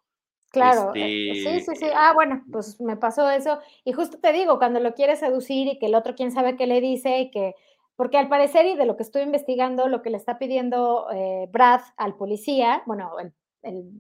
Claro, 0.52 0.92
eh, 0.96 1.32
sí, 1.34 1.44
sí, 1.44 1.62
sí. 1.62 1.72
Este 1.74 1.92
ah, 1.94 2.14
bueno, 2.14 2.44
pues 2.52 2.82
me 2.82 2.98
pasó 2.98 3.30
eso. 3.30 3.60
Y 3.86 3.94
justo 3.94 4.18
te 4.20 4.34
digo, 4.34 4.58
cuando 4.58 4.80
lo 4.80 4.94
quiere 4.94 5.16
seducir 5.16 5.68
y 5.68 5.80
que 5.80 5.86
el 5.86 5.96
otro 5.96 6.16
quién 6.16 6.32
sabe 6.32 6.56
qué 6.56 6.66
le 6.66 6.82
dice 6.82 7.20
y 7.20 7.32
que, 7.32 7.54
porque 7.96 8.18
al 8.18 8.30
parecer 8.30 8.66
y 8.66 8.76
de 8.76 8.86
lo 8.86 8.98
que 8.98 9.04
estoy 9.04 9.22
investigando, 9.22 9.88
lo 9.88 10.02
que 10.02 10.10
le 10.10 10.18
está 10.18 10.40
pidiendo 10.40 11.08
eh, 11.14 11.48
Brad 11.52 11.82
al 11.98 12.16
policía, 12.16 12.82
bueno, 12.88 13.12
el, 13.20 13.34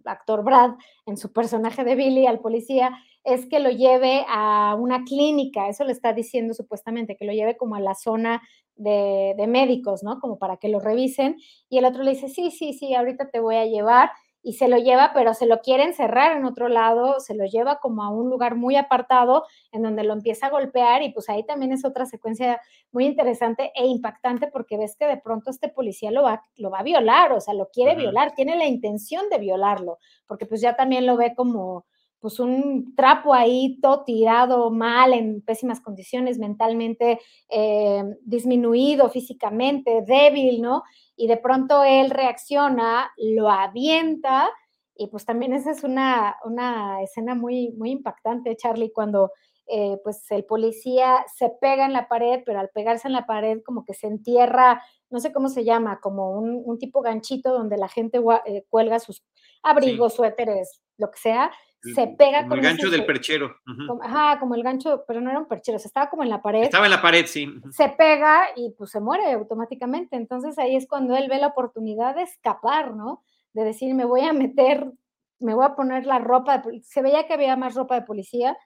actor 0.06 0.43
Brad 0.43 0.72
en 1.06 1.18
su 1.18 1.34
personaje 1.34 1.84
de 1.84 1.95
Billy 1.95 2.26
al 2.26 2.39
policía, 2.39 2.97
es 3.24 3.45
que 3.45 3.60
lo 3.60 3.70
lleve 3.70 4.26
a 4.30 4.76
una 4.80 5.04
clínica, 5.04 5.68
eso 5.68 5.84
le 5.84 5.91
está 5.91 6.14
diciendo 6.14 6.54
supuestamente, 6.54 7.18
que 7.18 7.26
lo 7.26 7.34
lleve 7.34 7.58
como 7.58 7.76
a 7.76 7.82
la 7.82 7.93
zona 7.93 8.41
de, 8.76 9.36
de 9.38 9.47
médicos, 9.47 10.02
¿no? 10.02 10.20
Como 10.20 10.39
para 10.39 10.58
que 10.58 10.70
lo 10.70 10.80
revisen. 10.80 11.36
Y 11.70 11.78
el 11.78 11.86
otro 11.86 12.02
le 12.02 12.12
dice, 12.12 12.30
sí, 12.30 12.50
sí, 12.50 12.74
sí, 12.74 12.95
ahorita 12.95 13.30
te 13.30 13.41
voy 13.41 13.58
a 13.58 13.66
llevar 13.66 14.10
y 14.41 14.53
se 14.53 14.67
lo 14.67 14.77
lleva, 14.77 15.11
pero 15.13 15.33
se 15.33 15.45
lo 15.45 15.59
quiere 15.59 15.83
encerrar 15.83 16.37
en 16.37 16.45
otro 16.45 16.69
lado, 16.69 17.19
se 17.19 17.35
lo 17.35 17.45
lleva 17.45 17.79
como 17.79 18.03
a 18.03 18.09
un 18.09 18.29
lugar 18.29 18.55
muy 18.55 18.75
apartado 18.75 19.45
en 19.71 19.83
donde 19.83 20.03
lo 20.03 20.13
empieza 20.13 20.47
a 20.47 20.49
golpear 20.49 21.01
y 21.03 21.11
pues 21.11 21.29
ahí 21.29 21.45
también 21.45 21.71
es 21.73 21.83
otra 21.83 22.05
secuencia 22.05 22.61
muy 22.91 23.05
interesante 23.05 23.71
e 23.75 23.85
impactante 23.85 24.47
porque 24.47 24.77
ves 24.77 24.95
que 24.95 25.05
de 25.05 25.17
pronto 25.17 25.51
este 25.51 25.69
policía 25.69 26.11
lo 26.11 26.23
va, 26.23 26.45
lo 26.55 26.69
va 26.69 26.79
a 26.79 26.83
violar, 26.83 27.33
o 27.33 27.41
sea, 27.41 27.53
lo 27.53 27.69
quiere 27.69 27.95
violar, 27.95 28.33
tiene 28.33 28.55
la 28.55 28.65
intención 28.65 29.29
de 29.29 29.39
violarlo, 29.39 29.97
porque 30.25 30.45
pues 30.45 30.61
ya 30.61 30.75
también 30.75 31.05
lo 31.05 31.17
ve 31.17 31.33
como 31.35 31.85
pues 32.20 32.39
un 32.39 32.95
trapo 32.95 33.34
ahí 33.34 33.80
todo 33.82 34.03
tirado 34.03 34.70
mal, 34.72 35.13
en 35.13 35.41
pésimas 35.41 35.80
condiciones, 35.80 36.38
mentalmente 36.38 37.20
eh, 37.49 38.03
disminuido 38.22 39.09
físicamente, 39.09 40.03
débil, 40.05 40.61
¿no? 40.61 40.84
y 41.20 41.28
de 41.28 41.36
pronto 41.36 41.84
él 41.84 42.11
reacciona, 42.11 43.11
lo 43.17 43.49
avienta 43.49 44.49
y 44.95 45.07
pues 45.07 45.26
también 45.26 45.51
esa 45.51 45.72
es 45.72 45.84
una, 45.84 46.38
una 46.45 47.03
escena 47.03 47.36
muy, 47.36 47.74
muy 47.74 47.91
impactante, 47.91 48.55
Charlie, 48.55 48.93
cuando 48.93 49.34
eh, 49.67 49.99
pues 50.01 50.24
el 50.32 50.45
policía 50.45 51.26
se 51.38 51.49
pega 51.59 51.86
en 51.86 51.91
la 51.91 52.07
pared, 52.07 52.41
pero 52.45 52.61
al 52.61 52.70
pegarse 52.70 53.09
en 53.09 53.13
la 53.13 53.26
pared 53.26 53.59
como 53.65 53.84
que 53.84 53.93
se 53.93 54.07
entierra, 54.07 54.82
no 55.09 55.20
sé 55.20 55.34
cómo 55.34 55.49
se 55.49 55.65
llama, 55.65 55.99
como 56.01 56.32
un, 56.32 56.80
tipo 56.80 57.01
ganchito 57.01 57.51
donde 57.51 57.78
la 57.78 57.89
gente 57.89 58.22
eh, 58.45 58.63
cuelga 58.70 58.99
sus 58.99 59.22
abrigos, 59.61 60.13
suéteres, 60.13 60.82
lo 60.97 61.11
que 61.11 61.20
sea, 61.20 61.51
se 61.82 62.07
pega 62.07 62.43
como 62.43 62.55
el 62.55 62.61
gancho 62.61 62.89
del 62.89 63.05
perchero. 63.05 63.55
ajá, 64.01 64.39
como 64.39 64.55
el 64.55 64.63
gancho, 64.63 65.03
pero 65.07 65.21
no 65.21 65.30
era 65.30 65.39
un 65.39 65.47
perchero, 65.47 65.77
estaba 65.77 66.09
como 66.09 66.23
en 66.23 66.30
la 66.30 66.41
pared. 66.41 66.63
Estaba 66.63 66.86
en 66.86 66.91
la 66.91 67.01
pared, 67.01 67.25
sí. 67.25 67.47
Se 67.71 67.89
pega 67.89 68.47
y 68.55 68.71
pues 68.71 68.91
se 68.91 68.99
muere 68.99 69.32
automáticamente. 69.32 70.15
Entonces 70.15 70.57
ahí 70.57 70.75
es 70.75 70.88
cuando 70.88 71.15
él 71.15 71.30
ve 71.30 71.38
la 71.38 71.47
oportunidad 71.47 72.15
de 72.15 72.23
escapar, 72.23 72.95
¿no? 72.95 73.23
De 73.53 73.63
decir, 73.63 73.93
me 73.95 74.05
voy 74.05 74.21
a 74.21 74.34
meter, 74.34 74.91
me 75.39 75.53
voy 75.53 75.65
a 75.65 75.75
poner 75.75 76.05
la 76.05 76.19
ropa, 76.19 76.61
se 76.84 77.01
veía 77.01 77.27
que 77.27 77.34
había 77.34 77.55
más 77.55 77.75
ropa 77.75 77.95
de 77.95 78.05
policía. 78.05 78.57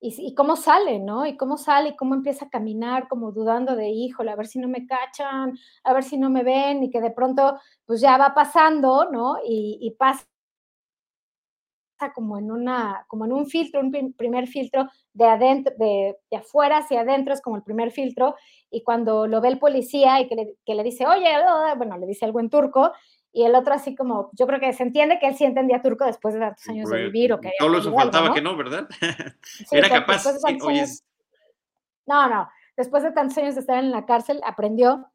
Y, 0.00 0.14
y 0.18 0.34
cómo 0.34 0.54
sale, 0.54 0.98
¿no? 0.98 1.24
Y 1.24 1.34
cómo 1.36 1.56
sale 1.56 1.90
y 1.90 1.96
cómo 1.96 2.14
empieza 2.14 2.44
a 2.44 2.50
caminar, 2.50 3.08
como 3.08 3.32
dudando 3.32 3.74
de, 3.74 3.88
híjole, 3.88 4.30
a 4.32 4.36
ver 4.36 4.46
si 4.46 4.58
no 4.58 4.68
me 4.68 4.86
cachan, 4.86 5.58
a 5.82 5.92
ver 5.94 6.02
si 6.02 6.18
no 6.18 6.28
me 6.28 6.42
ven, 6.42 6.82
y 6.82 6.90
que 6.90 7.00
de 7.00 7.10
pronto, 7.10 7.58
pues 7.86 8.02
ya 8.02 8.18
va 8.18 8.34
pasando, 8.34 9.08
¿no? 9.10 9.36
Y, 9.42 9.78
y 9.80 9.92
pasa 9.92 10.26
como 12.14 12.38
en 12.38 12.50
una, 12.50 13.04
como 13.08 13.24
en 13.24 13.32
un 13.32 13.46
filtro, 13.46 13.80
un 13.80 14.14
primer 14.14 14.46
filtro 14.46 14.88
de 15.12 15.24
adentro, 15.24 15.72
de, 15.78 16.16
afuera 16.36 16.78
hacia 16.78 17.00
adentro 17.00 17.34
es 17.34 17.40
como 17.40 17.56
el 17.56 17.62
primer 17.62 17.90
filtro, 17.90 18.34
y 18.70 18.82
cuando 18.82 19.26
lo 19.26 19.40
ve 19.40 19.48
el 19.48 19.58
policía 19.58 20.20
y 20.20 20.28
que 20.28 20.34
le, 20.34 20.54
que 20.64 20.74
le 20.74 20.82
dice, 20.82 21.06
oye, 21.06 21.28
bueno, 21.76 21.96
le 21.98 22.06
dice 22.06 22.24
algo 22.24 22.40
en 22.40 22.50
turco, 22.50 22.92
y 23.32 23.44
el 23.44 23.54
otro 23.54 23.74
así 23.74 23.94
como, 23.94 24.30
yo 24.32 24.46
creo 24.46 24.60
que 24.60 24.72
se 24.72 24.84
entiende 24.84 25.18
que 25.18 25.26
él 25.26 25.34
sí 25.34 25.44
entendía 25.44 25.82
turco 25.82 26.04
después 26.04 26.34
de 26.34 26.40
tantos 26.40 26.68
años 26.68 26.88
de 26.88 27.04
vivir 27.04 27.32
o 27.32 27.40
que... 27.40 27.50
Solo 27.58 27.78
eso 27.78 27.92
faltaba 27.92 28.32
que 28.32 28.40
no, 28.40 28.56
¿verdad? 28.56 28.88
Era 29.72 29.88
capaz. 29.88 30.24
No, 32.06 32.28
no, 32.28 32.48
después 32.76 33.02
de 33.02 33.12
tantos 33.12 33.36
años 33.38 33.54
de 33.54 33.62
estar 33.62 33.78
en 33.78 33.90
la 33.90 34.04
cárcel, 34.06 34.40
aprendió 34.44 35.06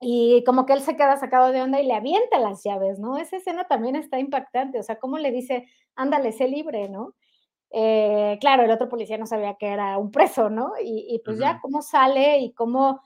y 0.00 0.44
como 0.44 0.66
que 0.66 0.74
él 0.74 0.80
se 0.80 0.96
queda 0.96 1.16
sacado 1.16 1.50
de 1.52 1.62
onda 1.62 1.80
y 1.80 1.86
le 1.86 1.94
avienta 1.94 2.38
las 2.38 2.62
llaves, 2.62 2.98
¿no? 2.98 3.18
Esa 3.18 3.36
escena 3.36 3.66
también 3.66 3.96
está 3.96 4.18
impactante, 4.18 4.78
o 4.78 4.82
sea, 4.82 4.98
cómo 4.98 5.18
le 5.18 5.32
dice, 5.32 5.66
ándale, 5.96 6.32
sé 6.32 6.48
libre, 6.48 6.88
¿no? 6.88 7.14
Eh, 7.70 8.38
claro, 8.40 8.62
el 8.64 8.70
otro 8.70 8.88
policía 8.88 9.18
no 9.18 9.26
sabía 9.26 9.56
que 9.58 9.66
era 9.68 9.98
un 9.98 10.10
preso, 10.10 10.50
¿no? 10.50 10.72
Y, 10.82 11.20
pues 11.24 11.38
ya 11.38 11.60
cómo 11.60 11.82
sale 11.82 12.38
y 12.38 12.52
cómo 12.52 13.00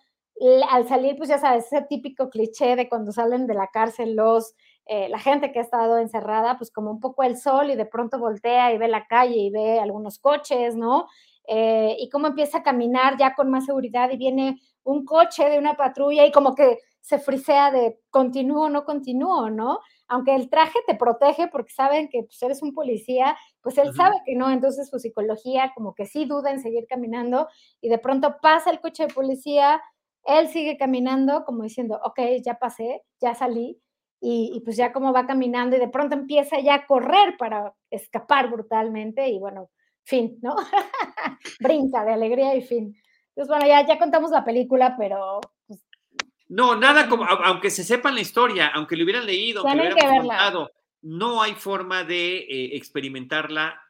al 0.71 0.89
salir, 0.89 1.17
pues 1.17 1.29
ya 1.29 1.39
sabes, 1.39 1.67
ese 1.67 1.83
típico 1.83 2.29
cliché 2.31 2.75
de 2.77 2.89
cuando 2.89 3.13
salen 3.13 3.47
de 3.47 3.55
la 3.55 3.69
cárcel 3.69 4.17
los, 4.17 4.55
eh, 4.87 5.09
la 5.09 5.19
gente 5.19 5.53
que 5.53 5.61
ha 5.61 5.63
estado 5.63 5.99
encerrada, 5.99 6.59
pues 6.59 6.71
como 6.71 6.91
un 6.91 7.01
poco 7.01 7.23
el 7.23 7.37
sol 7.37 7.71
y 7.71 7.77
de 7.77 7.87
pronto 7.87 8.19
voltea 8.19 8.73
y 8.73 8.79
ve 8.79 8.89
la 8.89 9.07
calle 9.07 9.37
y 9.37 9.51
ve 9.51 9.79
algunos 9.79 10.19
coches, 10.19 10.75
¿no? 10.75 11.07
Eh, 11.47 11.97
y 11.99 12.09
cómo 12.09 12.29
empieza 12.29 12.59
a 12.59 12.63
caminar 12.63 13.17
ya 13.19 13.35
con 13.35 13.51
más 13.51 13.67
seguridad 13.67 14.11
y 14.11 14.17
viene 14.17 14.61
un 14.85 15.05
coche 15.05 15.49
de 15.49 15.59
una 15.59 15.75
patrulla 15.75 16.27
y 16.27 16.33
como 16.33 16.55
que 16.55 16.79
se 17.01 17.19
frisea 17.19 17.71
de 17.71 17.99
continúo 18.11 18.67
o 18.67 18.69
no 18.71 18.85
continúo, 18.85 19.51
¿no? 19.51 19.81
Aunque 20.09 20.35
el 20.35 20.49
traje 20.49 20.79
te 20.87 20.95
protege 20.95 21.49
porque 21.49 21.73
saben 21.73 22.09
que 22.09 22.23
pues, 22.23 22.41
eres 22.43 22.63
un 22.63 22.73
policía, 22.73 23.37
pues 23.61 23.77
él 23.79 23.93
sabe 23.95 24.17
que 24.25 24.37
no, 24.37 24.51
entonces 24.51 24.89
su 24.89 24.99
psicología 24.99 25.73
como 25.75 25.95
que 25.95 26.07
sí 26.07 26.27
duda 26.27 26.51
en 26.51 26.61
seguir 26.61 26.87
caminando 26.89 27.49
y 27.81 27.89
de 27.89 27.99
pronto 27.99 28.37
pasa 28.41 28.71
el 28.71 28.81
coche 28.81 29.07
de 29.07 29.15
policía, 29.15 29.81
él 30.25 30.49
sigue 30.49 30.77
caminando 30.77 31.45
como 31.45 31.65
diciendo, 31.65 32.01
ok, 32.05 32.21
ya 32.45 32.59
pasé, 32.59 33.03
ya 33.21 33.35
salí, 33.35 33.81
y, 34.25 34.53
y, 34.55 34.61
pues 34.61 34.77
ya 34.77 34.93
como 34.93 35.13
va 35.13 35.27
caminando 35.27 35.75
y 35.75 35.81
de 35.81 35.89
pronto 35.89 36.15
empieza 36.15 36.61
ya 36.61 36.75
a 36.75 36.87
correr 36.87 37.37
para 37.37 37.75
escapar 37.91 38.49
brutalmente 38.49 39.29
y 39.29 39.41
bueno, 39.41 39.69
fin, 40.05 40.39
¿no? 40.43 40.55
Brinca 41.61 42.05
de 42.05 42.13
alegría 42.13 42.55
y 42.55 42.63
fin. 42.63 42.95
Entonces, 43.35 43.49
bueno, 43.49 43.67
ya, 43.67 43.87
ya 43.87 43.99
contamos 43.99 44.31
la 44.31 44.45
película, 44.45 44.95
pero... 44.99 45.41
Pues, 45.67 45.85
no, 46.49 46.77
nada 46.77 47.09
como, 47.09 47.25
aunque 47.25 47.71
se 47.71 47.83
sepan 47.83 48.15
la 48.15 48.21
historia, 48.21 48.69
aunque 48.69 48.97
lo 48.97 49.05
hubieran 49.05 49.25
leído, 49.25 49.63
aunque 49.63 49.89
lo 49.89 49.95
hubieran 49.95 50.19
contado, 50.19 50.71
no 51.01 51.41
hay 51.41 51.55
forma 51.55 52.05
de 52.05 52.39
eh, 52.39 52.77
experimentarla 52.77 53.81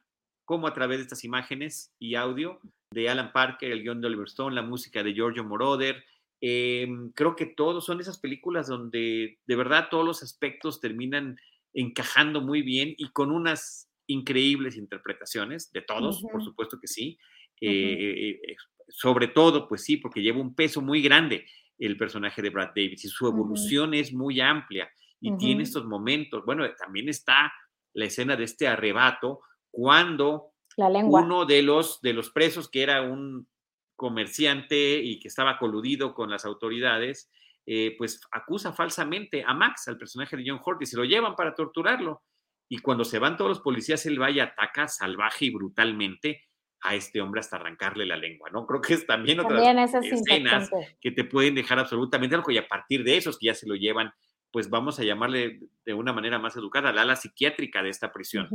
como 0.45 0.69
a 0.69 0.73
través 0.73 0.99
de 0.99 1.03
estas 1.03 1.25
imágenes 1.25 1.93
y 1.99 2.15
audio 2.15 2.61
de 2.93 3.09
Alan 3.09 3.33
Parker, 3.33 3.73
el 3.73 3.83
guion 3.83 4.01
de 4.01 4.07
Oliver 4.07 4.27
Stone, 4.27 4.55
la 4.55 4.63
música 4.63 5.03
de 5.03 5.13
Giorgio 5.13 5.45
Moroder. 5.45 6.05
Em, 6.41 7.11
creo 7.13 7.35
que 7.35 7.47
todos 7.47 7.85
son 7.85 8.01
esas 8.01 8.19
películas 8.19 8.69
donde 8.69 9.39
de 9.45 9.57
verdad 9.57 9.89
todos 9.91 10.05
los 10.05 10.23
aspectos 10.23 10.81
terminan 10.81 11.39
encajando 11.73 12.41
muy 12.41 12.63
bien 12.63 12.95
y 12.97 13.11
con 13.11 13.31
unas 13.31 13.89
increíbles 14.07 14.77
interpretaciones 14.77 15.73
de 15.73 15.83
todos, 15.83 16.23
por 16.23 16.45
supuesto 16.45 16.79
que 16.79 16.87
sí. 16.87 17.19
Eh, 17.61 18.41
sobre 18.89 19.29
todo, 19.29 19.69
pues 19.69 19.85
sí, 19.85 19.97
porque 19.97 20.23
lleva 20.23 20.41
un 20.41 20.55
peso 20.55 20.81
muy 20.81 21.03
grande 21.03 21.47
el 21.79 21.97
personaje 21.97 22.43
de 22.43 22.51
Brad 22.51 22.69
Davis 22.69 23.05
y 23.05 23.09
su 23.09 23.27
evolución 23.27 23.95
es 23.95 24.13
muy 24.13 24.41
amplia 24.41 24.91
y 25.21 25.37
tiene 25.37 25.63
estos 25.63 25.85
momentos. 25.85 26.45
Bueno, 26.45 26.65
también 26.75 27.09
está 27.09 27.53
la 27.95 28.05
escena 28.07 28.37
de 28.37 28.45
este 28.45 28.67
arrebato 28.69 29.41
cuando 29.71 30.53
uno 30.77 31.45
de 31.45 31.63
los, 31.63 32.01
de 32.01 32.13
los 32.13 32.31
presos, 32.31 32.69
que 32.69 32.83
era 32.83 33.03
un 33.03 33.49
comerciante 33.97 34.99
y 34.99 35.21
que 35.21 35.29
estaba 35.29 35.59
coludido 35.59 36.15
con 36.15 36.31
las 36.31 36.45
autoridades, 36.45 37.31
eh, 37.67 37.95
pues 37.97 38.21
acusa 38.33 38.73
falsamente 38.73 39.45
a 39.47 39.55
Max, 39.55 39.87
al 39.89 39.99
personaje 39.99 40.37
de 40.37 40.45
John 40.47 40.61
Hurt, 40.65 40.83
y 40.83 40.87
se 40.87 40.97
lo 40.97 41.05
llevan 41.05 41.37
para 41.37 41.55
torturarlo. 41.55 42.23
Y 42.69 42.79
cuando 42.79 43.05
se 43.05 43.19
van 43.19 43.37
todos 43.37 43.51
los 43.51 43.61
policías, 43.61 44.05
él 44.07 44.21
va 44.21 44.31
y 44.31 44.41
ataca 44.41 44.89
salvaje 44.89 45.47
y 45.47 45.51
brutalmente 45.51 46.43
a 46.83 46.95
este 46.95 47.21
hombre 47.21 47.41
hasta 47.41 47.57
arrancarle 47.57 48.05
la 48.05 48.17
lengua, 48.17 48.51
¿no? 48.51 48.67
Creo 48.67 48.81
que 48.81 48.95
es 48.95 49.07
también 49.07 49.41
otras 49.41 49.95
escenas 49.95 50.71
que 51.01 51.13
te 51.13 51.25
pueden 51.25 51.55
dejar 51.55 51.79
absolutamente 51.79 52.35
algo 52.35 52.51
y 52.51 52.59
a 52.59 52.67
partir 52.67 53.05
de 53.05 53.17
esos 53.17 53.39
que 53.39 53.47
ya 53.47 53.55
se 53.55 53.69
lo 53.69 53.77
llevan, 53.77 54.13
pues 54.51 54.69
vamos 54.69 54.99
a 54.99 55.05
llamarle 55.05 55.61
de 55.85 55.95
una 55.95 56.13
manera 56.13 56.39
más 56.39 56.57
educada, 56.57 56.93
la 56.93 57.03
ala 57.03 57.17
psiquiátrica 57.17 57.83
de 57.83 57.89
esta 57.89 58.13
prisión, 58.13 58.49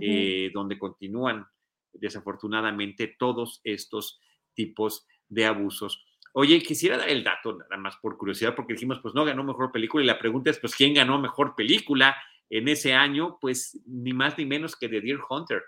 eh, 0.00 0.50
donde 0.52 0.78
continúan 0.78 1.46
desafortunadamente 1.92 3.16
todos 3.18 3.60
estos 3.64 4.20
tipos 4.54 5.06
de 5.28 5.46
abusos. 5.46 6.04
Oye, 6.32 6.60
quisiera 6.60 6.98
dar 6.98 7.08
el 7.08 7.24
dato 7.24 7.56
nada 7.56 7.76
más 7.78 7.96
por 7.96 8.18
curiosidad, 8.18 8.54
porque 8.54 8.74
dijimos, 8.74 9.00
pues 9.00 9.14
no 9.14 9.24
ganó 9.24 9.44
mejor 9.44 9.72
película 9.72 10.04
y 10.04 10.06
la 10.06 10.18
pregunta 10.18 10.50
es, 10.50 10.58
pues, 10.58 10.74
¿quién 10.74 10.94
ganó 10.94 11.18
mejor 11.18 11.54
película 11.54 12.16
en 12.50 12.68
ese 12.68 12.92
año? 12.92 13.38
Pues 13.40 13.80
ni 13.86 14.12
más 14.12 14.36
ni 14.36 14.44
menos 14.44 14.76
que 14.76 14.88
The 14.88 15.00
Deer 15.00 15.18
Hunter. 15.28 15.62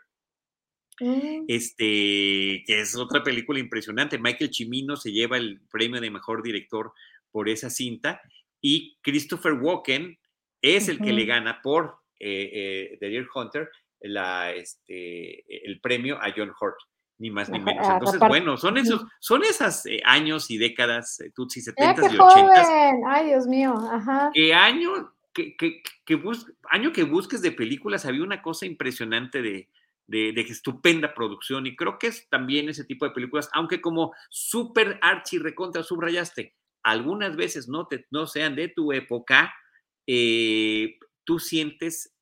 Mm. 1.00 1.44
Este, 1.48 2.62
que 2.66 2.80
es 2.80 2.94
otra 2.96 3.22
película 3.22 3.58
impresionante. 3.58 4.18
Michael 4.18 4.50
Chimino 4.50 4.96
se 4.96 5.12
lleva 5.12 5.36
el 5.36 5.60
premio 5.70 6.00
de 6.00 6.10
mejor 6.10 6.42
director 6.42 6.92
por 7.30 7.48
esa 7.48 7.70
cinta 7.70 8.20
y 8.60 8.96
Christopher 9.02 9.54
Walken 9.54 10.18
es 10.62 10.88
el 10.88 10.98
que 10.98 11.12
le 11.12 11.24
gana 11.24 11.62
por 11.62 11.96
eh, 12.18 12.50
eh, 12.52 12.96
The 13.00 13.08
Deer 13.08 13.26
Hunter 13.34 13.70
la, 14.00 14.52
este, 14.52 15.66
el 15.66 15.80
premio 15.80 16.18
a 16.20 16.32
John 16.34 16.52
Hurt, 16.58 16.76
ni 17.18 17.30
más 17.30 17.50
ni 17.50 17.58
menos. 17.58 17.86
Entonces, 17.86 18.20
bueno, 18.20 18.56
son 18.56 18.78
esos, 18.78 19.04
son 19.18 19.42
esos 19.44 19.86
eh, 19.86 20.00
años 20.04 20.50
y 20.50 20.58
décadas, 20.58 21.20
eh, 21.20 21.30
Tutsi, 21.34 21.60
70 21.60 22.12
y 22.12 22.18
80. 22.18 22.92
Ay, 23.06 23.26
Dios 23.26 23.46
mío, 23.46 23.74
ajá. 23.76 24.30
¿Qué 24.32 24.54
año 24.54 25.12
que, 25.32 25.56
que, 25.56 25.82
que 26.04 26.22
año 26.70 26.92
que 26.92 27.04
busques 27.04 27.42
de 27.42 27.52
películas 27.52 28.06
había 28.06 28.24
una 28.24 28.42
cosa 28.42 28.66
impresionante 28.66 29.42
de, 29.42 29.68
de, 30.10 30.32
de, 30.32 30.40
estupenda 30.42 31.14
producción 31.14 31.66
y 31.66 31.76
creo 31.76 31.98
que 31.98 32.08
es 32.08 32.28
también 32.28 32.68
ese 32.68 32.84
tipo 32.84 33.04
de 33.04 33.12
películas, 33.12 33.48
aunque 33.52 33.80
como 33.80 34.12
súper 34.28 34.98
archi 35.02 35.38
recontra 35.38 35.82
subrayaste, 35.82 36.56
algunas 36.82 37.36
veces 37.36 37.68
no, 37.68 37.86
te, 37.86 38.06
no 38.10 38.26
sean 38.26 38.56
de 38.56 38.68
tu 38.68 38.92
época, 38.92 39.54
eh, 40.06 40.98
tú 41.24 41.38
sientes 41.38 42.14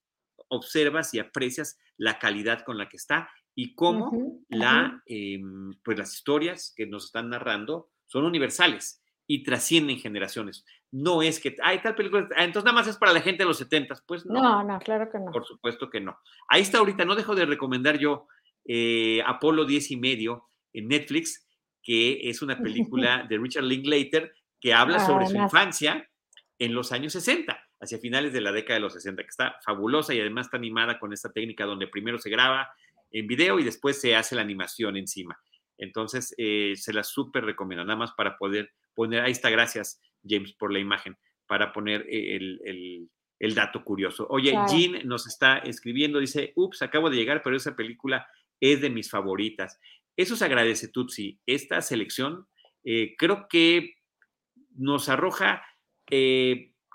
observas 0.49 1.15
y 1.15 1.19
aprecias 1.19 1.79
la 1.97 2.19
calidad 2.19 2.65
con 2.65 2.79
la 2.79 2.89
que 2.89 2.97
está 2.97 3.31
y 3.55 3.75
cómo 3.75 4.41
la, 4.49 5.03
em, 5.07 5.73
pues 5.83 5.99
las 5.99 6.15
historias 6.15 6.73
que 6.77 6.87
nos 6.87 7.07
están 7.07 7.31
narrando 7.31 7.91
son 8.07 8.25
universales 8.25 9.03
y 9.31 9.43
trascienden 9.43 9.99
generaciones. 9.99 10.65
No 10.91 11.23
es 11.23 11.39
que, 11.39 11.55
hay 11.63 11.81
tal 11.81 11.95
película, 11.95 12.27
ah, 12.35 12.45
entonces 12.45 12.65
nada 12.65 12.75
más 12.75 12.89
es 12.89 12.97
para 12.97 13.13
la 13.13 13.21
gente 13.21 13.45
de 13.45 13.49
los 13.49 13.59
70, 13.59 13.95
pues 14.07 14.25
no. 14.25 14.41
No, 14.41 14.65
no, 14.65 14.79
claro 14.81 15.09
que 15.13 15.19
no. 15.19 15.31
Por 15.31 15.45
supuesto 15.45 15.91
que 15.91 16.01
no. 16.01 16.19
Ahí 16.49 16.63
está 16.63 16.79
ahorita, 16.79 17.05
no 17.05 17.15
dejo 17.15 17.35
de 17.35 17.45
recomendar 17.45 17.99
yo 17.99 18.27
eh, 18.65 19.23
Apolo 19.27 19.67
10 19.67 19.91
y 19.93 19.97
medio 19.99 20.49
en 20.73 20.89
Netflix, 20.89 21.47
que 21.83 22.29
es 22.31 22.41
una 22.41 22.59
película 22.59 23.27
de 23.29 23.37
Richard 23.37 23.65
Linklater 23.65 24.33
que 24.59 24.73
habla 24.73 24.99
sobre 25.07 25.27
su 25.27 25.37
infancia 25.37 26.09
en 26.59 26.75
los 26.75 26.91
años 26.91 27.13
60 27.13 27.63
hacia 27.81 27.99
finales 27.99 28.33
de 28.33 28.41
la 28.41 28.51
década 28.51 28.75
de 28.77 28.81
los 28.81 28.95
60, 28.95 29.23
que 29.23 29.29
está 29.29 29.57
fabulosa 29.63 30.15
y 30.15 30.21
además 30.21 30.47
está 30.47 30.57
animada 30.57 30.99
con 30.99 31.13
esta 31.13 31.31
técnica 31.31 31.67
donde 31.67 31.87
primero 31.87 32.19
se 32.19 32.31
graba 32.31 32.69
en 33.11 33.27
video 33.27 33.61
y 33.61 33.65
después 33.65 34.01
se 34.01 34.17
hace 34.17 34.35
la 34.35 34.43
animación 34.43 34.97
encima. 34.97 35.39
Entonces, 35.77 36.35
eh, 36.39 36.73
se 36.77 36.93
la 36.93 37.05
súper 37.05 37.45
recomiendo, 37.45 37.85
nada 37.85 37.99
más 37.99 38.13
para 38.13 38.37
poder 38.37 38.73
poner, 38.99 39.23
ahí 39.23 39.31
está, 39.31 39.49
gracias 39.49 40.01
James 40.29 40.53
por 40.55 40.73
la 40.73 40.81
imagen, 40.81 41.17
para 41.47 41.73
poner 41.73 42.05
eh, 42.09 42.37
el, 43.39 43.55
dato 43.55 43.85
curioso. 43.85 44.27
Oye, 44.29 44.53
Jean 44.69 45.07
nos 45.07 45.29
está 45.29 45.59
escribiendo, 45.59 46.19
dice, 46.19 46.53
ups, 46.57 46.83
acabo 46.83 47.09
de 47.09 47.17
llegar, 47.17 47.41
pero 47.45 47.57
esa 47.57 47.77
película 47.77 48.27
es 48.61 48.81
de 48.81 48.91
mis 48.91 49.09
favoritas. 49.09 49.79
Eso 50.17 50.35
se 50.35 50.45
agradece, 50.45 50.89
Tutsi. 50.89 51.39
Esta 51.47 51.81
selección 51.81 52.49
eh, 52.83 53.15
creo 53.17 53.47
que 53.49 53.95
nos 54.75 55.09
arroja 55.09 55.63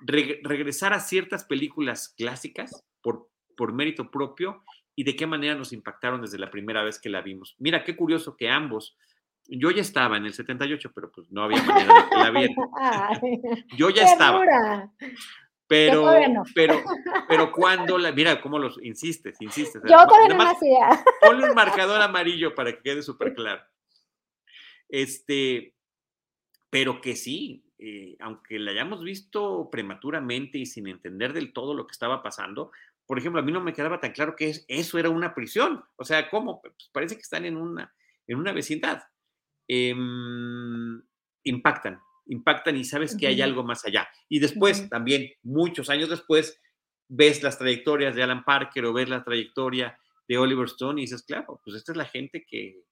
regresar 0.01 0.91
a 0.91 0.99
ciertas 0.99 1.45
películas 1.45 2.13
clásicas 2.17 2.83
por, 3.01 3.29
por 3.55 3.71
mérito 3.71 4.11
propio 4.11 4.61
y 4.93 5.05
de 5.05 5.15
qué 5.15 5.25
manera 5.25 5.55
nos 5.55 5.71
impactaron 5.71 6.21
desde 6.21 6.37
la 6.37 6.51
primera 6.51 6.83
vez 6.83 6.99
que 6.99 7.09
la 7.09 7.21
vimos. 7.21 7.55
Mira, 7.59 7.85
qué 7.85 7.95
curioso 7.95 8.35
que 8.35 8.49
ambos, 8.49 8.97
yo 9.47 9.71
ya 9.71 9.81
estaba 9.81 10.17
en 10.17 10.25
el 10.25 10.33
78, 10.33 10.91
pero 10.93 11.11
pues 11.11 11.31
no 11.31 11.43
había 11.43 11.61
manera 11.63 11.93
de 11.93 12.09
que 12.09 12.15
la 12.15 12.31
viera. 12.31 12.53
Yo 13.77 13.89
ya 13.89 14.05
estaba. 14.05 14.91
Pero, 15.67 16.05
pero, 16.55 16.81
pero 17.27 17.51
cuando 17.51 17.97
la, 17.97 18.11
mira 18.11 18.41
cómo 18.41 18.59
los 18.59 18.81
insistes, 18.83 19.41
insistes. 19.41 19.81
Yo 19.83 20.05
todavía 20.07 20.35
no. 20.35 20.53
Ponle 21.21 21.49
un 21.49 21.55
marcador 21.55 22.01
amarillo 22.01 22.53
para 22.55 22.73
que 22.73 22.81
quede 22.81 23.01
súper 23.01 23.33
claro. 23.33 23.63
Este, 24.87 25.75
pero 26.69 27.01
que 27.01 27.15
sí, 27.15 27.65
eh, 27.79 28.15
aunque 28.19 28.59
la 28.59 28.71
hayamos 28.71 29.03
visto 29.03 29.69
prematuramente 29.71 30.57
y 30.57 30.65
sin 30.65 30.87
entender 30.87 31.33
del 31.33 31.53
todo 31.53 31.73
lo 31.73 31.87
que 31.87 31.91
estaba 31.91 32.21
pasando, 32.21 32.71
por 33.05 33.17
ejemplo, 33.17 33.41
a 33.41 33.43
mí 33.43 33.51
no 33.51 33.61
me 33.61 33.73
quedaba 33.73 33.99
tan 33.99 34.11
claro 34.11 34.35
que 34.35 34.53
eso 34.67 34.97
era 34.97 35.09
una 35.09 35.33
prisión. 35.33 35.83
O 35.95 36.05
sea, 36.05 36.29
¿cómo? 36.29 36.61
Pues 36.61 36.89
parece 36.91 37.15
que 37.15 37.21
están 37.21 37.45
en 37.45 37.57
una, 37.57 37.93
en 38.27 38.37
una 38.37 38.53
vecindad. 38.53 39.03
Em, 39.67 41.01
impactan, 41.43 41.99
impactan 42.25 42.77
y 42.77 42.83
sabes 42.83 43.15
que 43.17 43.27
hay 43.27 43.41
algo 43.41 43.63
más 43.63 43.85
allá. 43.85 44.07
Y 44.29 44.39
después, 44.39 44.89
también, 44.89 45.31
muchos 45.41 45.89
años 45.89 46.09
después, 46.09 46.59
ves 47.07 47.43
las 47.43 47.57
trayectorias 47.57 48.15
de 48.15 48.23
Alan 48.23 48.43
Parker 48.43 48.85
o 48.85 48.93
ves 48.93 49.09
la 49.09 49.23
trayectoria 49.23 49.97
de 50.27 50.37
Oliver 50.37 50.65
Stone 50.65 51.01
y 51.01 51.05
dices, 51.05 51.23
claro, 51.23 51.59
pues 51.63 51.75
esta 51.75 51.91
es 51.91 51.97
la 51.97 52.05
gente 52.05 52.45
que, 52.47 52.83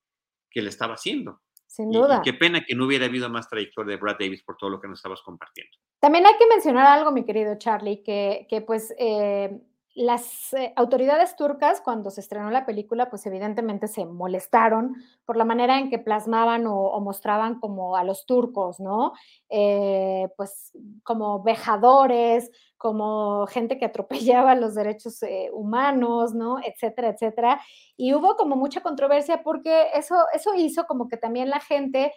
que 0.50 0.62
le 0.62 0.70
estaba 0.70 0.96
haciendo. 0.96 1.42
Sin 1.68 1.90
duda. 1.90 2.22
qué 2.22 2.34
pena 2.34 2.66
que 2.68 2.76
no 2.76 2.86
hubiera 2.86 3.06
habido 3.06 3.30
más 3.30 3.48
trayectoria 3.48 3.96
de 3.96 4.02
Brad 4.02 4.18
Davis 4.20 4.44
por 4.44 4.58
todo 4.58 4.70
lo 4.70 4.82
que 4.82 4.90
nos 4.90 5.00
estabas 5.00 5.22
compartiendo. 5.22 5.72
También 6.02 6.26
hay 6.26 6.34
que 6.38 6.46
mencionar 6.48 6.86
algo, 6.86 7.14
mi 7.14 7.24
querido 7.24 7.58
Charlie, 7.58 8.04
que, 8.04 8.46
que 8.50 8.60
pues 8.60 8.94
eh, 9.00 9.58
las 9.94 10.54
eh, 10.54 10.72
autoridades 10.78 11.36
turcas, 11.36 11.82
cuando 11.82 12.12
se 12.12 12.22
estrenó 12.22 12.50
la 12.50 12.66
película, 12.66 13.10
pues 13.10 13.26
evidentemente 13.26 13.88
se 13.88 14.06
molestaron 14.06 14.96
por 15.26 15.36
la 15.36 15.44
manera 15.44 15.80
en 15.80 15.90
que 15.90 16.00
plasmaban 16.00 16.66
o, 16.66 16.98
mostraban 17.02 17.60
como 17.60 17.98
a 17.98 18.04
los 18.06 18.26
turcos, 18.26 18.80
¿no? 18.80 19.12
Eh, 19.50 20.30
pues 20.38 20.72
como 21.04 21.44
vejadores, 21.44 22.52
como 22.78 23.46
gente 23.48 23.78
que 23.78 23.86
atropellaba 23.86 24.56
los 24.56 24.76
derechos 24.76 25.22
eh, 25.24 25.50
humanos, 25.52 26.34
¿no? 26.34 26.58
Etcétera, 26.64 27.10
etcétera. 27.10 27.62
Y 27.98 28.14
hubo 28.14 28.38
como 28.38 28.56
mucha 28.56 28.82
controversia 28.82 29.44
porque 29.44 29.88
eso, 29.94 30.16
eso 30.34 30.56
hizo 30.56 30.86
como 30.86 31.10
que 31.10 31.18
también 31.18 31.50
la 31.50 31.60
gente, 31.60 32.14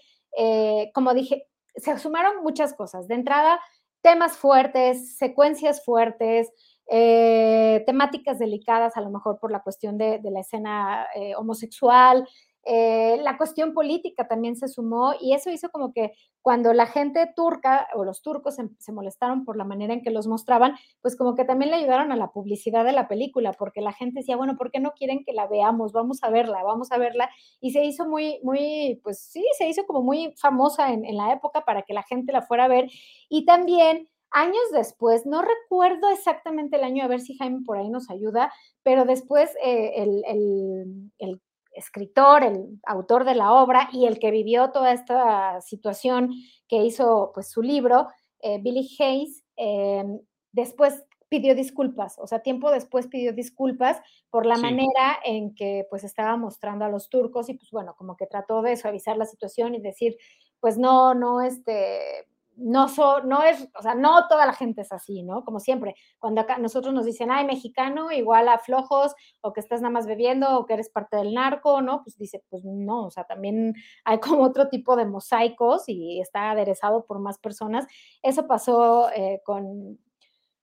como 0.94 1.12
dije, 1.12 1.46
se 1.76 1.98
sumaron 1.98 2.42
muchas 2.42 2.74
cosas. 2.74 3.08
De 3.08 3.14
entrada, 3.14 3.60
temas 4.04 4.36
fuertes, 4.36 5.16
secuencias 5.16 5.84
fuertes, 5.84 6.50
eh, 6.88 7.82
temáticas 7.86 8.38
delicadas, 8.38 8.96
a 8.96 9.00
lo 9.00 9.10
mejor 9.10 9.38
por 9.38 9.50
la 9.50 9.62
cuestión 9.62 9.98
de, 9.98 10.20
la 10.22 10.40
escena 10.40 11.06
eh, 11.14 11.34
homosexual, 11.36 12.28
eh, 12.66 13.18
la 13.22 13.36
cuestión 13.36 13.74
política 13.74 14.26
también 14.26 14.56
se 14.56 14.68
sumó 14.68 15.12
y 15.20 15.34
eso 15.34 15.50
hizo 15.50 15.68
como 15.70 15.92
que 15.92 16.12
cuando 16.40 16.72
la 16.72 16.86
gente 16.86 17.30
turca 17.36 17.88
o 17.94 18.04
los 18.04 18.22
turcos 18.22 18.56
se, 18.78 18.92
molestaron 18.92 19.44
por 19.44 19.56
la 19.56 19.64
manera 19.64 19.92
en 19.92 20.02
que 20.02 20.10
los 20.10 20.26
mostraban, 20.26 20.74
pues 21.02 21.16
como 21.16 21.34
que 21.34 21.44
también 21.44 21.70
le 21.70 21.78
ayudaron 21.78 22.12
a 22.12 22.16
la 22.16 22.32
publicidad 22.32 22.84
de 22.84 22.92
la 22.92 23.08
película, 23.08 23.52
porque 23.52 23.80
la 23.80 23.92
gente 23.92 24.20
decía, 24.20 24.36
bueno, 24.36 24.56
¿por 24.56 24.70
qué 24.70 24.80
no 24.80 24.92
quieren 24.92 25.24
que 25.24 25.32
la 25.32 25.46
veamos? 25.46 25.92
Vamos 25.92 26.22
a 26.22 26.30
verla, 26.30 26.62
vamos 26.62 26.92
a 26.92 26.98
verla. 26.98 27.30
Y 27.60 27.72
se 27.72 27.84
hizo 27.84 28.06
muy, 28.06 28.40
muy, 28.42 29.00
pues 29.02 29.20
sí, 29.20 29.44
se 29.58 29.68
hizo 29.68 29.86
como 29.86 30.02
muy 30.02 30.34
famosa 30.36 30.92
en, 30.92 31.04
en 31.04 31.16
la 31.16 31.32
época 31.32 31.64
para 31.64 31.82
que 31.82 31.94
la 31.94 32.02
gente 32.02 32.32
la 32.32 32.42
fuera 32.42 32.64
a 32.64 32.68
ver. 32.68 32.90
Y 33.28 33.46
también 33.46 34.08
Años 34.36 34.64
después, 34.72 35.26
no 35.26 35.42
recuerdo 35.42 36.10
exactamente 36.10 36.74
el 36.74 36.82
año, 36.82 37.04
a 37.04 37.06
ver 37.06 37.20
si 37.20 37.36
Jaime 37.36 37.60
por 37.64 37.78
ahí 37.78 37.88
nos 37.88 38.10
ayuda, 38.10 38.52
pero 38.82 39.04
después 39.04 39.48
eh, 39.62 39.92
el, 39.96 41.40
escritor, 41.72 42.42
el 42.42 42.80
autor 42.84 43.24
de 43.24 43.36
la 43.36 43.52
obra 43.52 43.88
y 43.92 44.06
el 44.06 44.18
que 44.18 44.32
vivió 44.32 44.72
toda 44.72 44.92
esta 44.92 45.60
situación 45.60 46.30
que 46.66 46.82
hizo 46.82 47.30
pues 47.32 47.48
su 47.48 47.62
libro, 47.62 48.08
eh, 48.40 48.58
Billy 48.60 48.88
Hayes, 48.98 49.44
em, 49.54 50.18
después 50.50 51.04
pidió 51.28 51.54
disculpas, 51.54 52.18
o 52.18 52.26
sea, 52.26 52.40
tiempo 52.40 52.72
después 52.72 53.06
pidió 53.06 53.32
disculpas 53.32 54.00
por 54.30 54.46
la 54.46 54.58
manera 54.58 55.16
en 55.24 55.54
que 55.54 55.86
pues 55.90 56.02
estaba 56.02 56.36
mostrando 56.36 56.84
a 56.84 56.88
los 56.88 57.08
turcos 57.08 57.48
y 57.50 57.54
pues 57.54 57.70
bueno, 57.70 57.94
como 57.96 58.16
que 58.16 58.26
trató 58.26 58.62
de 58.62 58.76
suavizar 58.76 59.16
la 59.16 59.26
situación 59.26 59.76
y 59.76 59.80
decir, 59.80 60.16
pues 60.58 60.76
no, 60.76 61.14
no, 61.14 61.40
este, 61.40 62.26
no, 62.56 62.86
no 63.24 63.42
es, 63.42 63.68
o 63.78 63.82
sea, 63.82 63.94
no 63.94 64.26
toda 64.28 64.46
la 64.46 64.52
gente 64.52 64.82
es 64.82 64.92
así, 64.92 65.22
¿no? 65.22 65.44
Como 65.44 65.60
siempre, 65.60 65.94
cuando 66.18 66.40
acá 66.40 66.58
nosotros 66.58 66.94
nos 66.94 67.04
dicen, 67.04 67.30
ay, 67.30 67.44
mexicano, 67.44 68.12
igual 68.12 68.48
a 68.48 68.58
flojos, 68.58 69.14
o 69.40 69.52
que 69.52 69.60
estás 69.60 69.80
nada 69.80 69.92
más 69.92 70.06
bebiendo, 70.06 70.58
o 70.58 70.66
que 70.66 70.74
eres 70.74 70.90
parte 70.90 71.16
del 71.16 71.34
narco, 71.34 71.82
¿no? 71.82 72.02
Pues 72.02 72.16
dice, 72.16 72.42
pues 72.48 72.64
no, 72.64 73.06
o 73.06 73.10
sea, 73.10 73.24
también 73.24 73.74
hay 74.04 74.20
como 74.20 74.44
otro 74.44 74.68
tipo 74.68 74.96
de 74.96 75.06
mosaicos 75.06 75.88
y 75.88 76.20
está 76.20 76.50
aderezado 76.50 77.04
por 77.06 77.18
más 77.18 77.38
personas. 77.38 77.86
Eso 78.22 78.46
pasó 78.46 79.10
eh, 79.10 79.40
con, 79.44 79.98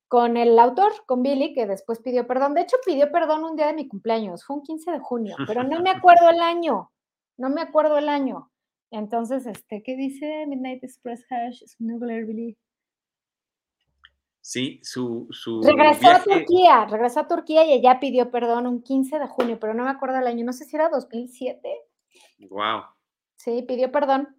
con 0.08 0.38
el 0.38 0.58
autor, 0.60 0.92
con 1.06 1.24
Billy, 1.24 1.54
que 1.54 1.66
después 1.66 2.00
pidió 2.00 2.28
perdón. 2.28 2.54
De 2.54 2.62
hecho, 2.62 2.78
pidió 2.86 3.12
perdón 3.12 3.44
un 3.44 3.56
día 3.56 3.68
de 3.68 3.74
mi 3.74 3.88
cumpleaños, 3.88 4.44
fue 4.46 4.58
un 4.58 4.64
15 4.64 4.92
de 4.92 5.00
junio, 5.00 5.36
pero 5.48 5.64
no 5.64 5.82
me 5.82 5.90
acuerdo 5.90 6.30
el 6.30 6.42
año. 6.42 6.92
no 7.38 7.50
me 7.50 7.62
acuerdo 7.62 7.98
el 7.98 8.10
año. 8.10 8.51
Entonces, 8.92 9.46
este, 9.46 9.82
¿qué 9.84 9.96
dice 9.96 10.46
Midnight 10.48 10.84
Express 10.84 11.26
Hash? 11.30 11.64
Sí, 14.42 14.82
su, 14.84 15.28
su 15.32 15.62
Regresó 15.62 16.10
a 16.10 16.24
Turquía, 16.24 16.86
regresó 16.86 17.22
a 17.22 17.28
Turquía 17.28 17.66
y 17.66 17.72
ella 17.72 18.02
pidió 18.02 18.32
perdón 18.32 18.68
un 18.68 18.84
15 18.84 19.18
de 19.18 19.28
junio, 19.28 19.60
pero 19.60 19.74
no 19.74 19.86
me 19.86 19.92
acuerdo 19.92 20.18
el 20.18 20.28
año, 20.28 20.44
no 20.46 20.52
sé 20.52 20.66
si 20.66 20.76
era 20.76 20.90
2007. 20.90 21.70
Wow. 22.50 22.84
Sí, 23.38 23.64
pidió 23.66 23.92
perdón 23.92 24.36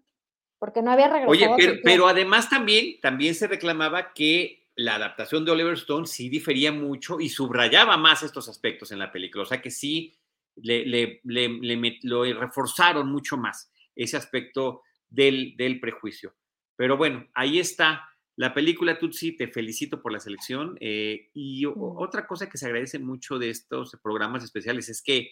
porque 0.59 0.83
no 0.83 0.93
había 0.93 1.09
regresado. 1.09 1.31
Oye, 1.31 1.49
pero, 1.57 1.81
pero 1.83 2.07
además 2.07 2.51
también, 2.51 3.01
también 3.01 3.35
se 3.35 3.49
reclamaba 3.49 4.13
que 4.13 4.69
la 4.77 4.97
adaptación 4.97 5.45
de 5.45 5.53
Oliver 5.53 5.75
Stone 5.75 6.07
sí 6.07 6.29
difería 6.29 6.73
mucho 6.73 7.21
y 7.21 7.31
subrayaba 7.31 7.97
más 7.97 8.23
estos 8.23 8.49
aspectos 8.49 8.93
en 8.93 8.99
la 8.99 9.11
película, 9.11 9.45
o 9.45 9.47
sea 9.47 9.63
que 9.63 9.71
sí 9.71 10.15
le, 10.57 10.85
le, 10.85 11.21
le, 11.25 11.99
lo 12.03 12.25
reforzaron 12.25 13.11
mucho 13.11 13.37
más 13.37 13.73
ese 13.95 14.17
aspecto 14.17 14.83
del, 15.09 15.55
del 15.57 15.81
prejuicio. 15.81 16.35
Pero 16.77 16.97
bueno, 16.97 17.27
ahí 17.35 17.59
está 17.59 18.09
la 18.37 18.55
película 18.55 18.99
Tutsi, 18.99 19.37
te 19.37 19.49
felicito 19.49 20.01
por 20.01 20.13
la 20.13 20.21
selección. 20.21 20.77
Eh, 20.81 21.29
y 21.35 21.65
otra 21.67 22.27
cosa 22.27 22.49
que 22.49 22.59
se 22.59 22.67
agradece 22.67 22.99
mucho 22.99 23.39
de 23.39 23.51
estos 23.51 23.97
programas 24.03 24.43
especiales 24.43 24.89
es 24.89 25.03
que 25.03 25.31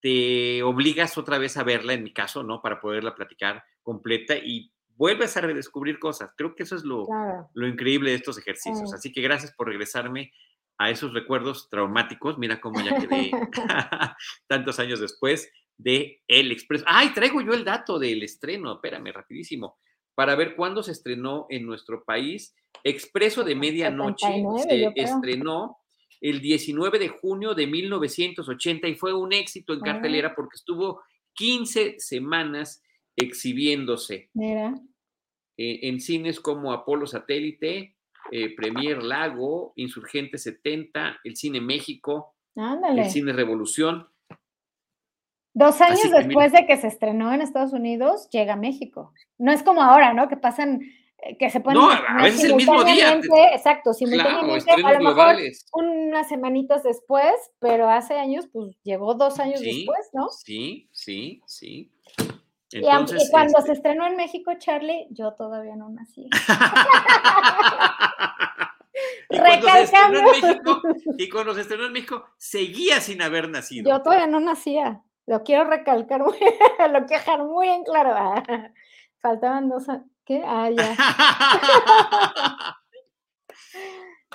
te 0.00 0.62
obligas 0.62 1.16
otra 1.18 1.38
vez 1.38 1.56
a 1.56 1.62
verla, 1.62 1.92
en 1.92 2.02
mi 2.02 2.12
caso, 2.12 2.42
¿no? 2.42 2.60
Para 2.60 2.80
poderla 2.80 3.14
platicar 3.14 3.62
completa 3.82 4.36
y 4.36 4.72
vuelves 4.96 5.36
a 5.36 5.42
redescubrir 5.42 5.98
cosas. 5.98 6.30
Creo 6.36 6.54
que 6.54 6.64
eso 6.64 6.74
es 6.74 6.84
lo, 6.84 7.06
lo 7.54 7.68
increíble 7.68 8.10
de 8.10 8.16
estos 8.16 8.38
ejercicios. 8.38 8.92
Así 8.92 9.12
que 9.12 9.20
gracias 9.20 9.52
por 9.52 9.68
regresarme 9.68 10.32
a 10.78 10.90
esos 10.90 11.12
recuerdos 11.12 11.68
traumáticos. 11.70 12.38
Mira 12.38 12.60
cómo 12.60 12.80
ya 12.82 12.98
quedé 12.98 13.30
tantos 14.48 14.78
años 14.80 15.00
después 15.00 15.48
de 15.82 16.22
El 16.28 16.52
Expreso. 16.52 16.84
¡Ay, 16.86 17.12
traigo 17.14 17.40
yo 17.40 17.52
el 17.52 17.64
dato 17.64 17.98
del 17.98 18.22
estreno! 18.22 18.74
Espérame, 18.74 19.12
rapidísimo 19.12 19.76
para 20.14 20.34
ver 20.34 20.54
cuándo 20.56 20.82
se 20.82 20.92
estrenó 20.92 21.46
en 21.48 21.66
nuestro 21.66 22.04
país. 22.04 22.54
Expreso 22.84 23.44
de 23.44 23.54
Medianoche 23.54 24.26
se 24.62 24.92
estrenó 24.96 25.78
el 26.20 26.40
19 26.40 26.98
de 26.98 27.08
junio 27.08 27.54
de 27.54 27.66
1980 27.66 28.88
y 28.88 28.94
fue 28.94 29.14
un 29.14 29.32
éxito 29.32 29.72
en 29.72 29.80
ah. 29.80 29.84
cartelera 29.84 30.34
porque 30.34 30.56
estuvo 30.56 31.00
15 31.34 31.96
semanas 31.98 32.82
exhibiéndose. 33.16 34.30
Mira. 34.34 34.74
Eh, 35.56 35.80
en 35.88 36.00
cines 36.00 36.40
como 36.40 36.72
Apolo 36.72 37.06
Satélite, 37.06 37.96
eh, 38.30 38.54
Premier 38.54 39.02
Lago, 39.02 39.72
Insurgente 39.76 40.38
70, 40.38 41.20
el 41.24 41.36
Cine 41.36 41.60
México, 41.60 42.34
el 42.54 43.10
Cine 43.10 43.32
Revolución. 43.32 44.08
Dos 45.54 45.80
años 45.82 46.10
después 46.10 46.52
de 46.52 46.66
que 46.66 46.78
se 46.78 46.86
estrenó 46.86 47.32
en 47.32 47.42
Estados 47.42 47.72
Unidos, 47.72 48.28
llega 48.30 48.54
a 48.54 48.56
México. 48.56 49.12
No 49.38 49.52
es 49.52 49.62
como 49.62 49.82
ahora, 49.82 50.14
¿no? 50.14 50.28
Que 50.28 50.38
pasan, 50.38 50.80
eh, 51.18 51.36
que 51.36 51.50
se 51.50 51.60
ponen. 51.60 51.82
No, 51.82 51.90
a 51.90 52.22
veces 52.22 52.44
el 52.44 52.54
mismo 52.54 52.82
día. 52.84 53.20
Exacto, 53.52 53.92
simultáneamente, 53.92 54.70
a 54.72 54.92
lo 54.92 55.00
mejor 55.00 55.36
unas 55.72 56.28
semanitas 56.28 56.82
después, 56.82 57.34
pero 57.58 57.90
hace 57.90 58.14
años, 58.14 58.48
pues 58.50 58.74
llegó 58.82 59.14
dos 59.14 59.38
años 59.40 59.60
después, 59.60 60.08
¿no? 60.14 60.30
Sí, 60.30 60.88
sí, 60.90 61.42
sí. 61.46 61.92
Entonces, 62.72 63.28
y, 63.28 63.30
cuando 63.30 63.58
este 63.58 63.66
se 63.66 63.72
estrenó 63.74 64.06
en 64.06 64.16
México, 64.16 64.52
Charlie, 64.58 65.06
yo 65.10 65.34
todavía 65.34 65.76
no 65.76 65.90
nací. 65.90 66.22
y, 69.30 69.38
cuando 69.38 70.22
México, 70.22 70.80
y 71.18 71.28
cuando 71.28 71.52
se 71.54 71.60
estrenó 71.60 71.84
en 71.84 71.92
México, 71.92 72.24
seguía 72.38 73.02
sin 73.02 73.20
haber 73.20 73.50
nacido. 73.50 73.90
Yo 73.90 74.02
todavía 74.02 74.26
no 74.26 74.40
nacía. 74.40 75.02
Lo 75.26 75.42
quiero 75.42 75.64
recalcar, 75.64 76.20
lo 76.20 76.32
quiero 76.32 77.06
dejar 77.08 77.44
muy 77.44 77.68
en 77.68 77.84
claro. 77.84 78.14
faltaban 79.20 79.68
dos 79.68 79.86
¿Qué? 80.24 80.42
Ah, 80.44 80.70
ya. 80.70 80.96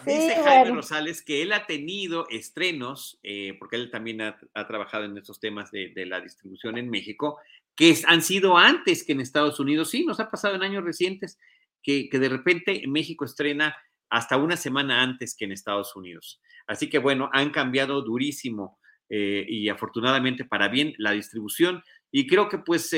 Dice 0.06 0.36
Jaime 0.44 0.76
Rosales 0.76 1.24
que 1.24 1.42
él 1.42 1.54
ha 1.54 1.66
tenido 1.66 2.28
estrenos, 2.30 3.20
eh, 3.24 3.56
porque 3.58 3.78
él 3.78 3.90
también 3.90 4.22
ha, 4.22 4.38
trabajado 4.68 5.06
en 5.06 5.18
estos 5.18 5.40
temas 5.40 5.72
de, 5.72 5.92
la 6.06 6.22
distribución 6.22 6.78
en 6.78 6.90
México, 6.90 7.40
que 7.76 7.96
han 8.06 8.22
sido 8.22 8.58
antes 8.58 9.04
que 9.04 9.14
en 9.14 9.22
Estados 9.22 9.60
Unidos. 9.60 9.90
Sí, 9.90 10.06
nos 10.06 10.20
ha 10.20 10.30
pasado 10.30 10.56
en 10.56 10.64
años 10.64 10.84
recientes 10.84 11.40
que, 11.82 12.10
que 12.10 12.20
de 12.20 12.30
repente 12.30 12.84
México 12.88 13.26
estrena 13.26 13.76
hasta 14.10 14.38
una 14.38 14.56
semana 14.56 15.02
antes 15.02 15.36
que 15.36 15.46
en 15.46 15.52
Estados 15.52 15.96
Unidos. 15.96 16.42
Así 16.68 16.90
que 16.90 17.00
bueno, 17.00 17.30
han 17.34 17.50
cambiado 17.50 18.02
durísimo 18.02 18.80
eh, 19.10 19.46
y 19.48 19.70
afortunadamente 19.70 20.46
para 20.46 20.68
bien 20.68 20.94
la 20.98 21.12
distribución. 21.12 21.82
Y 22.12 22.28
creo 22.28 22.50
que 22.50 22.58
pues 22.58 22.92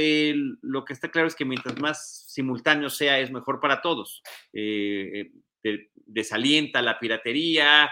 lo 0.61 0.85
que 0.85 0.93
está 0.93 1.09
claro 1.09 1.27
es 1.27 1.35
que 1.35 1.45
mientras 1.45 1.79
más 1.79 2.25
simultáneo 2.27 2.89
sea 2.89 3.19
es 3.19 3.31
mejor 3.31 3.59
para 3.59 3.81
todos. 3.81 4.21
Eh, 4.53 5.31
eh, 5.63 5.89
desalienta 6.05 6.81
la 6.81 6.99
piratería, 6.99 7.91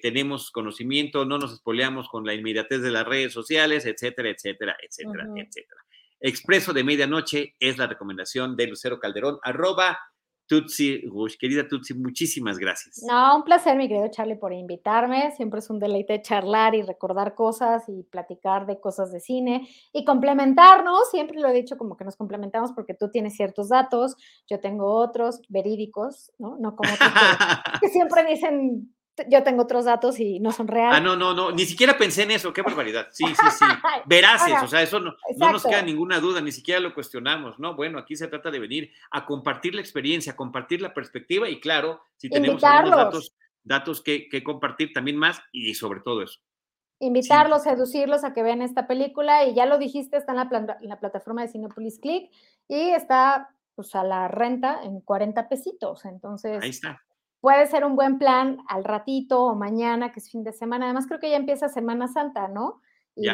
tenemos 0.00 0.50
conocimiento, 0.50 1.24
no 1.24 1.38
nos 1.38 1.52
espoleamos 1.52 2.08
con 2.08 2.24
la 2.24 2.34
inmediatez 2.34 2.82
de 2.82 2.90
las 2.92 3.04
redes 3.04 3.32
sociales, 3.32 3.84
etcétera, 3.84 4.30
etcétera, 4.30 4.76
etcétera, 4.80 5.26
etcétera. 5.34 5.80
Expreso 6.20 6.72
de 6.72 6.84
medianoche 6.84 7.56
es 7.58 7.76
la 7.76 7.86
recomendación 7.86 8.56
de 8.56 8.68
Lucero 8.68 9.00
Calderón, 9.00 9.38
arroba 9.42 9.98
Tutsi, 10.46 11.02
querida 11.38 11.66
Tutsi, 11.66 11.94
muchísimas 11.94 12.58
gracias. 12.58 13.02
No, 13.06 13.36
un 13.36 13.44
placer, 13.44 13.76
mi 13.76 13.88
querido 13.88 14.08
Charlie, 14.10 14.36
por 14.36 14.52
invitarme. 14.52 15.32
Siempre 15.32 15.60
es 15.60 15.70
un 15.70 15.78
deleite 15.78 16.22
charlar 16.22 16.74
y 16.74 16.82
recordar 16.82 17.34
cosas 17.34 17.84
y 17.88 18.04
platicar 18.04 18.66
de 18.66 18.80
cosas 18.80 19.10
de 19.12 19.20
cine 19.20 19.68
y 19.92 20.04
complementarnos. 20.04 21.10
Siempre 21.10 21.40
lo 21.40 21.48
he 21.48 21.52
dicho 21.52 21.76
como 21.76 21.96
que 21.96 22.04
nos 22.04 22.16
complementamos 22.16 22.72
porque 22.72 22.94
tú 22.94 23.10
tienes 23.10 23.34
ciertos 23.34 23.68
datos, 23.68 24.16
yo 24.48 24.60
tengo 24.60 24.94
otros 24.94 25.40
verídicos, 25.48 26.32
¿no? 26.38 26.56
No 26.58 26.76
como 26.76 26.92
otros 26.92 27.10
que 27.80 27.88
siempre 27.88 28.24
dicen 28.24 28.95
yo 29.28 29.42
tengo 29.42 29.62
otros 29.62 29.86
datos 29.86 30.20
y 30.20 30.40
no 30.40 30.52
son 30.52 30.68
reales. 30.68 30.98
Ah, 30.98 31.00
no, 31.00 31.16
no, 31.16 31.34
no, 31.34 31.50
ni 31.50 31.64
siquiera 31.64 31.96
pensé 31.96 32.24
en 32.24 32.32
eso, 32.32 32.52
qué 32.52 32.62
barbaridad. 32.62 33.08
Sí, 33.12 33.24
sí, 33.24 33.46
sí. 33.58 33.64
Veraces, 34.06 34.62
o 34.62 34.68
sea, 34.68 34.82
eso 34.82 35.00
no, 35.00 35.14
no, 35.36 35.52
nos 35.52 35.64
queda 35.64 35.82
ninguna 35.82 36.20
duda, 36.20 36.40
ni 36.40 36.52
siquiera 36.52 36.80
lo 36.80 36.94
cuestionamos, 36.94 37.58
¿no? 37.58 37.74
Bueno, 37.74 37.98
aquí 37.98 38.16
se 38.16 38.28
trata 38.28 38.50
de 38.50 38.58
venir 38.58 38.92
a 39.10 39.24
compartir 39.24 39.74
la 39.74 39.80
experiencia, 39.80 40.32
a 40.32 40.36
compartir 40.36 40.82
la 40.82 40.92
perspectiva 40.92 41.48
y 41.48 41.60
claro, 41.60 42.02
si 42.16 42.28
tenemos 42.28 42.62
algunos 42.62 42.96
datos, 42.98 43.34
datos 43.64 44.02
que, 44.02 44.28
que, 44.28 44.44
compartir 44.44 44.92
también 44.92 45.16
más 45.16 45.40
y 45.50 45.74
sobre 45.74 46.00
todo 46.00 46.22
eso. 46.22 46.40
Invitarlos, 46.98 47.62
seducirlos 47.62 48.24
a 48.24 48.32
que 48.32 48.42
vean 48.42 48.62
esta 48.62 48.86
película 48.86 49.44
y 49.44 49.54
ya 49.54 49.66
lo 49.66 49.78
dijiste, 49.78 50.16
está 50.16 50.32
en 50.32 50.38
la, 50.38 50.78
en 50.80 50.88
la 50.88 50.98
plataforma 50.98 51.42
de 51.42 51.48
Cinepolis 51.48 51.98
Click 51.98 52.30
y 52.68 52.90
está 52.90 53.50
pues 53.74 53.94
a 53.94 54.02
la 54.04 54.28
renta 54.28 54.80
en 54.82 55.00
40 55.00 55.50
pesitos, 55.50 56.06
entonces... 56.06 56.62
Ahí 56.62 56.70
está 56.70 57.05
puede 57.46 57.68
ser 57.68 57.84
un 57.84 57.94
buen 57.94 58.18
plan 58.18 58.58
al 58.66 58.82
ratito 58.82 59.40
o 59.40 59.54
mañana, 59.54 60.10
que 60.10 60.18
es 60.18 60.28
fin 60.28 60.42
de 60.42 60.52
semana. 60.52 60.86
Además, 60.86 61.06
creo 61.06 61.20
que 61.20 61.30
ya 61.30 61.36
empieza 61.36 61.68
Semana 61.68 62.08
Santa, 62.08 62.48
¿no? 62.48 62.82
Y, 63.14 63.28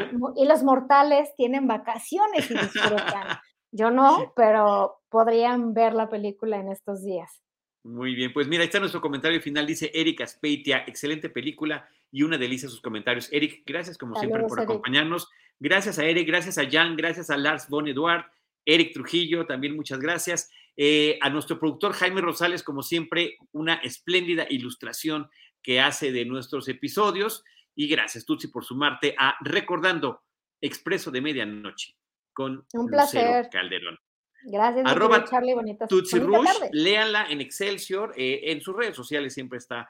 los 0.44 0.62
mortales 0.62 1.30
tienen 1.34 1.66
vacaciones 1.66 2.50
y 2.50 2.52
disfrutan. 2.52 3.38
Yo 3.72 3.90
no, 3.90 4.34
pero 4.36 5.00
podrían 5.08 5.72
ver 5.72 5.94
la 5.94 6.10
película 6.10 6.58
en 6.58 6.70
estos 6.70 7.02
días. 7.02 7.42
Muy 7.84 8.14
bien, 8.14 8.34
pues 8.34 8.48
mira, 8.48 8.60
ahí 8.60 8.66
está 8.66 8.80
nuestro 8.80 9.00
comentario 9.00 9.40
final. 9.40 9.66
Dice 9.66 9.90
Erika 9.94 10.26
Speitia, 10.26 10.84
excelente 10.86 11.30
película 11.30 11.88
y 12.10 12.22
una 12.22 12.36
delicia 12.36 12.68
sus 12.68 12.82
comentarios. 12.82 13.32
Eric, 13.32 13.62
gracias 13.64 13.96
como 13.96 14.16
siempre 14.16 14.44
por 14.44 14.60
acompañarnos. 14.60 15.30
Gracias 15.58 15.98
a 15.98 16.04
Eric, 16.04 16.28
gracias 16.28 16.58
a 16.58 16.70
Jan, 16.70 16.96
gracias 16.96 17.30
a 17.30 17.38
Lars 17.38 17.66
Von 17.70 17.88
Eduard, 17.88 18.26
Eric 18.64 18.92
Trujillo, 18.92 19.46
también 19.46 19.76
muchas 19.76 19.98
gracias. 19.98 20.50
Eh, 20.76 21.18
a 21.20 21.28
nuestro 21.28 21.58
productor 21.58 21.92
Jaime 21.92 22.20
Rosales, 22.20 22.62
como 22.62 22.82
siempre, 22.82 23.36
una 23.52 23.74
espléndida 23.74 24.46
ilustración 24.48 25.28
que 25.62 25.80
hace 25.80 26.12
de 26.12 26.24
nuestros 26.24 26.68
episodios. 26.68 27.44
Y 27.74 27.88
gracias, 27.88 28.24
Tutsi, 28.24 28.48
por 28.48 28.64
sumarte 28.64 29.14
a 29.18 29.36
Recordando 29.40 30.22
Expreso 30.60 31.10
de 31.10 31.20
Medianoche 31.20 31.96
con 32.32 32.64
Un 32.72 32.86
placer. 32.86 33.48
Calderón. 33.50 33.98
Gracias, 34.44 34.86
Arroba 34.86 35.24
Charlie, 35.24 35.54
Tutsi 35.88 36.18
Rush, 36.18 36.48
léanla 36.72 37.26
en 37.30 37.40
Excelsior, 37.40 38.12
eh, 38.16 38.40
en 38.44 38.60
sus 38.60 38.74
redes 38.74 38.96
sociales 38.96 39.34
siempre 39.34 39.58
está 39.58 39.88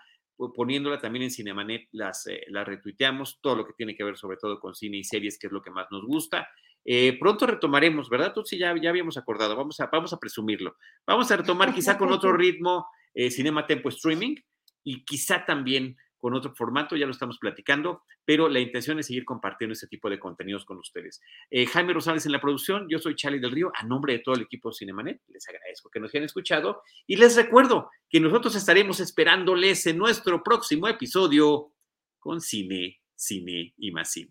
poniéndola 0.54 1.00
también 1.00 1.24
en 1.24 1.30
Cinemanet, 1.30 1.88
las, 1.92 2.26
eh, 2.26 2.44
las 2.48 2.66
retuiteamos, 2.66 3.38
todo 3.40 3.56
lo 3.56 3.66
que 3.66 3.72
tiene 3.74 3.94
que 3.94 4.04
ver 4.04 4.16
sobre 4.16 4.36
todo 4.36 4.58
con 4.58 4.74
cine 4.74 4.98
y 4.98 5.04
series, 5.04 5.38
que 5.38 5.46
es 5.46 5.52
lo 5.52 5.62
que 5.62 5.70
más 5.70 5.86
nos 5.90 6.04
gusta. 6.04 6.48
Eh, 6.84 7.18
pronto 7.18 7.46
retomaremos, 7.46 8.08
¿verdad? 8.08 8.32
Tú 8.34 8.44
sí, 8.44 8.58
ya, 8.58 8.74
ya 8.80 8.90
habíamos 8.90 9.16
acordado, 9.16 9.56
vamos 9.56 9.78
a, 9.80 9.86
vamos 9.86 10.12
a 10.12 10.18
presumirlo. 10.18 10.76
Vamos 11.06 11.30
a 11.30 11.36
retomar 11.36 11.74
quizá 11.74 11.96
con 11.96 12.12
otro 12.12 12.32
ritmo 12.32 12.86
eh, 13.14 13.30
Cinema 13.30 13.66
Tempo 13.66 13.88
Streaming 13.88 14.36
y 14.84 15.04
quizá 15.04 15.44
también 15.44 15.96
con 16.22 16.34
otro 16.34 16.54
formato, 16.54 16.94
ya 16.94 17.04
lo 17.04 17.10
estamos 17.10 17.36
platicando, 17.38 18.04
pero 18.24 18.48
la 18.48 18.60
intención 18.60 18.96
es 19.00 19.06
seguir 19.06 19.24
compartiendo 19.24 19.72
este 19.72 19.88
tipo 19.88 20.08
de 20.08 20.20
contenidos 20.20 20.64
con 20.64 20.78
ustedes. 20.78 21.20
Eh, 21.50 21.66
Jaime 21.66 21.92
Rosales 21.92 22.24
en 22.26 22.30
la 22.30 22.40
producción, 22.40 22.86
yo 22.88 23.00
soy 23.00 23.16
Charlie 23.16 23.40
del 23.40 23.50
Río, 23.50 23.72
a 23.74 23.84
nombre 23.84 24.12
de 24.12 24.18
todo 24.20 24.36
el 24.36 24.42
equipo 24.42 24.72
Cinemanet, 24.72 25.20
les 25.26 25.48
agradezco 25.48 25.90
que 25.90 25.98
nos 25.98 26.14
hayan 26.14 26.22
escuchado 26.22 26.82
y 27.08 27.16
les 27.16 27.34
recuerdo 27.34 27.90
que 28.08 28.20
nosotros 28.20 28.54
estaremos 28.54 29.00
esperándoles 29.00 29.84
en 29.88 29.98
nuestro 29.98 30.44
próximo 30.44 30.86
episodio 30.86 31.72
con 32.20 32.40
Cine, 32.40 33.00
Cine 33.16 33.74
y 33.76 33.90
más 33.90 34.12
Cine. 34.12 34.30